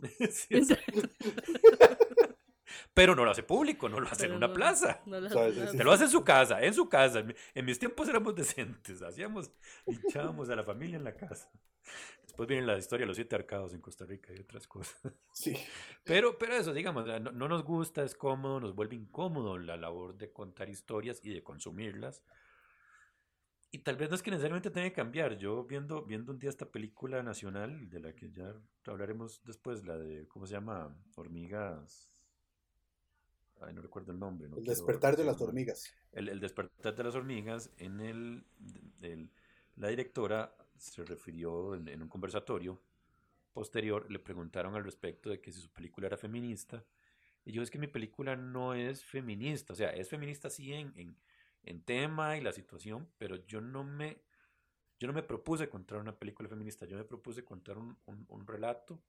pero 2.94 3.14
no 3.14 3.24
lo 3.24 3.30
hace 3.30 3.42
público, 3.42 3.88
no 3.88 4.00
lo 4.00 4.08
hace 4.08 4.26
en 4.26 4.32
una 4.32 4.50
plaza. 4.50 5.02
Te 5.04 5.84
lo 5.84 5.92
hace 5.92 6.04
en 6.04 6.10
su 6.10 6.24
casa, 6.24 6.62
en 6.62 6.72
su 6.72 6.88
casa. 6.88 7.22
En 7.54 7.64
mis 7.66 7.78
tiempos 7.78 8.08
éramos 8.08 8.34
decentes, 8.34 9.02
hacíamos, 9.02 9.52
hinchábamos 9.86 10.48
a 10.48 10.56
la 10.56 10.64
familia 10.64 10.96
en 10.96 11.04
la 11.04 11.14
casa. 11.14 11.50
Después 12.22 12.48
viene 12.48 12.66
la 12.66 12.78
historia 12.78 13.04
de 13.04 13.08
los 13.08 13.16
siete 13.16 13.36
arcados 13.36 13.74
en 13.74 13.82
Costa 13.82 14.06
Rica 14.06 14.32
y 14.34 14.40
otras 14.40 14.66
cosas. 14.66 14.96
Sí. 15.34 15.54
Pero, 16.02 16.38
pero 16.38 16.54
eso, 16.54 16.72
digamos, 16.72 17.06
no, 17.06 17.30
no 17.30 17.46
nos 17.46 17.62
gusta, 17.62 18.04
es 18.04 18.14
cómodo, 18.14 18.58
nos 18.58 18.74
vuelve 18.74 18.96
incómodo 18.96 19.58
la 19.58 19.76
labor 19.76 20.16
de 20.16 20.32
contar 20.32 20.70
historias 20.70 21.20
y 21.22 21.34
de 21.34 21.42
consumirlas. 21.42 22.22
Y 23.72 23.78
tal 23.78 23.96
vez 23.96 24.10
no 24.10 24.14
es 24.14 24.22
que 24.22 24.30
necesariamente 24.30 24.70
tenga 24.70 24.88
que 24.88 24.94
cambiar. 24.94 25.36
Yo 25.38 25.64
viendo, 25.64 26.04
viendo 26.04 26.30
un 26.30 26.38
día 26.38 26.50
esta 26.50 26.70
película 26.70 27.22
nacional, 27.22 27.88
de 27.88 28.00
la 28.00 28.14
que 28.14 28.30
ya 28.30 28.54
hablaremos 28.86 29.42
después, 29.44 29.84
la 29.84 29.98
de, 29.98 30.28
¿cómo 30.28 30.46
se 30.46 30.52
llama? 30.52 30.94
Hormigas 31.16 32.12
no 33.70 33.82
recuerdo 33.82 34.10
el 34.10 34.18
nombre. 34.18 34.48
el 34.56 34.64
despertar 34.64 35.16
de 35.16 35.24
las 35.24 35.40
hormigas. 35.40 35.94
El, 36.10 36.40
despertar 36.40 36.96
de 36.96 37.04
las 37.04 37.14
hormigas, 37.14 37.70
en 37.78 38.00
el, 38.00 38.44
la 39.76 39.88
directora 39.88 40.56
se 40.76 41.04
refirió 41.04 41.74
en, 41.74 42.02
un 42.02 42.08
conversatorio 42.08 42.80
posterior, 43.52 44.10
le 44.10 44.18
preguntaron 44.18 44.74
al 44.74 44.82
respecto 44.82 45.30
de 45.30 45.40
que 45.40 45.52
si 45.52 45.60
su 45.60 45.70
película 45.70 46.08
era 46.08 46.16
feminista, 46.16 46.84
y 47.44 47.52
yo 47.52 47.62
es 47.62 47.70
que 47.70 47.78
mi 47.78 47.86
película 47.86 48.34
no 48.34 48.74
es 48.74 49.04
feminista, 49.04 49.74
o 49.74 49.76
sea, 49.76 49.90
es 49.90 50.08
feminista 50.08 50.50
sí 50.50 50.72
en, 50.72 50.92
en, 50.96 51.16
en 51.64 51.82
tema 51.82 52.36
y 52.36 52.40
la 52.40 52.52
situación, 52.52 53.08
pero 53.18 53.36
yo 53.46 53.60
no 53.60 53.84
me 53.84 54.22
yo 55.02 55.08
no 55.08 55.14
me 55.14 55.24
propuse 55.24 55.68
contar 55.68 55.98
una 55.98 56.16
película 56.16 56.48
feminista, 56.48 56.86
yo 56.86 56.96
me 56.96 57.02
propuse 57.02 57.44
contar 57.44 57.76
un, 57.76 57.98
un, 58.06 58.46
relato 58.46 59.02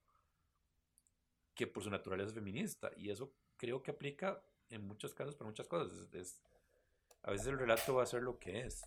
que 1.53 1.67
por 1.67 1.83
su 1.83 1.91
naturaleza 1.91 2.29
es 2.29 2.33
feminista. 2.33 2.89
Y 2.97 3.11
eso 3.11 3.31
creo 3.57 3.83
que 3.83 3.91
aplica 3.91 4.43
en 4.71 4.87
muchos 4.87 5.13
casos 5.13 5.35
para 5.35 5.51
muchas 5.51 5.67
cosas. 5.67 6.11
Es, 6.13 6.41
a 7.21 7.29
veces 7.29 7.45
el 7.45 7.59
relato 7.59 7.93
va 7.93 8.01
a 8.01 8.07
ser 8.07 8.23
lo 8.23 8.39
que 8.39 8.61
es. 8.61 8.81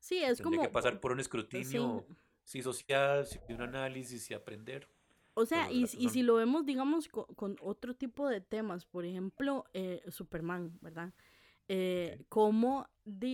Sí, 0.00 0.24
es 0.24 0.38
Tendría 0.38 0.56
como... 0.56 0.62
que 0.62 0.72
pasar 0.72 0.98
por 0.98 1.12
un 1.12 1.20
escrutinio, 1.20 2.04
sí, 2.42 2.62
social, 2.62 3.24
sí, 3.26 3.38
un 3.48 3.62
análisis 3.62 4.28
y 4.32 4.34
aprender. 4.34 4.88
O 5.34 5.46
sea, 5.46 5.70
y, 5.70 5.84
y, 5.84 6.08
si 6.08 6.22
lo 6.22 6.34
vemos, 6.34 6.66
digamos, 6.66 7.08
con, 7.08 7.56
otro 7.62 7.94
tipo 7.94 8.28
de 8.28 8.40
temas, 8.40 8.84
por 8.86 9.04
ejemplo, 9.04 9.66
eh, 9.72 10.02
Superman, 10.08 10.76
¿verdad? 10.80 11.14
Eh, 11.72 12.24
Como 12.28 12.88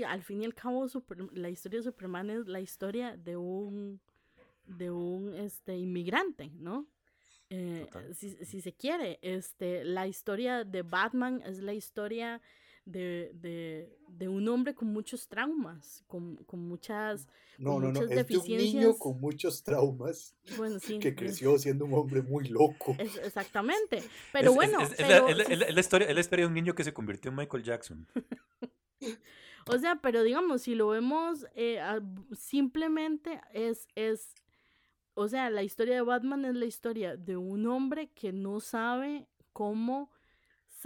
al 0.07 0.23
fin 0.23 0.43
y 0.43 0.45
al 0.45 0.55
cabo 0.55 0.87
la 1.33 1.49
historia 1.49 1.79
de 1.79 1.85
Superman 1.85 2.29
es 2.29 2.47
la 2.47 2.61
historia 2.61 3.17
de 3.17 3.39
un 3.39 3.99
de 4.67 4.91
un 4.91 5.35
este 5.35 5.79
inmigrante, 5.79 6.51
¿no? 6.55 6.87
Eh, 7.49 7.87
si, 8.13 8.37
si, 8.45 8.61
se 8.61 8.75
quiere, 8.75 9.19
este, 9.23 9.85
la 9.85 10.07
historia 10.07 10.65
de 10.65 10.83
Batman 10.83 11.41
es 11.47 11.61
la 11.61 11.73
historia 11.73 12.43
de, 12.87 13.33
de, 13.35 13.99
de 14.09 14.29
un 14.29 14.49
hombre 14.49 14.75
con 14.75 14.89
muchos 14.89 15.29
traumas, 15.29 16.05
con, 16.07 16.37
con 16.45 16.61
muchas, 16.61 17.29
no, 17.59 17.75
con 17.75 17.83
no, 17.83 17.89
muchas 17.89 18.09
no, 18.09 18.17
deficiencias. 18.17 18.63
Es 18.63 18.73
de 18.73 18.79
un 18.79 18.85
niño 18.85 18.99
con 18.99 19.21
muchos 19.21 19.63
traumas 19.63 20.35
bueno, 20.57 20.79
sí, 20.79 20.99
que 21.01 21.15
creció 21.15 21.59
siendo 21.59 21.85
un 21.85 21.95
hombre 21.95 22.23
muy 22.23 22.49
loco. 22.49 22.97
Es, 22.99 23.17
exactamente, 23.19 24.03
pero 24.33 24.55
bueno. 24.55 24.81
Es, 24.81 24.95
pero, 24.97 25.29
la, 25.29 25.45
la, 25.71 25.81
historia, 25.81 26.15
la 26.15 26.21
historia 26.21 26.45
de 26.45 26.49
un 26.49 26.55
niño 26.55 26.75
que 26.75 26.85
se 26.85 26.95
convirtió 26.95 27.31
en 27.31 27.37
Michael 27.37 27.65
Jackson. 27.65 28.07
o 29.67 29.79
sea, 29.79 29.97
pero 29.97 30.23
digamos, 30.23 30.63
si 30.63 30.77
lo 30.77 30.89
vemos 30.89 31.45
eh, 31.57 31.81
simplemente 32.33 33.41
es, 33.53 33.89
es, 33.97 34.33
o 35.15 35.27
sea, 35.27 35.51
la 35.51 35.65
historia 35.65 35.97
de 35.97 36.03
Batman 36.03 36.45
es 36.45 36.55
la 36.55 36.67
historia 36.67 37.17
de 37.17 37.37
un 37.37 37.67
hombre 37.67 38.11
que 38.15 38.33
no 38.33 38.61
sabe 38.61 39.27
cómo 39.53 40.11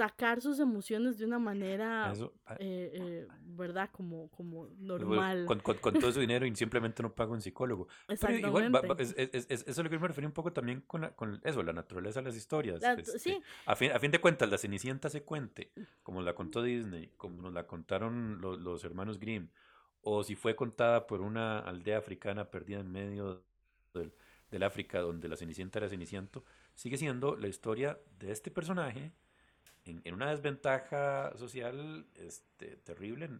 sacar 0.01 0.40
sus 0.40 0.59
emociones 0.61 1.18
de 1.18 1.26
una 1.26 1.38
manera, 1.38 2.11
ah, 2.46 2.57
eh, 2.59 2.90
eh, 2.94 3.28
¿verdad? 3.42 3.90
Como, 3.92 4.30
como 4.30 4.66
normal. 4.78 5.44
Con, 5.44 5.61
con, 5.61 5.76
con, 5.76 5.92
todo 5.92 6.11
su 6.11 6.20
dinero 6.20 6.46
y 6.46 6.57
simplemente 6.57 7.03
no 7.03 7.14
paga 7.14 7.32
un 7.32 7.42
psicólogo. 7.42 7.86
Pero 8.07 8.48
igual, 8.48 8.72
es, 8.98 9.14
es, 9.18 9.28
es, 9.34 9.46
eso 9.51 9.64
es 9.66 9.78
lo 9.78 9.90
que 9.90 9.98
me 9.98 10.09
refería 10.09 10.26
un 10.26 10.32
poco 10.32 10.55
también 10.55 10.80
con, 10.86 11.03
la, 11.03 11.14
con 11.14 11.38
eso, 11.44 11.62
la 11.62 11.74
naturaleza 11.74 12.20
de 12.20 12.28
las 12.28 12.36
historias. 12.36 12.82
Este, 12.82 13.18
sí. 13.18 13.42
a, 13.66 13.76
fin, 13.76 13.92
a 13.92 13.98
fin 13.98 14.11
de 14.11 14.22
cuentas, 14.22 14.48
la 14.48 14.57
Cenicienta 14.57 15.11
se 15.11 15.22
cuente, 15.22 15.70
como 16.03 16.22
la 16.22 16.34
contó 16.34 16.62
Disney, 16.62 17.12
como 17.18 17.42
nos 17.42 17.53
la 17.53 17.66
contaron 17.66 18.40
los, 18.40 18.59
los 18.59 18.82
hermanos 18.84 19.20
Grimm, 19.20 19.48
o 20.01 20.24
si 20.24 20.34
fue 20.34 20.57
contada 20.57 21.07
por 21.07 21.20
una 21.20 21.59
aldea 21.59 21.98
africana 21.98 22.51
perdida 22.51 22.80
en 22.80 22.90
medio 22.90 23.44
del, 23.92 24.14
del 24.51 24.62
África, 24.62 25.01
donde 25.01 25.28
la 25.28 25.36
Cenicienta 25.36 25.78
era 25.78 25.90
Ceniciento, 25.90 26.42
sigue 26.74 26.96
siendo 26.96 27.36
la 27.36 27.48
historia 27.48 27.98
de 28.18 28.32
este 28.32 28.51
personaje 28.51 29.12
en, 29.85 30.14
una 30.14 30.31
desventaja 30.31 31.37
social 31.37 32.07
este, 32.14 32.76
terrible 32.76 33.31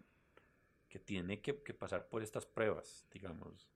que 0.89 0.99
tiene 0.99 1.41
que, 1.41 1.55
pasar 1.55 2.09
por 2.09 2.23
estas 2.23 2.47
pruebas, 2.47 3.07
digamos. 3.13 3.69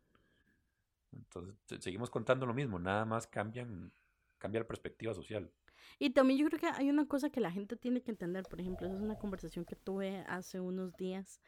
Entonces, 1.12 1.54
seguimos 1.80 2.10
contando 2.10 2.44
lo 2.44 2.54
mismo, 2.54 2.78
nada 2.78 3.04
más 3.04 3.26
cambian, 3.26 3.92
cambia 4.38 4.60
la 4.60 4.66
perspectiva 4.66 5.14
social. 5.14 5.50
Y 5.98 6.10
también 6.10 6.40
yo 6.40 6.46
creo 6.46 6.58
que 6.58 6.66
hay 6.66 6.90
una 6.90 7.06
cosa 7.06 7.30
que 7.30 7.40
la 7.40 7.52
gente 7.52 7.76
tiene 7.76 8.02
que 8.02 8.10
entender, 8.10 8.44
por 8.44 8.60
ejemplo, 8.60 8.86
esa 8.86 8.96
es 8.96 9.02
una 9.02 9.18
conversación 9.18 9.64
que 9.64 9.76
tuve 9.76 10.24
hace 10.26 10.58
unos 10.58 10.96
días 10.96 11.40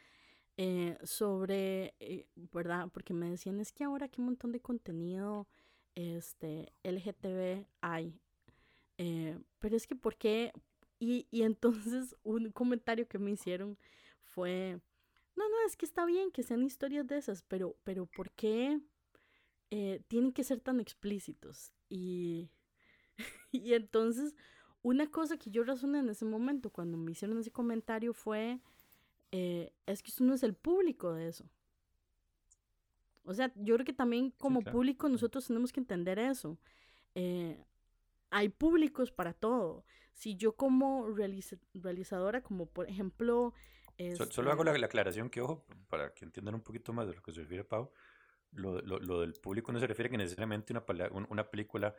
eh, 0.59 0.97
sobre, 1.03 1.95
eh, 2.01 2.29
¿verdad? 2.35 2.89
Porque 2.93 3.13
me 3.13 3.29
decían, 3.29 3.61
es 3.61 3.73
que 3.73 3.85
ahora 3.85 4.09
que 4.09 4.21
un 4.21 4.27
montón 4.27 4.53
de 4.53 4.61
contenido 4.61 5.49
este, 5.95 6.73
LGTB 6.83 7.67
hay, 7.81 8.19
eh, 8.99 9.39
pero 9.59 9.77
es 9.77 9.87
que 9.87 9.97
¿por 9.97 10.17
qué, 10.17 10.53
y, 10.99 11.27
y 11.31 11.43
entonces 11.43 12.17
un 12.25 12.51
comentario 12.53 13.09
que 13.09 13.19
me 13.19 13.31
hicieron 13.31 13.79
fue, 14.23 14.81
no, 15.37 15.49
no, 15.49 15.57
es 15.67 15.77
que 15.77 15.87
está 15.87 16.05
bien 16.05 16.31
que 16.31 16.43
sean 16.43 16.63
historias 16.65 17.07
de 17.07 17.19
esas, 17.19 17.43
pero, 17.43 17.77
pero 17.85 18.07
¿por 18.07 18.31
qué 18.33 18.81
eh, 19.71 20.03
tienen 20.09 20.33
que 20.33 20.45
ser 20.45 20.61
tan 20.61 20.81
explícitos? 20.81 21.73
Y, 21.89 22.51
y 23.53 23.75
entonces 23.75 24.35
una 24.83 25.11
cosa 25.11 25.37
que 25.37 25.51
yo 25.51 25.65
razoné 25.65 25.99
en 25.99 26.09
ese 26.11 26.25
momento 26.25 26.71
cuando 26.71 26.97
me 26.97 27.11
hicieron 27.11 27.39
ese 27.39 27.51
comentario 27.51 28.13
fue, 28.13 28.61
eh, 29.33 29.73
es 29.85 30.03
que 30.03 30.11
eso 30.11 30.23
no 30.23 30.35
es 30.35 30.43
el 30.43 30.55
público 30.55 31.13
de 31.13 31.29
eso. 31.29 31.49
O 33.25 33.35
sea, 33.35 33.53
yo 33.57 33.75
creo 33.75 33.85
que 33.85 33.93
también 33.93 34.31
como 34.39 34.63
público 34.63 35.09
nosotros 35.09 35.45
tenemos 35.47 35.73
que 35.73 35.81
entender 35.81 36.21
eso. 36.21 36.57
Eh, 37.17 37.65
hay 38.37 38.51
públicos 38.51 39.11
para 39.11 39.33
todo. 39.33 39.85
Si 40.13 40.37
yo 40.37 40.57
como 40.57 41.09
realizadora, 41.09 42.43
como 42.43 42.67
por 42.67 42.89
ejemplo... 42.89 43.55
Solo 44.31 44.53
hago 44.53 44.63
este 44.63 44.79
la, 44.79 44.87
aclaración 44.87 45.31
que, 45.31 45.41
ojo, 45.41 45.65
para 45.89 46.13
que 46.13 46.27
entiendan 46.27 46.55
un 46.55 46.61
poquito 46.61 46.93
más 46.93 47.09
de 47.09 47.15
lo 47.15 47.23
que 47.23 47.33
se 47.33 47.41
refiere 47.41 47.65
Pau, 47.65 47.91
lo, 48.53 48.83
lo, 48.83 48.99
lo 48.99 49.23
del 49.23 49.33
público 49.33 49.73
no 49.73 49.81
se 49.81 49.87
refiere 49.87 50.11
que 50.11 50.19
necesariamente 50.19 50.75
una, 50.75 50.85
una 51.31 51.51
película 51.51 51.95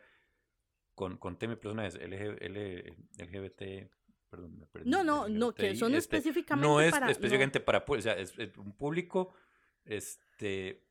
con, 0.94 1.16
con 1.16 1.38
tema 1.38 1.54
y 1.54 1.56
personajes 1.56 1.96
LGBT, 1.96 3.90
perdón, 4.30 4.68
no, 4.84 5.02
no, 5.02 5.28
no, 5.28 5.52
que 5.52 5.74
son 5.74 5.94
este, 5.96 6.18
específicamente 6.18 6.68
no 6.68 6.80
es 6.80 6.94
específicamente 6.94 7.58
para, 7.58 7.84
o 7.86 8.00
sea, 8.00 8.12
es, 8.12 8.36
un 8.56 8.76
público, 8.76 9.34
este, 9.84 10.87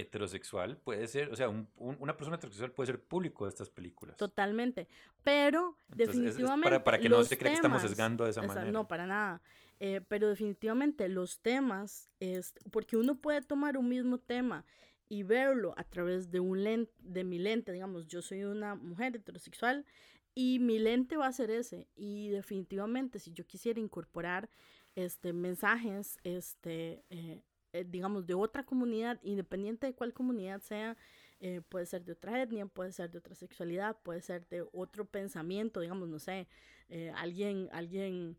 heterosexual 0.00 0.76
puede 0.78 1.06
ser, 1.08 1.30
o 1.30 1.36
sea, 1.36 1.48
una 1.48 2.16
persona 2.16 2.36
heterosexual 2.36 2.72
puede 2.72 2.86
ser 2.88 3.02
público 3.02 3.44
de 3.44 3.50
estas 3.50 3.70
películas. 3.70 4.16
Totalmente, 4.16 4.88
pero 5.22 5.76
definitivamente... 5.88 6.80
para, 6.80 6.98
que 6.98 7.08
no 7.08 7.22
se 7.24 7.36
crea 7.36 7.52
que 7.52 7.56
estamos 7.56 7.82
sesgando 7.82 8.24
de 8.24 8.30
esa 8.30 8.42
manera. 8.42 8.70
No, 8.70 8.88
para 8.88 9.06
nada. 9.06 9.42
Eh, 9.80 10.00
pero 10.08 10.28
definitivamente 10.28 11.08
los 11.08 11.40
temas, 11.40 12.10
es, 12.18 12.52
porque 12.70 12.96
uno 12.96 13.16
puede 13.16 13.42
tomar 13.42 13.76
un 13.76 13.88
mismo 13.88 14.18
tema 14.18 14.64
y 15.08 15.22
verlo 15.22 15.72
a 15.76 15.84
través 15.84 16.30
de 16.30 16.40
un 16.40 16.64
lente, 16.64 16.92
de 16.98 17.24
mi 17.24 17.38
lente, 17.38 17.72
digamos, 17.72 18.06
yo 18.06 18.20
soy 18.20 18.44
una 18.44 18.74
mujer 18.74 19.16
heterosexual 19.16 19.86
y 20.34 20.58
mi 20.58 20.78
lente 20.78 21.16
va 21.16 21.26
a 21.26 21.32
ser 21.32 21.50
ese. 21.50 21.88
Y 21.94 22.28
definitivamente 22.28 23.18
si 23.18 23.32
yo 23.32 23.46
quisiera 23.46 23.80
incorporar 23.80 24.48
este 24.94 25.32
mensajes 25.32 26.18
este 26.24 27.04
eh, 27.10 27.42
eh, 27.72 27.84
digamos, 27.86 28.26
de 28.26 28.34
otra 28.34 28.64
comunidad, 28.64 29.18
independiente 29.22 29.86
de 29.86 29.94
cuál 29.94 30.12
comunidad 30.12 30.60
sea, 30.60 30.96
eh, 31.40 31.60
puede 31.68 31.86
ser 31.86 32.04
de 32.04 32.12
otra 32.12 32.42
etnia, 32.42 32.66
puede 32.66 32.92
ser 32.92 33.10
de 33.10 33.18
otra 33.18 33.34
sexualidad, 33.34 33.96
puede 34.02 34.22
ser 34.22 34.46
de 34.48 34.66
otro 34.72 35.04
pensamiento, 35.04 35.80
digamos, 35.80 36.08
no 36.08 36.18
sé, 36.18 36.48
eh, 36.88 37.12
alguien, 37.16 37.68
alguien, 37.72 38.36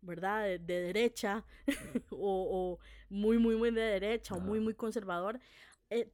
¿verdad?, 0.00 0.44
de, 0.44 0.58
derecha 0.58 1.44
o, 2.10 2.78
muy, 3.08 3.38
muy, 3.38 3.56
muy 3.56 3.70
de 3.70 3.80
derecha 3.80 4.34
o 4.34 4.40
muy, 4.40 4.60
muy 4.60 4.74
conservador. 4.74 5.40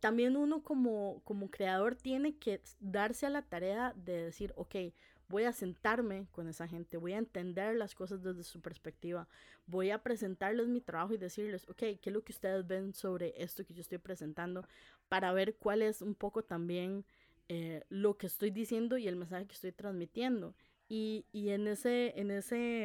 también 0.01 0.37
uno 0.37 0.63
como, 0.63 1.23
como 1.25 1.51
creador 1.51 1.97
tiene 1.97 2.37
que 2.39 2.63
darse 2.81 3.27
a 3.27 3.31
la 3.31 3.43
tarea 3.43 3.93
de 3.97 4.25
decir, 4.25 4.53
ok, 4.57 4.77
voy 5.29 5.45
a 5.45 5.53
sentarme 5.53 6.27
con 6.31 6.49
esa 6.49 6.68
gente, 6.68 6.97
voy 6.97 7.12
a 7.12 7.18
entender 7.18 7.77
las 7.77 7.95
cosas 7.95 8.22
desde 8.22 8.45
su 8.45 8.61
perspectiva, 8.61 9.29
voy 9.66 9.91
a 9.91 10.03
presentarles 10.03 10.68
mi 10.68 10.81
trabajo 10.81 11.14
y 11.14 11.18
decirles, 11.18 11.68
ok, 11.68 11.77
¿qué 11.77 12.01
es 12.03 12.12
lo 12.12 12.22
que 12.22 12.33
ustedes 12.33 12.66
ven 12.66 12.93
sobre 12.93 13.35
esto 13.37 13.64
que 13.64 13.75
yo 13.75 13.81
estoy 13.81 13.99
presentando? 13.99 14.66
Para 15.09 15.33
ver 15.33 15.57
cuál 15.57 15.83
es 15.83 16.03
un 16.03 16.14
poco 16.14 16.45
también 16.45 17.05
eh, 17.49 17.85
lo 17.89 18.16
que 18.16 18.27
estoy 18.27 18.51
diciendo 18.51 18.99
y 18.99 19.09
el 19.09 19.16
mensaje 19.16 19.47
que 19.47 19.55
estoy 19.55 19.72
transmitiendo. 19.72 20.55
Y, 20.89 21.27
y 21.33 21.51
en 21.51 21.66
ese, 21.66 22.12
en 22.18 22.31
ese, 22.31 22.85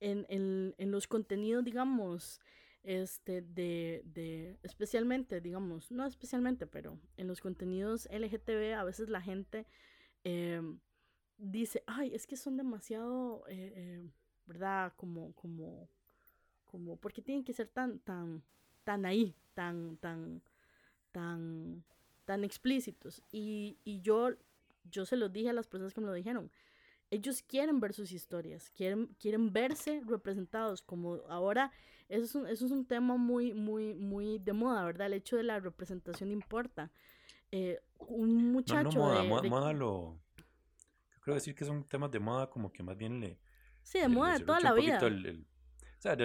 en, 0.00 0.26
en, 0.28 0.74
en 0.76 0.90
los 0.90 1.06
contenidos, 1.06 1.64
digamos, 1.64 2.40
este, 2.82 3.42
de, 3.42 4.02
de, 4.06 4.58
especialmente, 4.62 5.40
digamos, 5.40 5.90
no 5.90 6.06
especialmente, 6.06 6.66
pero 6.66 6.98
en 7.16 7.26
los 7.26 7.40
contenidos 7.40 8.08
LGTB 8.10 8.74
a 8.74 8.84
veces 8.84 9.08
la 9.08 9.20
gente 9.20 9.66
eh, 10.24 10.62
dice, 11.38 11.82
ay, 11.86 12.14
es 12.14 12.26
que 12.26 12.36
son 12.36 12.56
demasiado, 12.56 13.44
eh, 13.48 13.72
eh, 13.76 14.10
¿verdad? 14.46 14.92
Como, 14.96 15.32
como, 15.34 15.88
como, 16.66 16.96
porque 16.96 17.22
tienen 17.22 17.44
que 17.44 17.54
ser 17.54 17.68
tan, 17.68 18.00
tan, 18.00 18.42
tan 18.84 19.06
ahí, 19.06 19.34
tan, 19.54 19.96
tan, 19.98 20.42
tan, 21.12 21.84
tan 22.24 22.44
explícitos. 22.44 23.22
Y, 23.30 23.78
y 23.84 24.00
yo, 24.00 24.30
yo 24.90 25.06
se 25.06 25.16
los 25.16 25.32
dije 25.32 25.50
a 25.50 25.54
las 25.54 25.68
personas 25.68 25.94
que 25.94 26.00
me 26.00 26.08
lo 26.08 26.12
dijeron. 26.12 26.50
Ellos 27.10 27.42
quieren 27.42 27.80
ver 27.80 27.94
sus 27.94 28.12
historias, 28.12 28.70
quieren, 28.70 29.06
quieren 29.18 29.50
verse 29.50 30.02
representados, 30.04 30.82
como 30.82 31.20
ahora, 31.28 31.72
eso 32.10 32.24
es, 32.24 32.34
un, 32.34 32.46
eso 32.46 32.66
es 32.66 32.72
un 32.72 32.84
tema 32.84 33.16
muy, 33.16 33.54
muy, 33.54 33.94
muy 33.94 34.38
de 34.38 34.52
moda, 34.52 34.84
¿verdad? 34.84 35.06
El 35.06 35.14
hecho 35.14 35.36
de 35.36 35.42
la 35.44 35.58
representación 35.58 36.30
importa. 36.30 36.90
Eh, 37.50 37.80
un 37.98 38.52
muchacho 38.52 38.98
no, 38.98 39.24
moda, 39.24 39.42
moda 39.48 39.72
lo 39.72 40.18
decir 41.34 41.54
que 41.54 41.64
son 41.64 41.84
temas 41.84 42.10
de 42.10 42.18
moda 42.18 42.48
como 42.50 42.72
que 42.72 42.82
más 42.82 42.96
bien 42.96 43.20
le... 43.20 43.38
Sí, 43.82 43.98
de 43.98 44.08
moda 44.08 44.38
de 44.38 44.44
toda 44.44 44.60
la 44.60 44.72
vida. 44.72 45.00
O 45.00 46.00
sea, 46.00 46.16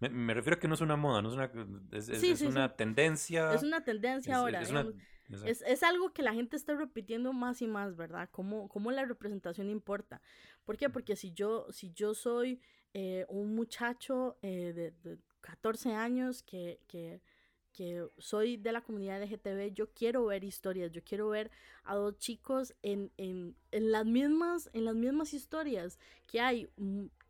me, 0.00 0.08
me, 0.10 0.34
refiero 0.34 0.56
a 0.56 0.60
que 0.60 0.68
no 0.68 0.74
es 0.74 0.82
una 0.82 0.96
moda, 0.96 1.22
no 1.22 1.28
es 1.28 1.34
una, 1.34 1.50
es, 1.92 2.08
es, 2.10 2.42
una 2.42 2.76
tendencia. 2.76 3.54
Es 3.54 3.62
una 3.62 3.82
tendencia 3.82 4.36
ahora. 4.36 4.60
Es, 5.46 5.62
es, 5.62 5.82
algo 5.82 6.12
que 6.12 6.22
la 6.22 6.34
gente 6.34 6.56
está 6.56 6.74
repitiendo 6.74 7.32
más 7.32 7.62
y 7.62 7.66
más, 7.66 7.96
¿verdad? 7.96 8.28
Cómo, 8.30 8.68
cómo 8.68 8.90
la 8.90 9.06
representación 9.06 9.70
importa. 9.70 10.20
¿Por 10.64 10.76
qué? 10.76 10.90
Porque 10.90 11.16
si 11.16 11.32
yo, 11.32 11.66
si 11.70 11.92
yo 11.92 12.14
soy 12.14 12.60
eh, 12.92 13.24
un 13.28 13.54
muchacho 13.54 14.38
eh, 14.42 14.72
de, 14.74 14.90
de, 14.90 15.18
14 15.40 15.94
años 15.94 16.42
que, 16.42 16.80
que, 16.86 17.22
que, 17.74 18.08
soy 18.18 18.56
de 18.56 18.72
la 18.72 18.80
comunidad 18.80 19.22
LGTB, 19.22 19.74
yo 19.74 19.90
quiero 19.92 20.24
ver 20.26 20.44
historias, 20.44 20.92
yo 20.92 21.02
quiero 21.04 21.28
ver 21.28 21.50
a 21.82 21.94
dos 21.94 22.16
chicos 22.18 22.74
en, 22.82 23.12
en, 23.16 23.56
en 23.72 23.90
las, 23.90 24.06
mismas, 24.06 24.70
en 24.72 24.84
las 24.84 24.94
mismas 24.94 25.34
historias 25.34 25.98
que 26.26 26.40
hay 26.40 26.70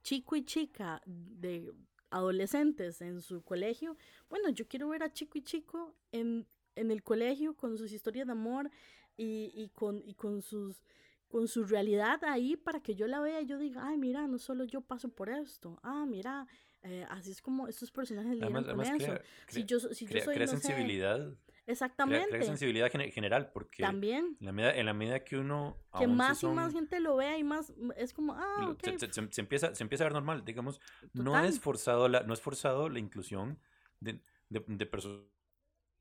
chico 0.03 0.37
y 0.37 0.45
chica 0.45 1.03
de 1.07 1.73
adolescentes 2.11 3.01
en 3.01 3.23
su 3.23 3.43
colegio, 3.43 3.97
bueno, 4.29 4.51
yo 4.51 4.69
quiero 4.69 4.89
ver 4.89 5.03
a 5.03 5.13
chico 5.13 5.39
y 5.39 5.43
chico 5.43 5.97
en, 6.13 6.47
en 6.77 6.91
el 6.91 7.03
colegio 7.03 7.57
con 7.57 7.77
sus 7.77 7.91
historias 7.91 8.27
de 8.27 8.33
amor 8.33 8.71
y, 9.17 9.51
y, 9.55 9.71
con, 9.71 10.03
y 10.07 10.15
con 10.15 10.43
sus 10.43 10.83
con 11.29 11.49
su 11.49 11.65
realidad 11.65 12.23
ahí 12.23 12.57
para 12.57 12.79
que 12.79 12.95
yo 12.95 13.09
la 13.09 13.19
vea 13.19 13.41
y 13.41 13.47
yo 13.47 13.59
diga, 13.59 13.89
ay, 13.89 13.99
mira, 13.99 14.29
no 14.29 14.39
solo 14.39 14.63
yo 14.63 14.83
paso 14.83 15.09
por 15.09 15.29
esto, 15.29 15.81
ah, 15.83 16.07
mira, 16.07 16.47
eh, 16.85 17.07
así 17.11 17.31
es 17.31 17.43
como 17.43 17.67
estos 17.67 17.91
personajes 17.91 18.35
lidian 18.35 18.65
con 18.65 18.81
eso. 18.81 19.19
si 19.49 19.65
yo, 19.65 19.81
si 19.81 20.07
yo 20.07 20.21
soy, 20.21 20.35
crea 20.35 20.47
sensibilidad. 20.47 21.35
Exactamente. 21.67 22.29
Crea, 22.29 22.43
sensibilidad 22.43 22.91
general, 22.91 23.51
porque 23.51 23.83
También. 23.83 24.37
En 24.39 24.47
la 24.47 24.53
medida, 24.53 24.77
en 24.77 24.87
la 24.87 24.93
medida 24.93 25.25
que 25.25 25.39
uno... 25.39 25.79
Que 25.99 26.07
más 26.07 26.43
y 26.43 26.47
más 26.47 26.73
gente 26.75 27.01
lo 27.01 27.17
vea 27.17 27.39
y 27.39 27.45
más, 27.45 27.73
es 27.97 28.13
como, 28.13 28.35
ah, 28.35 28.69
ok. 28.69 28.99
Se, 28.99 29.11
se, 29.13 29.41
empieza, 29.41 29.75
se 29.75 29.83
empieza 29.83 30.05
a 30.05 30.07
ver 30.07 30.13
normal, 30.13 30.45
digamos, 30.45 30.81
no 31.15 31.43
es, 31.43 31.59
forzado 31.59 32.09
la, 32.09 32.23
no 32.23 32.35
es 32.35 32.41
forzado 32.41 32.91
la 32.91 32.99
inclusión 32.99 33.59
de, 34.01 34.21
de, 34.51 34.63
de 34.67 34.87
personas 34.87 35.25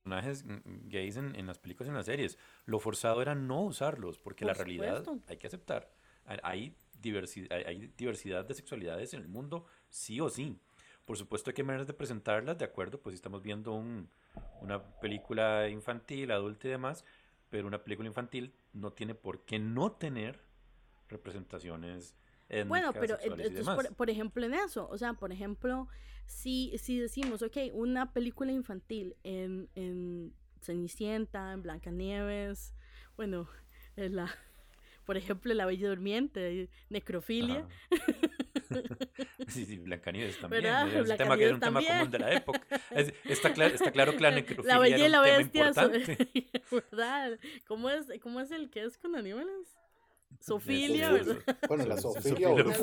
personajes 0.03 0.43
gays 0.89 1.17
en, 1.17 1.35
en, 1.35 1.47
las 1.47 1.57
películas 1.59 1.87
y 1.87 1.89
en 1.89 1.95
las 1.95 2.05
series. 2.05 2.37
Lo 2.65 2.79
forzado 2.79 3.21
era 3.21 3.35
no 3.35 3.63
usarlos, 3.63 4.19
porque 4.19 4.45
la 4.45 4.53
realidad 4.53 5.03
hay 5.27 5.37
que 5.37 5.47
aceptar. 5.47 5.91
Hay 6.25 6.75
diversidad, 6.99 7.57
hay 7.65 7.91
diversidad 7.97 8.45
de 8.45 8.53
sexualidades 8.53 9.13
en 9.13 9.21
el 9.21 9.27
mundo, 9.27 9.65
sí 9.89 10.19
o 10.19 10.29
sí. 10.29 10.59
Por 11.05 11.17
supuesto 11.17 11.49
hay 11.49 11.53
que 11.53 11.63
maneras 11.63 11.87
de 11.87 11.93
presentarlas, 11.93 12.57
de 12.57 12.65
acuerdo, 12.65 12.99
pues 13.01 13.13
si 13.13 13.15
estamos 13.15 13.41
viendo 13.41 13.73
un, 13.73 14.09
una 14.61 14.81
película 14.99 15.67
infantil, 15.69 16.31
adulta 16.31 16.67
y 16.67 16.71
demás, 16.71 17.03
pero 17.49 17.67
una 17.67 17.83
película 17.83 18.07
infantil 18.07 18.53
no 18.71 18.93
tiene 18.93 19.13
por 19.15 19.43
qué 19.45 19.59
no 19.59 19.91
tener 19.91 20.39
representaciones 21.09 22.15
bueno, 22.67 22.93
pero 22.93 23.17
entonces, 23.21 23.65
por, 23.65 23.95
por, 23.95 24.09
ejemplo, 24.09 24.45
en 24.45 24.53
eso, 24.53 24.87
o 24.89 24.97
sea, 24.97 25.13
por 25.13 25.31
ejemplo, 25.31 25.87
si, 26.25 26.77
si 26.77 26.99
decimos, 26.99 27.41
ok, 27.41 27.57
una 27.73 28.13
película 28.13 28.51
infantil 28.51 29.15
en, 29.23 29.69
en 29.75 30.33
Cenicienta, 30.61 31.53
en 31.53 31.63
Blancanieves, 31.63 32.73
bueno, 33.15 33.47
en 33.95 34.15
la, 34.15 34.29
por 35.05 35.17
ejemplo, 35.17 35.53
La 35.53 35.65
Bella 35.65 35.89
Durmiente, 35.89 36.69
Necrofilia. 36.89 37.67
Sí, 39.47 39.65
sí, 39.65 39.77
Blancanieves 39.77 40.39
también. 40.39 40.65
Es 40.65 41.09
un 41.09 41.17
tema 41.17 41.37
que 41.37 41.43
era 41.43 41.53
un 41.55 41.59
tema 41.59 41.81
común 41.85 42.11
de 42.11 42.19
la 42.19 42.33
época. 42.33 42.61
está, 43.25 43.53
claro, 43.53 43.75
está 43.75 43.91
claro 43.91 44.13
que 44.13 44.19
la 44.19 44.31
necrofilia 44.31 44.73
la 44.73 44.79
bella 44.79 45.05
y 45.05 45.09
la 45.09 45.21
bestia, 45.21 45.71
¿verdad? 46.71 47.39
¿Cómo 47.67 47.89
es, 47.89 48.07
¿Cómo 48.21 48.39
es 48.39 48.51
el 48.51 48.69
que 48.69 48.83
es 48.83 48.97
con 48.97 49.15
animales? 49.15 49.77
Sofilia, 50.39 51.11
¿verdad? 51.11 51.37
Bueno, 51.67 51.85
la 51.85 51.97
Sofilia 51.97 52.49
o 52.49 52.57
la 52.57 52.73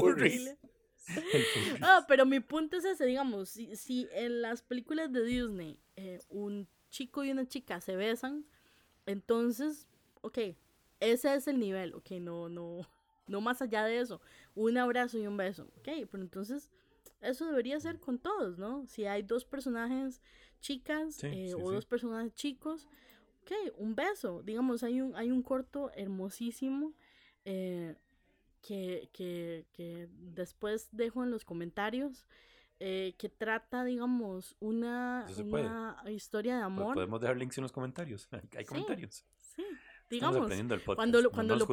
Ah, 1.80 2.04
pero 2.06 2.26
mi 2.26 2.40
punto 2.40 2.76
es 2.76 2.84
ese, 2.84 3.04
digamos, 3.04 3.48
si, 3.48 3.74
si 3.76 4.08
en 4.12 4.42
las 4.42 4.62
películas 4.62 5.12
de 5.12 5.24
Disney 5.24 5.78
eh, 5.96 6.20
un 6.28 6.68
chico 6.90 7.24
y 7.24 7.30
una 7.30 7.46
chica 7.46 7.80
se 7.80 7.96
besan, 7.96 8.46
entonces, 9.06 9.86
ok, 10.20 10.38
ese 11.00 11.34
es 11.34 11.48
el 11.48 11.58
nivel, 11.58 11.94
ok, 11.94 12.12
no, 12.20 12.48
no, 12.48 12.86
no 13.30 13.40
más 13.40 13.62
allá 13.62 13.84
de 13.84 14.00
eso, 14.00 14.20
un 14.54 14.76
abrazo 14.76 15.18
y 15.18 15.26
un 15.26 15.36
beso, 15.36 15.70
ok, 15.78 15.88
pero 16.10 16.22
entonces 16.22 16.70
eso 17.20 17.46
debería 17.46 17.78
ser 17.80 17.98
con 17.98 18.18
todos, 18.18 18.58
¿no? 18.58 18.86
Si 18.86 19.04
hay 19.06 19.22
dos 19.22 19.44
personajes 19.44 20.20
chicas 20.60 21.22
eh, 21.22 21.54
o 21.54 21.70
dos 21.70 21.86
personajes 21.86 22.34
chicos, 22.34 22.88
ok, 23.42 23.52
un 23.78 23.94
beso, 23.94 24.42
digamos, 24.42 24.82
hay 24.82 25.00
un, 25.00 25.14
hay 25.16 25.30
un 25.30 25.42
corto 25.42 25.90
hermosísimo 25.94 26.92
eh, 27.44 27.96
que, 28.62 29.10
que, 29.12 29.66
que, 29.72 30.08
después 30.10 30.88
dejo 30.92 31.22
en 31.24 31.30
los 31.30 31.44
comentarios, 31.44 32.26
eh, 32.78 33.14
que 33.18 33.28
trata, 33.28 33.84
digamos, 33.84 34.56
una, 34.60 35.26
una 35.38 36.02
historia 36.10 36.56
de 36.56 36.62
amor. 36.62 36.94
Podemos 36.94 37.20
dejar 37.20 37.36
links 37.36 37.58
en 37.58 37.62
los 37.62 37.72
comentarios, 37.72 38.28
hay 38.56 38.64
comentarios. 38.64 39.24
Sí, 39.36 39.64
digamos, 40.10 40.46
cuando, 40.96 41.20
lo, 41.20 41.30
cuando, 41.30 41.56
lo 41.56 41.66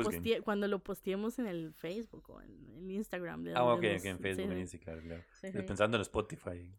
cuando 0.43 0.67
lo 0.67 0.79
posteemos 0.79 1.39
en 1.39 1.47
el 1.47 1.73
Facebook 1.73 2.29
o 2.29 2.41
en 2.41 2.69
el 2.77 2.91
Instagram. 2.91 3.43
De 3.43 3.53
ah, 3.55 3.63
ok, 3.65 3.83
en 3.83 4.19
Facebook, 4.19 4.51
en 4.51 4.59
Instagram, 4.59 5.03
claro. 5.05 5.23
Pensando 5.65 5.97
en 5.97 6.01
Spotify. 6.01 6.71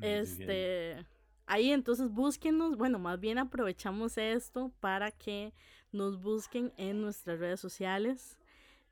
este... 0.00 1.04
Ahí 1.48 1.70
entonces 1.70 2.10
búsquenos, 2.10 2.76
bueno, 2.76 2.98
más 2.98 3.20
bien 3.20 3.38
aprovechamos 3.38 4.18
esto 4.18 4.72
para 4.80 5.12
que 5.12 5.52
nos 5.92 6.20
busquen 6.20 6.72
en 6.76 7.00
nuestras 7.00 7.38
redes 7.38 7.60
sociales, 7.60 8.36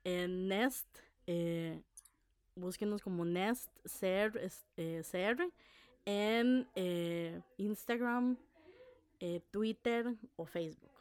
en 0.05 0.47
Nest, 0.47 0.87
eh, 1.27 1.81
búsquenos 2.55 3.01
como 3.01 3.25
Nest 3.25 3.69
CR, 3.83 4.39
eh, 4.77 5.03
en 6.05 6.67
eh, 6.75 7.41
Instagram, 7.57 8.37
Twitter 9.51 10.15
o 10.37 10.45
Facebook. 10.45 10.94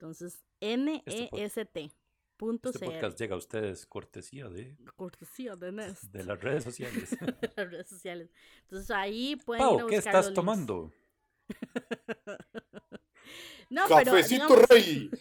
Entonces, 0.00 0.42
N-E-S-T. 0.60 1.92
Punto 2.38 2.70
este 2.70 2.86
podcast 2.86 3.20
llega 3.20 3.34
a 3.34 3.38
ustedes 3.38 3.84
cortesía 3.84 4.48
de... 4.48 4.78
Cortesía 4.96 5.56
de 5.56 5.72
Nest. 5.72 6.04
De 6.04 6.24
las 6.24 6.40
redes 6.40 6.64
sociales. 6.64 7.10
de 7.20 7.52
las 7.54 7.70
redes 7.70 7.88
sociales. 7.90 8.30
Entonces 8.62 8.90
ahí 8.92 9.36
pueden 9.36 9.62
Pau, 9.62 9.86
¿qué 9.86 9.96
estás 9.96 10.32
tomando? 10.32 10.90
no, 13.68 13.86
Cafecito 13.88 14.48
pero, 14.48 14.66
rey. 14.70 15.10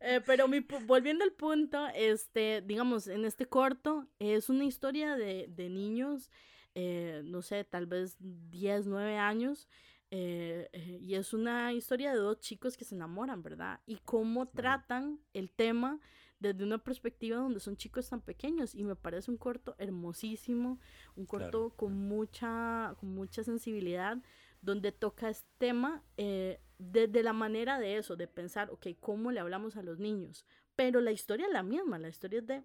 Eh, 0.00 0.20
pero 0.24 0.46
mi, 0.46 0.60
volviendo 0.60 1.24
al 1.24 1.32
punto, 1.32 1.88
este, 1.94 2.62
digamos, 2.62 3.08
en 3.08 3.24
este 3.24 3.46
corto 3.46 4.06
es 4.20 4.48
una 4.48 4.64
historia 4.64 5.16
de, 5.16 5.46
de 5.48 5.70
niños, 5.70 6.30
eh, 6.74 7.22
no 7.24 7.42
sé, 7.42 7.64
tal 7.64 7.86
vez 7.86 8.16
10, 8.20 8.86
9 8.86 9.16
años, 9.16 9.66
eh, 10.10 10.68
eh, 10.72 10.98
y 11.00 11.14
es 11.14 11.32
una 11.32 11.72
historia 11.72 12.12
de 12.12 12.18
dos 12.18 12.38
chicos 12.38 12.76
que 12.76 12.84
se 12.84 12.94
enamoran, 12.94 13.42
¿verdad? 13.42 13.80
Y 13.86 13.96
cómo 14.04 14.46
tratan 14.46 15.20
el 15.32 15.50
tema 15.50 16.00
desde 16.38 16.64
una 16.64 16.78
perspectiva 16.78 17.38
donde 17.38 17.60
son 17.60 17.76
chicos 17.76 18.08
tan 18.08 18.20
pequeños. 18.20 18.74
Y 18.74 18.84
me 18.84 18.94
parece 18.94 19.30
un 19.30 19.36
corto 19.36 19.74
hermosísimo, 19.78 20.78
un 21.16 21.26
corto 21.26 21.70
con, 21.70 21.94
mucha, 22.08 22.94
con 23.00 23.14
mucha 23.14 23.42
sensibilidad, 23.42 24.18
donde 24.62 24.92
toca 24.92 25.28
este 25.28 25.48
tema 25.58 26.02
eh, 26.16 26.60
desde 26.78 27.22
la 27.22 27.32
manera 27.32 27.78
de 27.78 27.96
eso, 27.96 28.16
de 28.16 28.28
pensar, 28.28 28.70
ok, 28.70 28.88
¿cómo 29.00 29.32
le 29.32 29.40
hablamos 29.40 29.76
a 29.76 29.82
los 29.82 29.98
niños? 29.98 30.46
Pero 30.76 31.00
la 31.00 31.10
historia 31.10 31.46
es 31.46 31.52
la 31.52 31.62
misma, 31.62 31.98
la 31.98 32.08
historia 32.08 32.40
es 32.40 32.46
de 32.46 32.62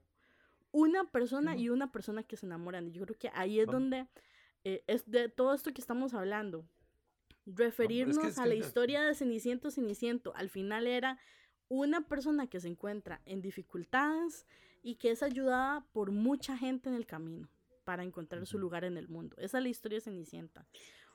una 0.71 1.09
persona 1.09 1.55
y 1.55 1.69
una 1.69 1.91
persona 1.91 2.23
que 2.23 2.37
se 2.37 2.45
enamoran. 2.45 2.87
Y 2.87 2.91
yo 2.91 3.03
creo 3.05 3.17
que 3.17 3.31
ahí 3.33 3.59
es 3.59 3.67
donde 3.67 4.07
es 4.63 5.09
de 5.09 5.27
todo 5.27 5.55
esto 5.55 5.73
que 5.73 5.81
estamos 5.81 6.13
hablando 6.13 6.65
referirnos 7.45 8.37
a 8.37 8.45
la 8.45 8.55
historia 8.55 9.01
de 9.01 9.15
Ceniciento 9.15 9.71
Ceniciento. 9.71 10.33
Al 10.35 10.49
final 10.49 10.87
era 10.87 11.19
una 11.67 12.07
persona 12.07 12.47
que 12.47 12.59
se 12.59 12.67
encuentra 12.67 13.21
en 13.25 13.41
dificultades 13.41 14.45
y 14.81 14.95
que 14.95 15.11
es 15.11 15.23
ayudada 15.23 15.87
por 15.93 16.11
mucha 16.11 16.57
gente 16.57 16.89
en 16.89 16.95
el 16.95 17.05
camino 17.05 17.49
para 17.83 18.03
encontrar 18.03 18.45
su 18.45 18.57
lugar 18.57 18.83
en 18.83 18.97
el 18.97 19.07
mundo. 19.07 19.35
Esa 19.39 19.57
es 19.57 19.63
la 19.63 19.69
historia 19.69 19.97
de 19.97 20.01
Cenicienta. 20.01 20.67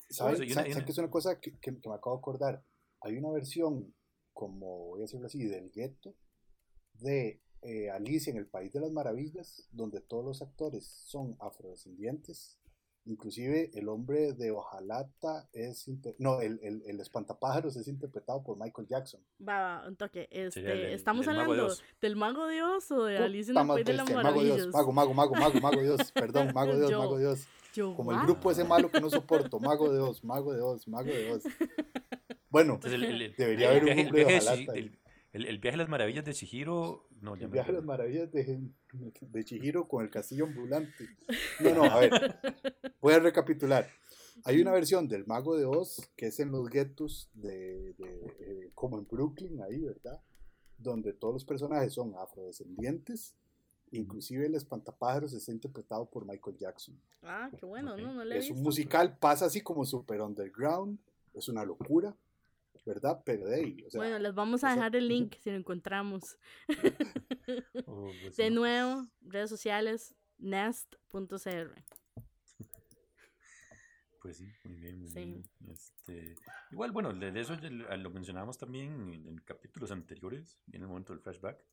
¿Sabes 0.09 0.41
que 0.41 0.91
es 0.91 0.99
una 0.99 1.11
cosa 1.11 1.41
que, 1.41 1.59
que, 1.59 1.73
me 1.73 1.79
acabo 1.95 2.17
de 2.17 2.21
acordar? 2.21 2.65
Hay 3.01 3.17
una 3.17 3.31
versión, 3.31 3.95
como 4.33 4.87
voy 4.87 5.01
a 5.01 5.03
decirlo 5.03 5.27
así, 5.27 5.45
del 5.45 5.71
gueto 5.71 6.15
de 6.95 7.43
eh, 7.63 7.91
Alicia 7.91 8.31
en 8.31 8.37
el 8.37 8.47
País 8.47 8.73
de 8.73 8.81
las 8.81 8.93
Maravillas, 8.93 9.69
donde 9.73 10.01
todos 10.01 10.25
los 10.25 10.43
actores 10.43 10.87
son 10.87 11.37
afrodescendientes 11.41 12.59
Inclusive 13.07 13.71
el 13.75 13.89
hombre 13.89 14.33
de 14.33 14.51
Ojalata 14.51 15.49
es... 15.53 15.89
No, 16.19 16.41
el, 16.41 16.59
el, 16.63 16.83
el, 16.87 17.01
espantapájaros 17.01 17.77
es 17.77 17.87
interpretado 17.87 18.43
por 18.43 18.59
Michael 18.59 18.89
Jackson. 18.89 19.21
Va, 19.47 19.85
un 19.87 19.95
toque. 19.95 20.29
Este, 20.31 20.93
estamos 20.93 21.27
hablando 21.29 21.69
del 22.01 22.17
Mago 22.17 22.49
Dios 22.49 22.91
o 22.91 23.05
de 23.05 23.19
Alicia 23.19 23.53
en 23.53 23.59
el 23.59 23.67
País 23.69 23.87
de 23.87 23.93
las 23.93 24.11
Maravillas. 24.11 24.67
Mago, 24.69 24.93
mago, 24.93 25.15
mago, 25.15 25.35
mago, 25.37 25.61
mago 25.61 25.81
Dios. 25.81 26.11
Perdón, 26.13 26.51
Mago 26.53 26.77
Dios, 26.77 26.91
Mago 26.91 27.19
Dios. 27.19 27.47
Como 27.95 28.13
el 28.13 28.21
grupo 28.21 28.51
ese 28.51 28.65
malo 28.65 28.91
que 28.91 29.01
no 29.01 29.09
soporto. 29.09 29.61
Mago 29.61 29.89
de 29.91 29.99
Dios, 29.99 30.25
Mago 30.25 30.53
de 30.53 30.59
Dios, 30.59 30.89
Mago 30.89 31.09
de 31.09 31.25
Dios. 31.25 31.43
Bueno, 32.49 32.81
debería 32.83 33.69
haber 33.71 33.85
un 33.85 33.99
hombre 33.99 34.25
de 34.25 34.37
Ojalata. 34.37 34.73
El, 35.37 35.59
viaje 35.59 35.75
a 35.75 35.79
las 35.79 35.89
maravillas 35.89 36.25
de 36.25 36.33
Chihiro. 36.33 37.09
No, 37.21 37.35
el 37.35 37.49
viaje 37.49 37.71
a 37.71 37.75
las 37.75 37.85
maravillas 37.85 38.33
de, 38.33 38.71
de 39.21 39.45
Chihiro 39.45 39.87
con 39.87 40.03
el 40.03 40.11
castillo 40.11 40.47
ambulante. 40.47 41.05
No, 41.61 41.75
no, 41.75 41.85
a 41.85 42.01
ver. 42.01 42.39
Voy 43.03 43.13
a 43.13 43.19
recapitular. 43.19 43.87
Hay 44.45 44.61
una 44.61 44.73
versión 44.73 45.09
del 45.09 45.27
Mago 45.27 45.57
de 45.57 45.67
Oz 45.67 46.11
que 46.17 46.29
es 46.29 46.41
en 46.41 46.53
los 46.53 46.71
guetos 46.71 47.29
de, 47.35 47.91
eh, 47.91 48.71
como 48.75 48.99
en 48.99 49.07
Brooklyn, 49.07 49.61
ahí, 49.63 49.81
¿verdad? 49.81 50.23
Donde 50.79 51.13
todos 51.13 51.35
los 51.35 51.45
personajes 51.45 51.93
son 51.93 52.15
afrodescendientes. 52.15 53.35
Inclusive 53.93 54.47
el 54.47 54.55
espantapájaros 54.55 55.35
está 55.35 55.53
interpretado 55.53 56.07
por 56.07 56.27
Michael 56.27 56.57
Jackson. 56.57 56.99
Ah, 57.23 57.51
qué 57.59 57.67
bueno, 57.67 57.97
no, 57.97 58.15
no 58.15 58.25
le 58.25 58.39
Es 58.39 58.51
un 58.51 58.63
musical, 58.63 59.19
pasa 59.19 59.47
así 59.47 59.61
como 59.61 59.85
super 59.85 60.23
underground, 60.23 60.99
es 61.35 61.49
una 61.49 61.65
locura, 61.65 62.17
¿verdad? 62.87 63.21
Pero 63.25 63.47
de 63.47 63.57
ahí, 63.57 63.85
Bueno, 63.95 64.19
les 64.19 64.33
vamos 64.33 64.65
a 64.65 64.71
dejar 64.71 64.95
el 64.97 65.09
link 65.09 65.35
si 65.41 65.51
lo 65.51 65.57
encontramos. 65.57 66.39
Oh, 67.87 68.11
pues 68.23 68.37
de 68.37 68.51
nuevo, 68.51 69.07
redes 69.21 69.51
sociales, 69.51 70.15
nest.cr. 70.39 71.75
Pues 74.21 74.39
sí, 74.39 74.53
muy 74.65 74.75
bien, 74.75 74.99
muy 74.99 75.13
bien. 75.13 75.45
Este, 75.69 76.35
igual, 76.73 76.91
bueno, 76.91 77.13
de 77.13 77.41
eso 77.41 77.55
lo 77.55 78.11
mencionábamos 78.11 78.59
también 78.59 79.25
en, 79.25 79.39
capítulos 79.39 79.93
anteriores, 79.93 80.59
en 80.73 80.83
el 80.83 80.89
momento 80.89 81.13
del 81.13 81.23
flashback, 81.23 81.65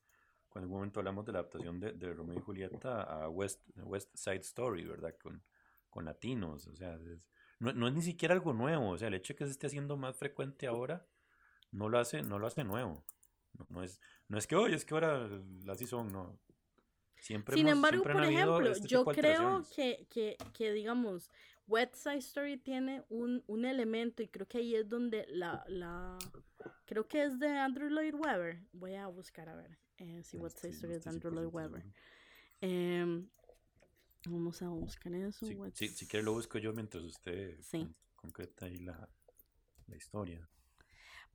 cuando 0.50 0.68
en 0.68 0.72
un 0.72 0.78
momento 0.78 1.00
hablamos 1.00 1.26
de 1.26 1.32
la 1.32 1.40
adaptación 1.40 1.80
de, 1.80 1.94
de 1.94 2.14
Romeo 2.14 2.38
y 2.38 2.42
Julieta 2.42 3.02
a 3.02 3.28
West, 3.30 3.62
West 3.78 4.16
Side 4.16 4.42
Story, 4.42 4.86
¿verdad? 4.86 5.16
Con, 5.18 5.42
con 5.90 6.06
latinos, 6.06 6.68
o 6.68 6.76
sea, 6.76 7.00
no, 7.64 7.72
no, 7.72 7.88
es 7.88 7.94
ni 7.94 8.02
siquiera 8.02 8.34
algo 8.34 8.54
nuevo, 8.54 8.90
o 8.90 8.98
sea, 8.98 9.08
el 9.08 9.14
hecho 9.14 9.34
de 9.34 9.38
que 9.38 9.46
se 9.46 9.52
esté 9.52 9.68
haciendo 9.68 9.96
más 9.96 10.18
frecuente 10.18 10.68
ahora 10.68 11.08
no 11.72 11.88
lo 11.88 11.98
hace, 11.98 12.22
no 12.22 12.38
lo 12.38 12.48
hace 12.48 12.64
nuevo. 12.64 13.06
No, 13.70 13.84
es, 13.84 14.02
no 14.28 14.38
es 14.38 14.48
que 14.48 14.56
hoy, 14.56 14.74
es 14.74 14.84
que 14.84 14.94
ahora 14.94 15.30
así 15.70 15.88
son, 15.88 16.12
no. 16.12 16.40
Siempre 17.16 17.56
Sin 17.56 17.70
embargo, 17.70 18.04
por 18.04 18.26
ejemplo, 18.26 18.70
este 18.70 18.88
yo 18.88 19.06
creo 19.06 19.66
que, 19.74 20.06
que, 20.10 20.36
que, 20.52 20.74
digamos, 20.74 21.30
West 21.68 21.96
Side 21.96 22.18
Story 22.18 22.58
tiene 22.58 23.06
un, 23.08 23.44
un, 23.48 23.64
elemento 23.64 24.22
y 24.22 24.28
creo 24.28 24.46
que 24.46 24.58
ahí 24.58 24.76
es 24.76 24.90
donde 24.90 25.26
la, 25.30 25.64
la... 25.68 26.18
Creo 26.86 27.08
que 27.08 27.24
es 27.24 27.40
de 27.40 27.48
Andrew 27.48 27.90
Lloyd 27.90 28.16
Webber. 28.16 28.60
Voy 28.74 28.96
a 28.96 29.08
buscar 29.08 29.48
a 29.48 29.56
ver 29.56 29.80
eh, 30.00 30.22
si 30.24 30.36
West 30.36 30.60
Side 30.60 30.74
Story 30.74 30.96
es 30.96 31.06
de 31.06 31.12
Andrew 31.12 31.32
Lloyd 31.32 31.48
Webber. 31.54 31.86
Em, 32.60 33.30
vamos 34.30 34.62
a 34.62 34.70
buscar 34.70 35.14
eso. 35.14 35.46
Si, 35.74 35.88
si, 35.90 36.08
quiere 36.08 36.24
lo 36.24 36.34
busco 36.34 36.58
yo 36.58 36.74
mientras 36.74 37.04
usted 37.04 37.60
concreta 38.16 38.66
ahí 38.66 38.78
la, 38.78 39.10
la 39.88 39.96
historia. 39.96 40.48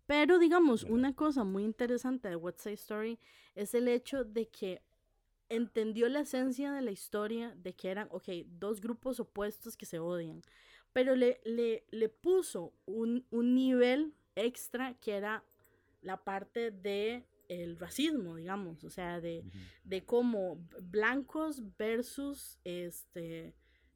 Pero 0.06 0.38
digamos, 0.38 0.84
una 0.84 1.14
cosa 1.14 1.44
muy 1.44 1.64
interesante 1.64 2.28
de 2.28 2.36
West 2.36 2.60
Side 2.60 2.74
Story 2.74 3.18
es 3.54 3.74
el 3.74 3.88
hecho 3.88 4.24
de 4.24 4.48
que 4.48 4.82
entendió 5.50 6.08
la 6.08 6.20
esencia 6.20 6.72
de 6.72 6.82
la 6.82 6.90
historia 6.90 7.54
de 7.56 7.74
que 7.74 7.90
eran, 7.90 8.08
ok, 8.10 8.28
dos 8.46 8.80
grupos 8.80 9.20
opuestos 9.20 9.76
que 9.76 9.86
se 9.86 9.98
odian, 9.98 10.42
pero 10.92 11.14
le, 11.14 11.40
le, 11.44 11.84
le 11.90 12.08
puso 12.08 12.72
un, 12.86 13.26
un, 13.30 13.54
nivel 13.54 14.14
extra 14.34 14.94
que 14.94 15.14
era 15.14 15.44
la 16.00 16.24
parte 16.24 16.70
de 16.70 17.26
el 17.48 17.78
racismo, 17.78 18.36
digamos, 18.36 18.84
o 18.84 18.90
sea, 18.90 19.20
de, 19.20 19.44
de 19.84 20.04
cómo 20.04 20.64
blancos 20.82 21.62
versus 21.76 22.58
este 22.64 23.54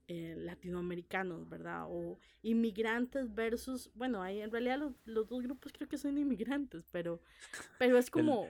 eh, 0.08 0.34
latinoamericanos, 0.36 1.48
¿verdad? 1.48 1.84
O 1.88 2.18
inmigrantes 2.42 3.32
versus, 3.34 3.90
bueno, 3.94 4.22
hay 4.22 4.40
en 4.40 4.50
realidad 4.50 4.78
los, 4.78 4.92
los, 5.04 5.28
dos 5.28 5.42
grupos 5.42 5.72
creo 5.72 5.88
que 5.88 5.98
son 5.98 6.18
inmigrantes, 6.18 6.84
pero, 6.90 7.20
pero 7.78 7.98
es 7.98 8.10
como... 8.10 8.48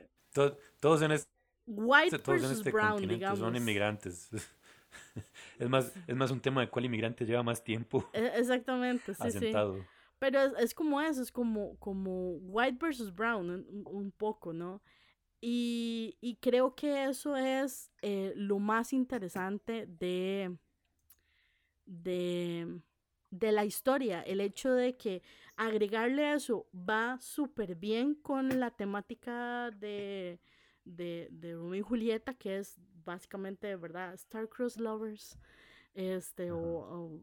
todos 0.80 1.02
en 1.02 1.12
este 1.12 1.30
White 1.66 2.18
versus 2.26 2.58
este 2.58 2.70
brown, 2.70 3.06
digamos. 3.06 3.38
Son 3.38 3.54
inmigrantes. 3.54 4.28
es 5.58 5.68
más, 5.68 5.92
es 6.06 6.16
más 6.16 6.30
un 6.30 6.40
tema 6.40 6.60
de 6.62 6.68
cuál 6.68 6.86
inmigrante 6.86 7.24
lleva 7.24 7.42
más 7.42 7.62
tiempo. 7.62 8.08
E, 8.12 8.32
exactamente, 8.36 9.14
sí, 9.22 9.30
sí. 9.30 9.52
Pero 10.22 10.40
es, 10.40 10.52
es, 10.56 10.72
como 10.72 11.00
eso, 11.00 11.20
es 11.20 11.32
como, 11.32 11.76
como 11.80 12.34
white 12.34 12.78
versus 12.80 13.12
brown, 13.12 13.66
un, 13.84 14.12
poco, 14.12 14.52
¿no? 14.52 14.80
Y, 15.40 16.16
y, 16.20 16.36
creo 16.36 16.76
que 16.76 17.06
eso 17.06 17.34
es 17.36 17.90
eh, 18.02 18.32
lo 18.36 18.60
más 18.60 18.92
interesante 18.92 19.86
de, 19.88 20.56
de, 21.86 22.80
de 23.30 23.50
la 23.50 23.64
historia, 23.64 24.22
el 24.22 24.40
hecho 24.40 24.70
de 24.70 24.96
que 24.96 25.24
agregarle 25.56 26.34
eso 26.34 26.68
va 26.72 27.18
súper 27.20 27.74
bien 27.74 28.14
con 28.14 28.60
la 28.60 28.70
temática 28.70 29.72
de, 29.72 30.38
de, 30.84 31.30
de 31.32 31.56
Romeo 31.56 31.80
y 31.80 31.82
Julieta, 31.82 32.34
que 32.34 32.58
es 32.58 32.80
básicamente, 33.04 33.74
¿verdad? 33.74 34.14
Star-Crossed 34.14 34.80
Lovers. 34.80 35.36
Este, 35.94 36.52
o, 36.52 37.20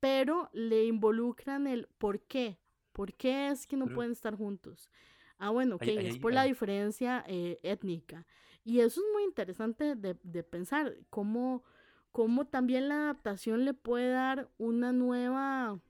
pero 0.00 0.48
le 0.52 0.84
involucran 0.84 1.66
el 1.66 1.86
por 1.98 2.20
qué. 2.20 2.58
¿Por 2.92 3.14
qué 3.14 3.48
es 3.48 3.66
que 3.66 3.76
no 3.76 3.86
pueden 3.86 4.12
estar 4.12 4.34
juntos? 4.34 4.90
Ah, 5.38 5.50
bueno, 5.50 5.76
ok, 5.76 5.84
es 5.86 6.18
por 6.18 6.32
la 6.32 6.44
diferencia 6.44 7.24
eh, 7.28 7.60
étnica. 7.62 8.26
Y 8.64 8.80
eso 8.80 9.00
es 9.00 9.06
muy 9.12 9.22
interesante 9.22 9.94
de, 9.94 10.16
de 10.22 10.42
pensar, 10.42 10.96
cómo, 11.08 11.62
cómo 12.10 12.46
también 12.46 12.88
la 12.88 12.96
adaptación 12.96 13.64
le 13.64 13.72
puede 13.72 14.10
dar 14.10 14.50
una 14.58 14.92
nueva, 14.92 15.80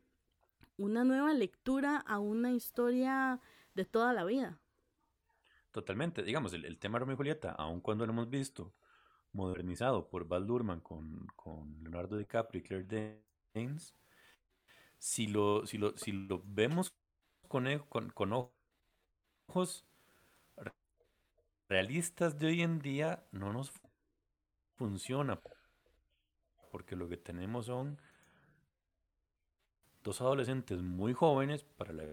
una 0.77 1.03
nueva 1.05 1.33
lectura 1.33 1.97
a 1.97 2.19
una 2.19 2.53
historia 2.53 3.41
de 3.75 3.85
toda 3.87 4.13
la 4.13 4.25
vida. 4.25 4.61
Totalmente, 5.73 6.23
digamos, 6.23 6.53
el, 6.53 6.65
el 6.67 6.79
tema 6.79 6.99
Romeo 6.99 7.15
y 7.15 7.17
Julieta, 7.17 7.53
aun 7.53 7.81
cuando 7.81 8.05
lo 8.05 8.13
hemos 8.13 8.29
visto 8.29 8.75
modernizado 9.33 10.09
por 10.09 10.27
Val 10.27 10.47
Durman 10.47 10.81
con, 10.81 11.27
con 11.37 11.83
Leonardo 11.83 12.17
DiCaprio 12.17 12.61
y 12.61 12.63
Claire 12.63 12.87
Si 14.99 15.27
lo, 15.27 15.67
si 15.67 15.79
lo, 15.79 15.97
si 15.97 16.13
lo 16.13 16.43
vemos 16.45 16.95
con, 17.47 17.67
e, 17.67 17.81
con, 17.89 18.11
con 18.11 18.33
ojos 18.33 19.87
realistas 21.69 22.39
de 22.39 22.47
hoy 22.47 22.63
en 22.63 22.79
día, 22.81 23.25
no 23.33 23.53
nos 23.53 23.73
funciona. 24.75 25.41
Porque 26.71 26.97
lo 26.97 27.09
que 27.09 27.17
tenemos 27.17 27.67
son 27.67 28.01
dos 30.03 30.21
adolescentes 30.21 30.83
muy 30.83 31.13
jóvenes 31.13 31.65
para 31.65 31.93
la 31.93 32.05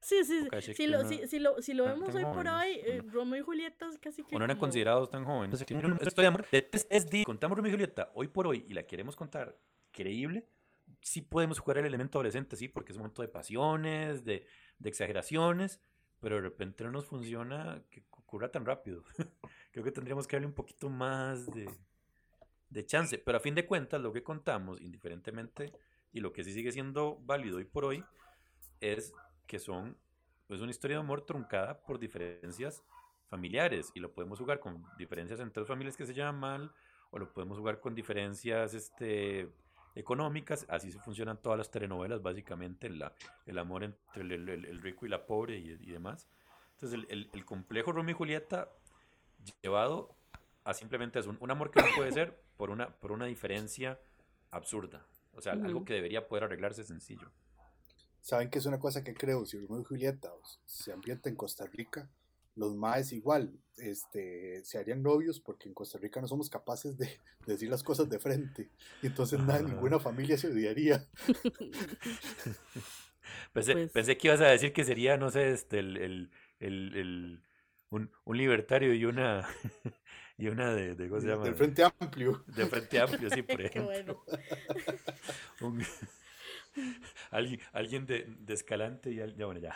Sí, 0.00 0.24
sí, 0.24 0.48
sí. 0.60 0.74
Si 0.74 0.86
lo, 0.86 1.06
si, 1.06 1.28
si, 1.28 1.38
lo, 1.38 1.60
si 1.60 1.74
lo 1.74 1.84
vemos 1.84 2.14
hoy 2.14 2.24
por 2.24 2.48
hoy, 2.48 2.80
eh, 2.84 3.02
Romeo 3.12 3.38
y 3.38 3.42
Julieta 3.42 3.86
es 3.86 3.98
casi 3.98 4.24
que. 4.24 4.36
no 4.38 4.44
eran 4.44 4.58
considerados 4.58 5.10
tan 5.10 5.26
jóvenes. 5.26 5.60
Estoy 5.60 6.24
amor. 6.24 6.46
Es, 6.50 6.86
es, 6.88 7.06
contamos 7.24 7.56
Romeo 7.56 7.68
y 7.68 7.72
Julieta 7.72 8.10
hoy 8.14 8.28
por 8.28 8.46
hoy 8.46 8.64
y 8.66 8.72
la 8.72 8.84
queremos 8.84 9.14
contar 9.14 9.54
creíble. 9.92 10.46
Sí 11.02 11.22
podemos 11.22 11.58
jugar 11.58 11.78
el 11.78 11.86
elemento 11.86 12.18
adolescente, 12.18 12.56
sí, 12.56 12.68
porque 12.68 12.92
es 12.92 12.96
un 12.96 13.02
momento 13.02 13.22
de 13.22 13.28
pasiones, 13.28 14.24
de, 14.24 14.46
exageraciones, 14.82 15.80
pero 16.20 16.36
de 16.36 16.42
repente 16.42 16.84
no 16.84 16.90
nos 16.90 17.06
funciona 17.06 17.82
que 17.90 18.04
ocurra 18.10 18.50
tan 18.50 18.64
rápido. 18.64 19.04
Creo 19.72 19.84
que 19.84 19.92
tendríamos 19.92 20.26
que 20.26 20.36
darle 20.36 20.48
un 20.48 20.54
poquito 20.54 20.88
más 20.88 21.46
de, 21.46 22.86
chance. 22.86 23.18
Pero 23.18 23.38
a 23.38 23.40
fin 23.40 23.54
de 23.54 23.66
cuentas, 23.66 24.00
lo 24.00 24.12
que 24.12 24.22
contamos, 24.22 24.80
indiferentemente, 24.80 25.72
y 26.12 26.20
lo 26.20 26.32
que 26.32 26.42
sí 26.42 26.52
sigue 26.52 26.72
siendo 26.72 27.18
válido 27.22 27.58
hoy 27.58 27.64
por 27.64 27.84
hoy, 27.84 28.04
es 28.80 29.12
que 29.46 29.58
son 29.58 29.96
pues 30.46 30.60
una 30.60 30.70
historia 30.70 30.96
de 30.96 31.02
amor 31.02 31.24
truncada 31.24 31.80
por 31.82 32.00
diferencias 32.00 32.82
familiares 33.28 33.92
y 33.94 34.00
lo 34.00 34.12
podemos 34.12 34.38
jugar 34.38 34.58
con 34.58 34.84
diferencias 34.98 35.38
entre 35.38 35.64
familias 35.64 35.96
que 35.96 36.06
se 36.06 36.14
llaman 36.14 36.40
mal 36.40 36.72
o 37.12 37.18
lo 37.18 37.32
podemos 37.32 37.58
jugar 37.58 37.80
con 37.80 37.94
diferencias 37.94 38.74
este 38.74 39.48
económicas, 39.94 40.66
así 40.68 40.92
se 40.92 40.98
funcionan 40.98 41.38
todas 41.38 41.58
las 41.58 41.70
telenovelas, 41.70 42.22
básicamente 42.22 42.88
la, 42.88 43.12
el 43.46 43.58
amor 43.58 43.84
entre 43.84 44.22
el, 44.22 44.82
rico 44.82 45.06
y 45.06 45.08
la 45.08 45.26
pobre 45.26 45.58
y, 45.58 45.74
demás. 45.90 46.28
Entonces 46.74 47.06
el, 47.08 47.28
el, 47.32 47.44
complejo 47.44 47.92
Romeo 47.92 48.14
y 48.14 48.18
Julieta 48.18 48.70
llevado 49.62 50.14
a 50.64 50.74
simplemente 50.74 51.18
es 51.18 51.26
un, 51.26 51.50
amor 51.50 51.70
que 51.70 51.80
no 51.80 51.88
puede 51.96 52.12
ser 52.12 52.40
por 52.56 52.70
una, 52.70 52.88
por 52.88 53.12
una 53.12 53.26
diferencia 53.26 53.98
absurda, 54.50 55.06
o 55.32 55.40
sea, 55.40 55.52
algo 55.52 55.84
que 55.84 55.94
debería 55.94 56.28
poder 56.28 56.44
arreglarse 56.44 56.84
sencillo. 56.84 57.30
¿Saben 58.20 58.50
que 58.50 58.58
es 58.58 58.66
una 58.66 58.78
cosa 58.78 59.02
que 59.02 59.14
creo? 59.14 59.46
Si 59.46 59.58
Romeo 59.58 59.80
y 59.80 59.84
Julieta 59.84 60.30
se 60.66 60.92
ambienta 60.92 61.30
en 61.30 61.36
Costa 61.36 61.66
Rica, 61.66 62.08
los 62.56 62.74
maes 62.74 63.12
igual 63.12 63.52
este, 63.76 64.64
se 64.64 64.78
harían 64.78 65.02
novios 65.02 65.40
porque 65.40 65.68
en 65.68 65.74
Costa 65.74 65.98
Rica 65.98 66.20
no 66.20 66.28
somos 66.28 66.50
capaces 66.50 66.98
de, 66.98 67.18
decir 67.46 67.70
las 67.70 67.82
cosas 67.82 68.08
de 68.08 68.18
frente. 68.18 68.70
Y 69.02 69.08
entonces 69.08 69.40
nada, 69.40 69.62
ninguna 69.62 69.98
familia 69.98 70.38
se 70.38 70.48
odiaría. 70.48 71.06
pensé, 73.52 73.72
pues 73.74 73.92
pensé, 73.92 74.16
que 74.16 74.28
ibas 74.28 74.40
a 74.40 74.48
decir 74.48 74.72
que 74.72 74.84
sería, 74.84 75.16
no 75.16 75.30
sé, 75.30 75.50
este, 75.50 75.78
el, 75.78 75.96
el, 75.96 76.30
el, 76.60 77.42
un, 77.90 78.10
un, 78.24 78.36
libertario 78.36 78.94
y 78.94 79.04
una 79.04 79.48
y 80.38 80.48
una 80.48 80.74
de, 80.74 80.94
de 80.94 81.08
¿cómo 81.08 81.20
se 81.20 81.28
llama? 81.28 81.44
Del 81.44 81.54
Frente 81.54 81.84
Amplio. 81.84 82.44
De 82.46 82.66
Frente 82.66 83.00
Amplio, 83.00 83.30
sí, 83.30 83.42
por 83.42 83.60
ejemplo. 83.60 84.24
un, 85.60 85.84
alguien, 87.30 87.60
alguien 87.72 88.06
de, 88.06 88.24
de, 88.24 88.54
Escalante 88.54 89.10
y 89.10 89.16
ya, 89.16 89.46
bueno, 89.46 89.60
ya. 89.60 89.74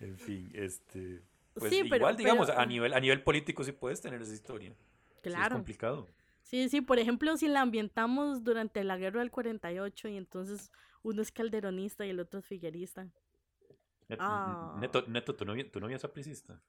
En 0.00 0.18
fin, 0.18 0.50
este. 0.54 1.22
Pues 1.54 1.72
Sí, 1.72 1.82
pero- 1.84 1.96
igual, 1.96 2.16
digamos, 2.16 2.46
pero- 2.48 2.58
a, 2.60 2.66
nivel, 2.66 2.94
a 2.94 3.00
nivel 3.00 3.22
político 3.22 3.62
sí 3.64 3.72
puedes 3.72 4.00
tener 4.00 4.20
esa 4.22 4.32
historia. 4.32 4.70
Sí 4.72 5.14
es 5.16 5.22
Claro. 5.34 5.56
complicado. 5.56 6.06
Sí, 6.42 6.68
sí, 6.68 6.80
por 6.80 6.98
ejemplo, 6.98 7.36
si 7.36 7.48
la 7.48 7.60
ambientamos 7.60 8.42
durante 8.42 8.82
la 8.82 8.96
guerra 8.96 9.20
del 9.20 9.30
48 9.30 10.08
y 10.08 10.16
entonces 10.16 10.72
uno 11.02 11.20
es 11.22 11.30
calderonista 11.30 12.06
y 12.06 12.10
el 12.10 12.20
otro 12.20 12.40
es 12.40 12.46
figuerista. 12.46 13.04
Net- 14.08 14.16
Ah. 14.18 14.76
Neto, 14.80 15.04
neto 15.06 15.36
¿tu, 15.36 15.44
novia, 15.44 15.70
¿tu 15.70 15.78
novia 15.80 15.96
es 15.96 16.04
apricista? 16.04 16.60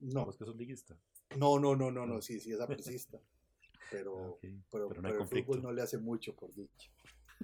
No, 0.00 0.24
¿Vos 0.26 0.36
que 0.36 0.44
sos 0.44 0.56
liguista? 0.56 0.96
no, 1.36 1.58
no, 1.58 1.74
no, 1.74 1.90
no, 1.90 2.06
no, 2.06 2.22
sí, 2.22 2.38
sí 2.38 2.52
es 2.52 2.60
apricista. 2.60 3.18
Pero, 3.90 4.16
Ah, 4.18 4.28
ok. 4.30 4.40
pero, 4.40 4.62
Pero 4.70 4.88
no 4.88 4.88
hay 4.88 4.94
pero 5.02 5.08
el 5.12 5.18
conflicto. 5.18 5.46
fútbol 5.52 5.62
no 5.62 5.72
le 5.72 5.82
hace 5.82 5.98
mucho, 5.98 6.34
por 6.34 6.52
dicho. 6.54 6.90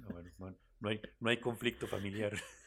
Ah, 0.03 0.07
bueno, 0.11 0.31
bueno, 0.37 0.57
no, 0.79 0.89
hay, 0.89 1.01
no 1.19 1.29
hay 1.29 1.39
conflicto 1.39 1.87
familiar. 1.87 2.31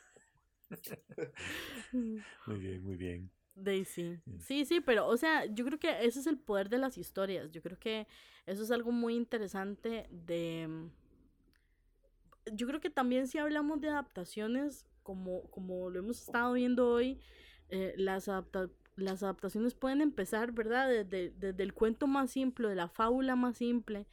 Muy 2.47 2.59
bien, 2.59 2.83
muy 2.85 2.97
bien. 2.97 3.31
Daisy. 3.55 4.21
Sí. 4.25 4.33
Sí, 4.39 4.65
sí, 4.67 4.81
pero, 4.81 5.07
o 5.07 5.17
sea, 5.17 5.47
yo 5.47 5.65
creo 5.65 5.79
que 5.79 6.05
ese 6.05 6.21
es 6.21 6.27
el 6.27 6.39
poder 6.39 6.69
de 6.69 6.79
las 6.79 6.99
historias. 6.99 7.51
Yo 7.51 7.63
creo 7.63 7.79
que 7.79 8.07
eso 8.47 8.63
es 8.63 8.71
algo 8.71 8.93
muy 8.93 9.15
interesante 9.17 10.07
de... 10.11 10.67
mm, 10.69 10.87
Yo 12.53 12.67
creo 12.67 12.81
que 12.81 12.91
también 12.91 13.27
si 13.27 13.39
hablamos 13.39 13.81
de 13.81 13.89
adaptaciones, 13.89 14.87
como, 15.03 15.43
como 15.51 15.91
lo 15.91 15.99
hemos 15.99 16.21
estado 16.23 16.53
viendo 16.53 16.89
hoy, 16.91 17.21
eh, 17.71 17.95
las, 17.97 18.29
adapta- 18.29 18.71
las 18.95 19.23
adaptaciones 19.23 19.75
pueden 19.75 20.01
empezar, 20.01 20.53
¿verdad? 20.53 20.89
Desde, 20.89 21.31
desde 21.31 21.63
el 21.63 21.75
cuento 21.75 22.07
más 22.07 22.31
simple, 22.31 22.69
de 22.69 22.77
la 22.77 22.89
fábula 22.89 23.35
más 23.37 23.57
simple, 23.57 24.07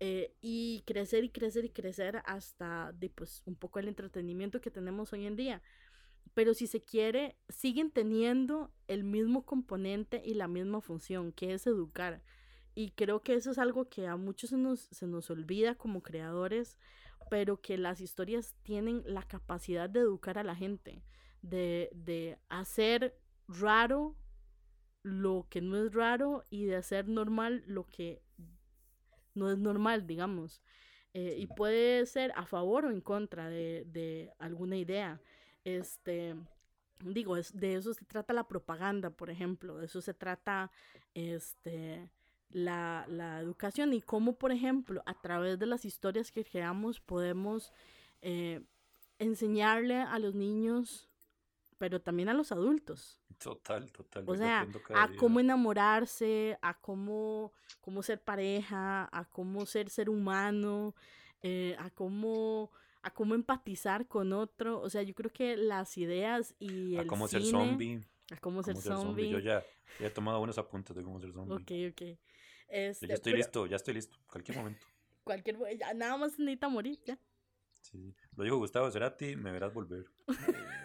eh, 0.00 0.34
y 0.40 0.82
crecer 0.86 1.24
y 1.24 1.30
crecer 1.30 1.64
y 1.66 1.70
crecer 1.70 2.22
hasta 2.26 2.92
de, 2.94 3.10
pues, 3.10 3.42
un 3.46 3.54
poco 3.56 3.78
el 3.78 3.88
entretenimiento 3.88 4.60
que 4.60 4.70
tenemos 4.70 5.12
hoy 5.12 5.26
en 5.26 5.36
día 5.36 5.62
pero 6.32 6.54
si 6.54 6.66
se 6.66 6.82
quiere, 6.82 7.36
siguen 7.48 7.90
teniendo 7.90 8.72
el 8.88 9.04
mismo 9.04 9.44
componente 9.44 10.22
y 10.24 10.34
la 10.34 10.48
misma 10.48 10.80
función, 10.80 11.32
que 11.32 11.52
es 11.52 11.66
educar. 11.66 12.22
Y 12.74 12.90
creo 12.90 13.22
que 13.22 13.34
eso 13.34 13.50
es 13.50 13.58
algo 13.58 13.88
que 13.88 14.06
a 14.06 14.16
muchos 14.16 14.50
se 14.50 14.56
nos, 14.56 14.80
se 14.80 15.06
nos 15.06 15.30
olvida 15.30 15.76
como 15.76 16.02
creadores, 16.02 16.78
pero 17.30 17.60
que 17.60 17.78
las 17.78 18.00
historias 18.00 18.54
tienen 18.62 19.02
la 19.06 19.22
capacidad 19.22 19.88
de 19.88 20.00
educar 20.00 20.38
a 20.38 20.44
la 20.44 20.56
gente, 20.56 21.02
de, 21.42 21.90
de 21.94 22.38
hacer 22.48 23.16
raro 23.46 24.16
lo 25.02 25.46
que 25.50 25.60
no 25.60 25.76
es 25.76 25.92
raro 25.92 26.44
y 26.50 26.64
de 26.64 26.76
hacer 26.76 27.08
normal 27.08 27.62
lo 27.66 27.86
que 27.86 28.22
no 29.34 29.50
es 29.50 29.58
normal, 29.58 30.06
digamos. 30.06 30.62
Eh, 31.12 31.36
y 31.38 31.46
puede 31.46 32.06
ser 32.06 32.32
a 32.34 32.46
favor 32.46 32.86
o 32.86 32.90
en 32.90 33.00
contra 33.00 33.48
de, 33.48 33.84
de 33.86 34.32
alguna 34.38 34.76
idea. 34.76 35.20
Este, 35.64 36.36
digo, 37.00 37.36
es, 37.36 37.58
de 37.58 37.74
eso 37.74 37.92
se 37.94 38.04
trata 38.04 38.32
la 38.32 38.46
propaganda, 38.46 39.10
por 39.10 39.30
ejemplo, 39.30 39.78
de 39.78 39.86
eso 39.86 40.00
se 40.00 40.14
trata 40.14 40.70
este, 41.14 42.08
la, 42.50 43.06
la 43.08 43.40
educación 43.40 43.92
y 43.92 44.00
cómo, 44.00 44.34
por 44.34 44.52
ejemplo, 44.52 45.02
a 45.06 45.14
través 45.20 45.58
de 45.58 45.66
las 45.66 45.84
historias 45.84 46.30
que 46.30 46.44
creamos 46.44 47.00
podemos 47.00 47.72
eh, 48.22 48.62
enseñarle 49.18 49.96
a 49.96 50.18
los 50.18 50.34
niños, 50.34 51.08
pero 51.78 52.00
también 52.00 52.28
a 52.28 52.34
los 52.34 52.52
adultos. 52.52 53.20
Total, 53.38 53.90
total. 53.90 54.24
O 54.26 54.36
sea, 54.36 54.60
a 54.94 55.08
día. 55.08 55.16
cómo 55.18 55.40
enamorarse, 55.40 56.56
a 56.62 56.74
cómo, 56.74 57.52
cómo 57.80 58.02
ser 58.02 58.20
pareja, 58.22 59.08
a 59.12 59.24
cómo 59.24 59.66
ser 59.66 59.90
ser 59.90 60.08
humano, 60.08 60.94
eh, 61.42 61.76
a 61.78 61.90
cómo 61.90 62.70
a 63.04 63.10
cómo 63.10 63.34
empatizar 63.34 64.08
con 64.08 64.32
otro. 64.32 64.80
O 64.80 64.90
sea, 64.90 65.02
yo 65.02 65.14
creo 65.14 65.30
que 65.30 65.56
las 65.56 65.96
ideas 65.98 66.54
y 66.58 66.96
a 66.96 67.02
el 67.02 67.06
cómo 67.06 67.28
ser 67.28 67.42
cine, 67.42 67.52
zombie. 67.52 68.00
a 68.32 68.36
cómo 68.38 68.62
ser 68.62 68.74
cómo 68.74 68.82
ser 68.82 68.92
zombie. 68.94 69.28
Yo 69.28 69.38
ya, 69.38 69.62
ya 70.00 70.06
he 70.06 70.10
tomado 70.10 70.38
buenos 70.38 70.58
apuntes 70.58 70.96
de 70.96 71.02
cómo 71.02 71.20
ser 71.20 71.32
zombie. 71.32 71.54
Ok, 71.54 71.92
ok. 71.92 72.00
Yo 72.00 72.16
Este, 72.68 73.06
ya 73.06 73.14
estoy 73.14 73.32
pero 73.32 73.36
listo, 73.36 73.66
ya 73.66 73.76
estoy 73.76 73.94
listo. 73.94 74.16
Cualquier 74.26 74.56
momento. 74.58 74.86
Cualquier, 75.24 75.58
ya 75.78 75.94
nada 75.94 76.16
más 76.16 76.38
necesita 76.38 76.68
morir, 76.68 76.98
ya. 77.04 77.18
Sí. 77.82 78.14
Lo 78.36 78.44
dijo 78.44 78.56
Gustavo 78.56 78.90
Cerati, 78.90 79.36
me 79.36 79.52
verás 79.52 79.72
volver. 79.72 80.06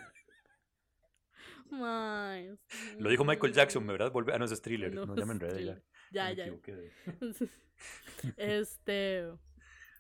Lo 1.72 3.10
dijo 3.10 3.24
Michael 3.24 3.54
Jackson, 3.54 3.86
me 3.86 3.94
verás 3.94 4.12
volver. 4.12 4.36
Ah, 4.36 4.40
no, 4.40 4.46
es 4.46 4.62
thriller. 4.62 4.94
No, 4.94 5.06
No, 5.06 5.16
ya 5.16 5.26
me 5.26 5.34
enredé 5.34 5.66
ya. 5.66 5.82
Ya, 6.12 6.34
me 6.34 6.92
Este. 8.38 9.32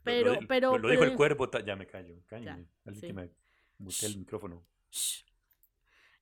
Pero, 0.04 0.36
di- 0.36 0.45
pero. 0.45 0.78
Lo, 0.78 0.89
dijo 0.89 1.04
el 1.04 1.10
pero- 1.10 1.18
cuervo, 1.18 1.50
ya 1.66 1.76
me 1.76 1.86
callo. 1.88 2.16
Cállame. 2.28 2.68
Alguien 2.86 3.02
sí. 3.02 3.08
que 3.08 3.14
me 3.14 3.30
mute 3.78 4.06
el 4.06 4.18
micrófono. 4.18 4.64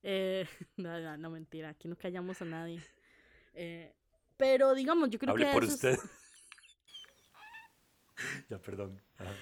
Eh, 0.03 0.47
no, 0.77 0.99
no, 0.99 1.17
no, 1.17 1.29
mentira. 1.29 1.69
Aquí 1.69 1.87
no 1.87 1.95
callamos 1.97 2.41
a 2.41 2.45
nadie. 2.45 2.81
Eh, 3.53 3.93
pero 4.37 4.73
digamos, 4.75 5.09
yo 5.09 5.19
creo 5.19 5.31
Hable 5.33 5.45
que. 5.47 5.51
por 5.53 5.63
es- 5.63 5.73
usted. 5.73 5.97
ya, 8.49 8.59
perdón. 8.59 9.01
Ajá. 9.17 9.33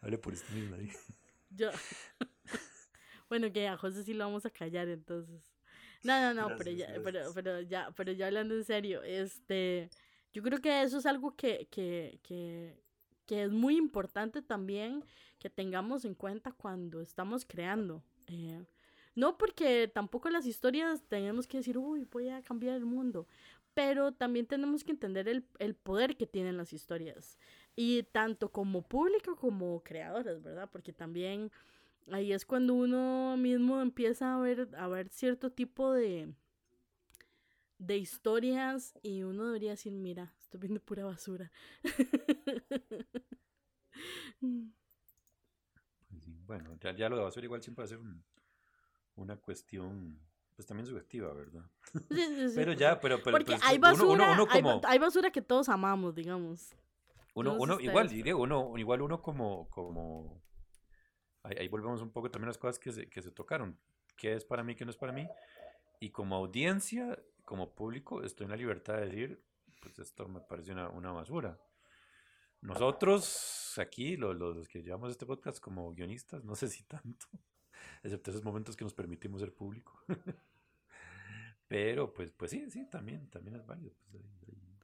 Hable 0.00 0.18
por 0.18 0.32
usted 0.32 0.52
misma. 0.54 0.76
Yo. 1.50 1.70
bueno, 3.28 3.52
que 3.52 3.68
a 3.68 3.76
José 3.76 4.04
sí 4.04 4.14
lo 4.14 4.24
vamos 4.24 4.44
a 4.46 4.50
callar 4.50 4.88
entonces. 4.88 5.50
No, 6.02 6.20
no, 6.20 6.34
no, 6.34 6.56
pero 6.56 6.70
Gracias, 6.72 6.96
ya, 6.96 7.02
pero, 7.02 7.32
pero 7.32 7.60
ya, 7.60 7.90
pero 7.96 8.10
ya 8.12 8.26
hablando 8.26 8.54
en 8.56 8.64
serio, 8.64 9.02
este, 9.04 9.88
yo 10.32 10.42
creo 10.42 10.60
que 10.60 10.82
eso 10.82 10.98
es 10.98 11.06
algo 11.06 11.34
que, 11.36 11.68
que, 11.70 12.18
que, 12.22 12.80
que 13.26 13.44
es 13.44 13.50
muy 13.50 13.76
importante 13.76 14.42
también 14.42 15.04
que 15.38 15.50
tengamos 15.50 16.04
en 16.04 16.14
cuenta 16.14 16.52
cuando 16.52 17.00
estamos 17.00 17.44
creando. 17.44 18.02
eh, 18.28 18.64
no 19.14 19.36
porque 19.36 19.90
tampoco 19.92 20.30
las 20.30 20.46
historias 20.46 21.02
tenemos 21.08 21.46
que 21.46 21.58
decir, 21.58 21.76
uy, 21.76 22.06
voy 22.10 22.30
a 22.30 22.42
cambiar 22.42 22.76
el 22.76 22.86
mundo, 22.86 23.26
pero 23.74 24.12
también 24.12 24.46
tenemos 24.46 24.84
que 24.84 24.92
entender 24.92 25.28
el, 25.28 25.44
el 25.58 25.74
poder 25.74 26.16
que 26.16 26.26
tienen 26.26 26.56
las 26.56 26.72
historias. 26.72 27.38
Y 27.76 28.04
tanto 28.04 28.50
como 28.50 28.82
público 28.82 29.36
como 29.36 29.82
creadores, 29.82 30.42
¿verdad? 30.42 30.68
Porque 30.70 30.92
también 30.92 31.50
ahí 32.10 32.32
es 32.32 32.44
cuando 32.44 32.74
uno 32.74 33.36
mismo 33.36 33.80
empieza 33.80 34.34
a 34.34 34.38
ver, 34.38 34.68
a 34.76 34.88
ver 34.88 35.08
cierto 35.08 35.50
tipo 35.50 35.92
de, 35.92 36.32
de 37.86 37.96
historias 37.98 38.94
y 39.02 39.24
uno 39.24 39.46
debería 39.46 39.72
decir, 39.72 39.92
mira, 39.92 40.32
estoy 40.40 40.60
viendo 40.60 40.80
pura 40.80 41.04
basura. 41.04 41.50
Pues 46.08 46.24
sí, 46.24 46.36
Bueno, 46.46 46.76
ya, 46.80 46.94
ya 46.94 47.08
lo 47.08 47.16
de 47.16 47.22
basura 47.22 47.44
igual 47.44 47.62
siempre 47.62 47.82
va 47.82 47.86
a 47.86 47.88
ser 47.88 47.98
un- 47.98 48.22
una 49.16 49.36
cuestión, 49.36 50.18
pues 50.54 50.66
también 50.66 50.86
subjetiva, 50.86 51.32
¿verdad? 51.32 51.64
Sí, 52.10 52.16
sí, 52.26 52.48
sí, 52.48 52.54
Pero 52.54 52.72
ya, 52.72 53.00
pero, 53.00 53.22
pero 53.22 53.38
Porque 53.38 53.52
pues, 53.52 53.60
hay 53.64 53.76
uno- 53.78 53.88
basura, 53.88 54.12
uno, 54.12 54.32
uno 54.32 54.46
hay, 54.50 54.62
como, 54.62 54.80
ba- 54.80 54.88
hay 54.90 54.98
basura 54.98 55.30
que 55.30 55.42
todos 55.42 55.68
amamos, 55.68 56.14
digamos. 56.14 56.74
uno, 57.34 57.56
uno 57.58 57.80
igual, 57.80 58.08
digo, 58.08 58.40
uno, 58.40 58.76
igual 58.78 59.02
uno 59.02 59.22
como, 59.22 59.68
como, 59.70 60.42
ahí, 61.42 61.56
ahí 61.60 61.68
volvemos 61.68 62.02
un 62.02 62.10
poco 62.12 62.30
también 62.30 62.46
a 62.48 62.50
las 62.50 62.58
cosas 62.58 62.78
que 62.78 62.92
se, 62.92 63.08
que 63.08 63.22
se 63.22 63.30
tocaron, 63.30 63.78
qué 64.16 64.34
es 64.34 64.44
para 64.44 64.62
mí, 64.62 64.74
qué 64.74 64.84
no 64.84 64.90
es 64.90 64.96
para 64.96 65.12
mí, 65.12 65.26
y 66.00 66.10
como 66.10 66.36
audiencia, 66.36 67.18
como 67.44 67.74
público, 67.74 68.22
estoy 68.22 68.44
en 68.44 68.50
la 68.50 68.56
libertad 68.56 68.94
de 68.98 69.06
decir, 69.06 69.44
pues 69.80 69.98
esto 69.98 70.28
me 70.28 70.40
parece 70.40 70.72
una, 70.72 70.88
una 70.88 71.12
basura. 71.12 71.58
Nosotros 72.60 73.74
aquí, 73.78 74.16
lo- 74.16 74.32
lo- 74.34 74.54
los 74.54 74.68
que 74.68 74.82
llevamos 74.82 75.10
este 75.10 75.26
podcast 75.26 75.58
como 75.58 75.92
guionistas, 75.92 76.44
no 76.44 76.54
sé 76.54 76.68
si 76.68 76.84
tanto, 76.84 77.26
excepto 78.04 78.30
esos 78.30 78.44
momentos 78.44 78.76
que 78.76 78.84
nos 78.84 78.94
permitimos 78.94 79.40
ser 79.40 79.52
público. 79.54 80.00
Pero 81.68 82.12
pues, 82.12 82.30
pues 82.32 82.50
sí, 82.50 82.70
sí, 82.70 82.88
también, 82.88 83.28
también 83.30 83.56
es 83.56 83.66
válido. 83.66 83.92
pues, 84.10 84.22
ahí- 84.22 84.38
ahí- 84.46 84.78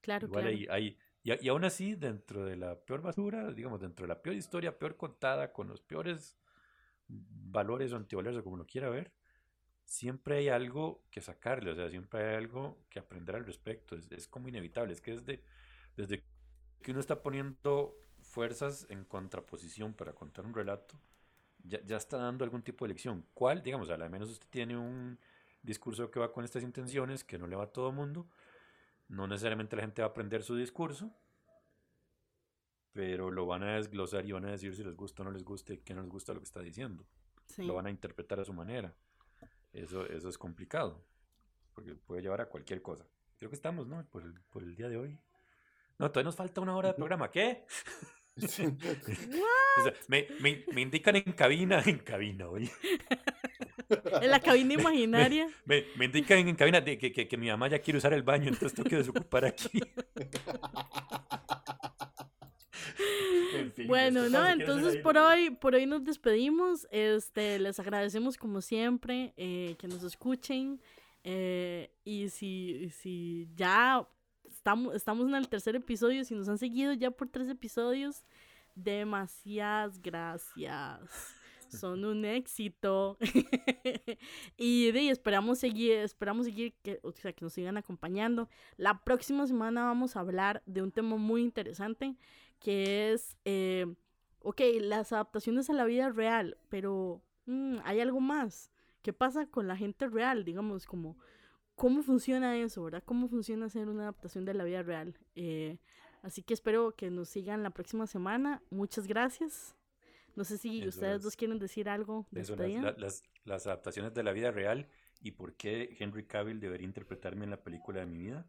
Claro, 0.00 0.26
igual 0.28 0.44
claro. 0.44 0.56
hay, 0.56 0.66
hay- 0.70 0.98
y, 1.22 1.44
y 1.46 1.48
aún 1.50 1.64
así, 1.64 1.94
dentro 1.94 2.44
de 2.44 2.56
la 2.56 2.80
peor 2.80 3.02
basura, 3.02 3.52
digamos, 3.52 3.80
dentro 3.80 4.04
de 4.04 4.08
la 4.08 4.22
peor 4.22 4.36
historia, 4.36 4.78
peor 4.78 4.96
contada, 4.96 5.52
con 5.52 5.68
los 5.68 5.82
peores 5.82 6.38
valores 7.08 7.92
o 7.92 7.96
antivalores 7.96 8.38
o 8.38 8.44
como 8.44 8.56
lo 8.56 8.64
quiera 8.66 8.88
ver, 8.88 9.12
siempre 9.90 10.36
hay 10.36 10.48
algo 10.48 11.02
que 11.10 11.20
sacarle, 11.20 11.72
o 11.72 11.74
sea, 11.74 11.90
siempre 11.90 12.24
hay 12.24 12.36
algo 12.36 12.78
que 12.88 13.00
aprender 13.00 13.34
al 13.34 13.44
respecto. 13.44 13.96
Es, 13.96 14.10
es 14.12 14.28
como 14.28 14.46
inevitable, 14.46 14.92
es 14.92 15.00
que 15.00 15.16
desde, 15.16 15.42
desde 15.96 16.22
que 16.80 16.92
uno 16.92 17.00
está 17.00 17.20
poniendo 17.22 17.98
fuerzas 18.22 18.86
en 18.88 19.04
contraposición 19.04 19.92
para 19.92 20.12
contar 20.12 20.46
un 20.46 20.54
relato, 20.54 20.94
ya, 21.64 21.82
ya 21.84 21.96
está 21.96 22.18
dando 22.18 22.44
algún 22.44 22.62
tipo 22.62 22.84
de 22.84 22.90
lección. 22.90 23.26
¿Cuál? 23.34 23.64
Digamos, 23.64 23.90
al 23.90 24.08
menos 24.08 24.30
usted 24.30 24.46
tiene 24.48 24.78
un 24.78 25.18
discurso 25.60 26.08
que 26.08 26.20
va 26.20 26.32
con 26.32 26.44
estas 26.44 26.62
intenciones, 26.62 27.24
que 27.24 27.36
no 27.36 27.48
le 27.48 27.56
va 27.56 27.64
a 27.64 27.72
todo 27.72 27.90
mundo. 27.90 28.28
No 29.08 29.26
necesariamente 29.26 29.74
la 29.74 29.82
gente 29.82 30.02
va 30.02 30.06
a 30.06 30.10
aprender 30.12 30.44
su 30.44 30.54
discurso, 30.54 31.12
pero 32.92 33.32
lo 33.32 33.44
van 33.44 33.64
a 33.64 33.74
desglosar 33.74 34.24
y 34.24 34.30
van 34.30 34.44
a 34.44 34.52
decir 34.52 34.72
si 34.72 34.84
les 34.84 34.94
gusta 34.94 35.22
o 35.22 35.24
no 35.24 35.32
les 35.32 35.42
gusta 35.42 35.74
y 35.74 35.78
qué 35.78 35.94
no 35.94 36.02
les 36.02 36.10
gusta 36.10 36.32
lo 36.32 36.38
que 36.38 36.44
está 36.44 36.60
diciendo. 36.60 37.04
Sí. 37.46 37.64
Lo 37.64 37.74
van 37.74 37.86
a 37.86 37.90
interpretar 37.90 38.38
a 38.38 38.44
su 38.44 38.52
manera. 38.52 38.94
Eso, 39.72 40.04
eso 40.06 40.28
es 40.28 40.36
complicado, 40.38 41.04
porque 41.74 41.94
puede 41.94 42.22
llevar 42.22 42.40
a 42.40 42.46
cualquier 42.48 42.82
cosa. 42.82 43.06
Creo 43.38 43.50
que 43.50 43.56
estamos, 43.56 43.86
¿no? 43.86 44.04
Por 44.10 44.22
el, 44.22 44.34
por 44.50 44.62
el 44.62 44.74
día 44.74 44.88
de 44.88 44.96
hoy. 44.96 45.18
No, 45.98 46.10
todavía 46.10 46.26
nos 46.28 46.36
falta 46.36 46.60
una 46.60 46.76
hora 46.76 46.88
de 46.88 46.94
programa. 46.94 47.30
¿Qué? 47.30 47.64
O 48.36 48.46
sea, 49.82 49.92
me, 50.08 50.26
me- 50.40 50.64
me 50.72 50.80
indican 50.80 51.14
en 51.16 51.32
cabina, 51.32 51.82
en 51.84 51.98
cabina, 51.98 52.48
oye. 52.48 52.70
en 54.22 54.30
la 54.30 54.40
cabina 54.40 54.74
imaginaria. 54.74 55.46
Me, 55.66 55.84
me 55.96 56.06
indican 56.06 56.38
en 56.38 56.56
cabina 56.56 56.80
de 56.80 56.96
que, 56.96 57.12
que, 57.12 57.28
que 57.28 57.36
mi 57.36 57.48
mamá 57.48 57.68
ya 57.68 57.80
quiere 57.80 57.98
usar 57.98 58.12
el 58.14 58.22
baño, 58.22 58.48
entonces 58.48 58.72
tengo 58.74 58.88
que 58.88 58.96
desocupar 58.96 59.44
aquí. 59.44 59.82
Bueno, 63.86 64.28
no, 64.28 64.48
entonces 64.48 64.96
por 64.98 65.18
hoy, 65.18 65.50
por 65.50 65.74
hoy 65.74 65.86
nos 65.86 66.04
despedimos. 66.04 66.86
Este, 66.90 67.58
les 67.58 67.78
agradecemos 67.80 68.36
como 68.36 68.60
siempre 68.60 69.32
eh, 69.36 69.76
que 69.78 69.88
nos 69.88 70.02
escuchen. 70.02 70.80
eh, 71.22 71.90
y 72.04 72.28
si, 72.30 72.90
si 72.90 73.48
ya 73.54 74.06
estamos, 74.48 74.94
estamos 74.94 75.28
en 75.28 75.34
el 75.34 75.48
tercer 75.48 75.76
episodio, 75.76 76.24
si 76.24 76.34
nos 76.34 76.48
han 76.48 76.58
seguido 76.58 76.92
ya 76.92 77.10
por 77.10 77.28
tres 77.28 77.48
episodios, 77.48 78.24
demasiadas 78.74 80.00
gracias. 80.00 81.00
Son 81.68 82.04
un 82.04 82.24
éxito. 82.24 83.16
y 84.56 84.90
de, 84.90 85.10
esperamos 85.10 85.60
seguir, 85.60 85.92
esperamos 85.92 86.46
seguir 86.46 86.74
que, 86.82 86.98
o 87.02 87.12
sea, 87.12 87.32
que 87.32 87.44
nos 87.44 87.52
sigan 87.52 87.76
acompañando. 87.76 88.48
La 88.76 89.04
próxima 89.04 89.46
semana 89.46 89.84
vamos 89.84 90.16
a 90.16 90.20
hablar 90.20 90.62
de 90.66 90.82
un 90.82 90.90
tema 90.90 91.16
muy 91.16 91.42
interesante 91.42 92.16
que 92.60 93.12
es, 93.12 93.36
eh, 93.44 93.86
ok, 94.40 94.60
las 94.80 95.12
adaptaciones 95.12 95.68
a 95.70 95.72
la 95.72 95.84
vida 95.84 96.10
real, 96.10 96.56
pero 96.68 97.22
mm, 97.46 97.78
hay 97.84 98.00
algo 98.00 98.20
más. 98.20 98.70
¿Qué 99.02 99.12
pasa 99.12 99.46
con 99.46 99.66
la 99.66 99.76
gente 99.76 100.06
real? 100.08 100.44
Digamos, 100.44 100.86
como, 100.86 101.16
¿cómo 101.74 102.02
funciona 102.02 102.56
eso, 102.58 102.84
verdad? 102.84 103.02
¿Cómo 103.04 103.28
funciona 103.28 103.66
hacer 103.66 103.88
una 103.88 104.02
adaptación 104.02 104.44
de 104.44 104.54
la 104.54 104.64
vida 104.64 104.82
real? 104.82 105.18
Eh, 105.34 105.78
así 106.22 106.42
que 106.42 106.52
espero 106.54 106.92
que 106.94 107.10
nos 107.10 107.28
sigan 107.30 107.62
la 107.62 107.70
próxima 107.70 108.06
semana. 108.06 108.62
Muchas 108.70 109.06
gracias. 109.06 109.74
No 110.36 110.44
sé 110.44 110.58
si 110.58 110.80
Eso 110.80 110.90
ustedes 110.90 111.16
es. 111.16 111.22
dos 111.22 111.34
quieren 111.36 111.58
decir 111.58 111.88
algo. 111.88 112.26
de 112.30 112.42
Eso, 112.42 112.52
las, 112.52 112.58
despedida. 112.66 112.92
la- 112.92 112.98
las, 112.98 113.22
las 113.44 113.66
adaptaciones 113.66 114.12
de 114.14 114.22
la 114.22 114.32
vida 114.32 114.50
real 114.50 114.86
y 115.22 115.32
por 115.32 115.54
qué 115.54 115.96
Henry 115.98 116.24
Cavill 116.24 116.60
debería 116.60 116.86
interpretarme 116.86 117.44
en 117.44 117.50
la 117.50 117.58
película 117.58 118.00
de 118.00 118.06
mi 118.06 118.18
vida. 118.18 118.46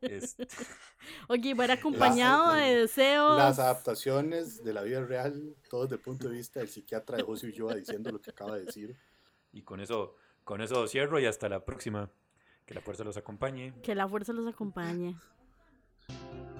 Este, 0.00 0.46
Oye, 1.28 1.54
va 1.54 1.64
a 1.64 1.66
ir 1.66 1.72
acompañado 1.72 2.54
de 2.54 2.80
deseos. 2.80 3.36
Las 3.36 3.58
adaptaciones 3.58 4.64
de 4.64 4.72
la 4.72 4.82
vida 4.82 5.04
real, 5.04 5.54
todo 5.68 5.82
desde 5.82 5.96
el 5.96 6.00
punto 6.00 6.28
de 6.28 6.36
vista 6.36 6.60
del 6.60 6.68
psiquiatra 6.68 7.18
de 7.18 7.22
José 7.22 7.48
Ulloa 7.48 7.74
diciendo 7.74 8.10
lo 8.10 8.20
que 8.20 8.30
acaba 8.30 8.56
de 8.56 8.64
decir. 8.64 8.96
y 9.52 9.62
con 9.62 9.80
eso, 9.80 10.16
con 10.44 10.62
eso 10.62 10.86
cierro 10.88 11.20
y 11.20 11.26
hasta 11.26 11.48
la 11.48 11.64
próxima. 11.64 12.10
Que 12.66 12.74
la 12.74 12.80
fuerza 12.80 13.04
los 13.04 13.16
acompañe. 13.16 13.74
Que 13.82 13.94
la 13.94 14.08
fuerza 14.08 14.32
los 14.32 14.46
acompañe. 14.46 15.16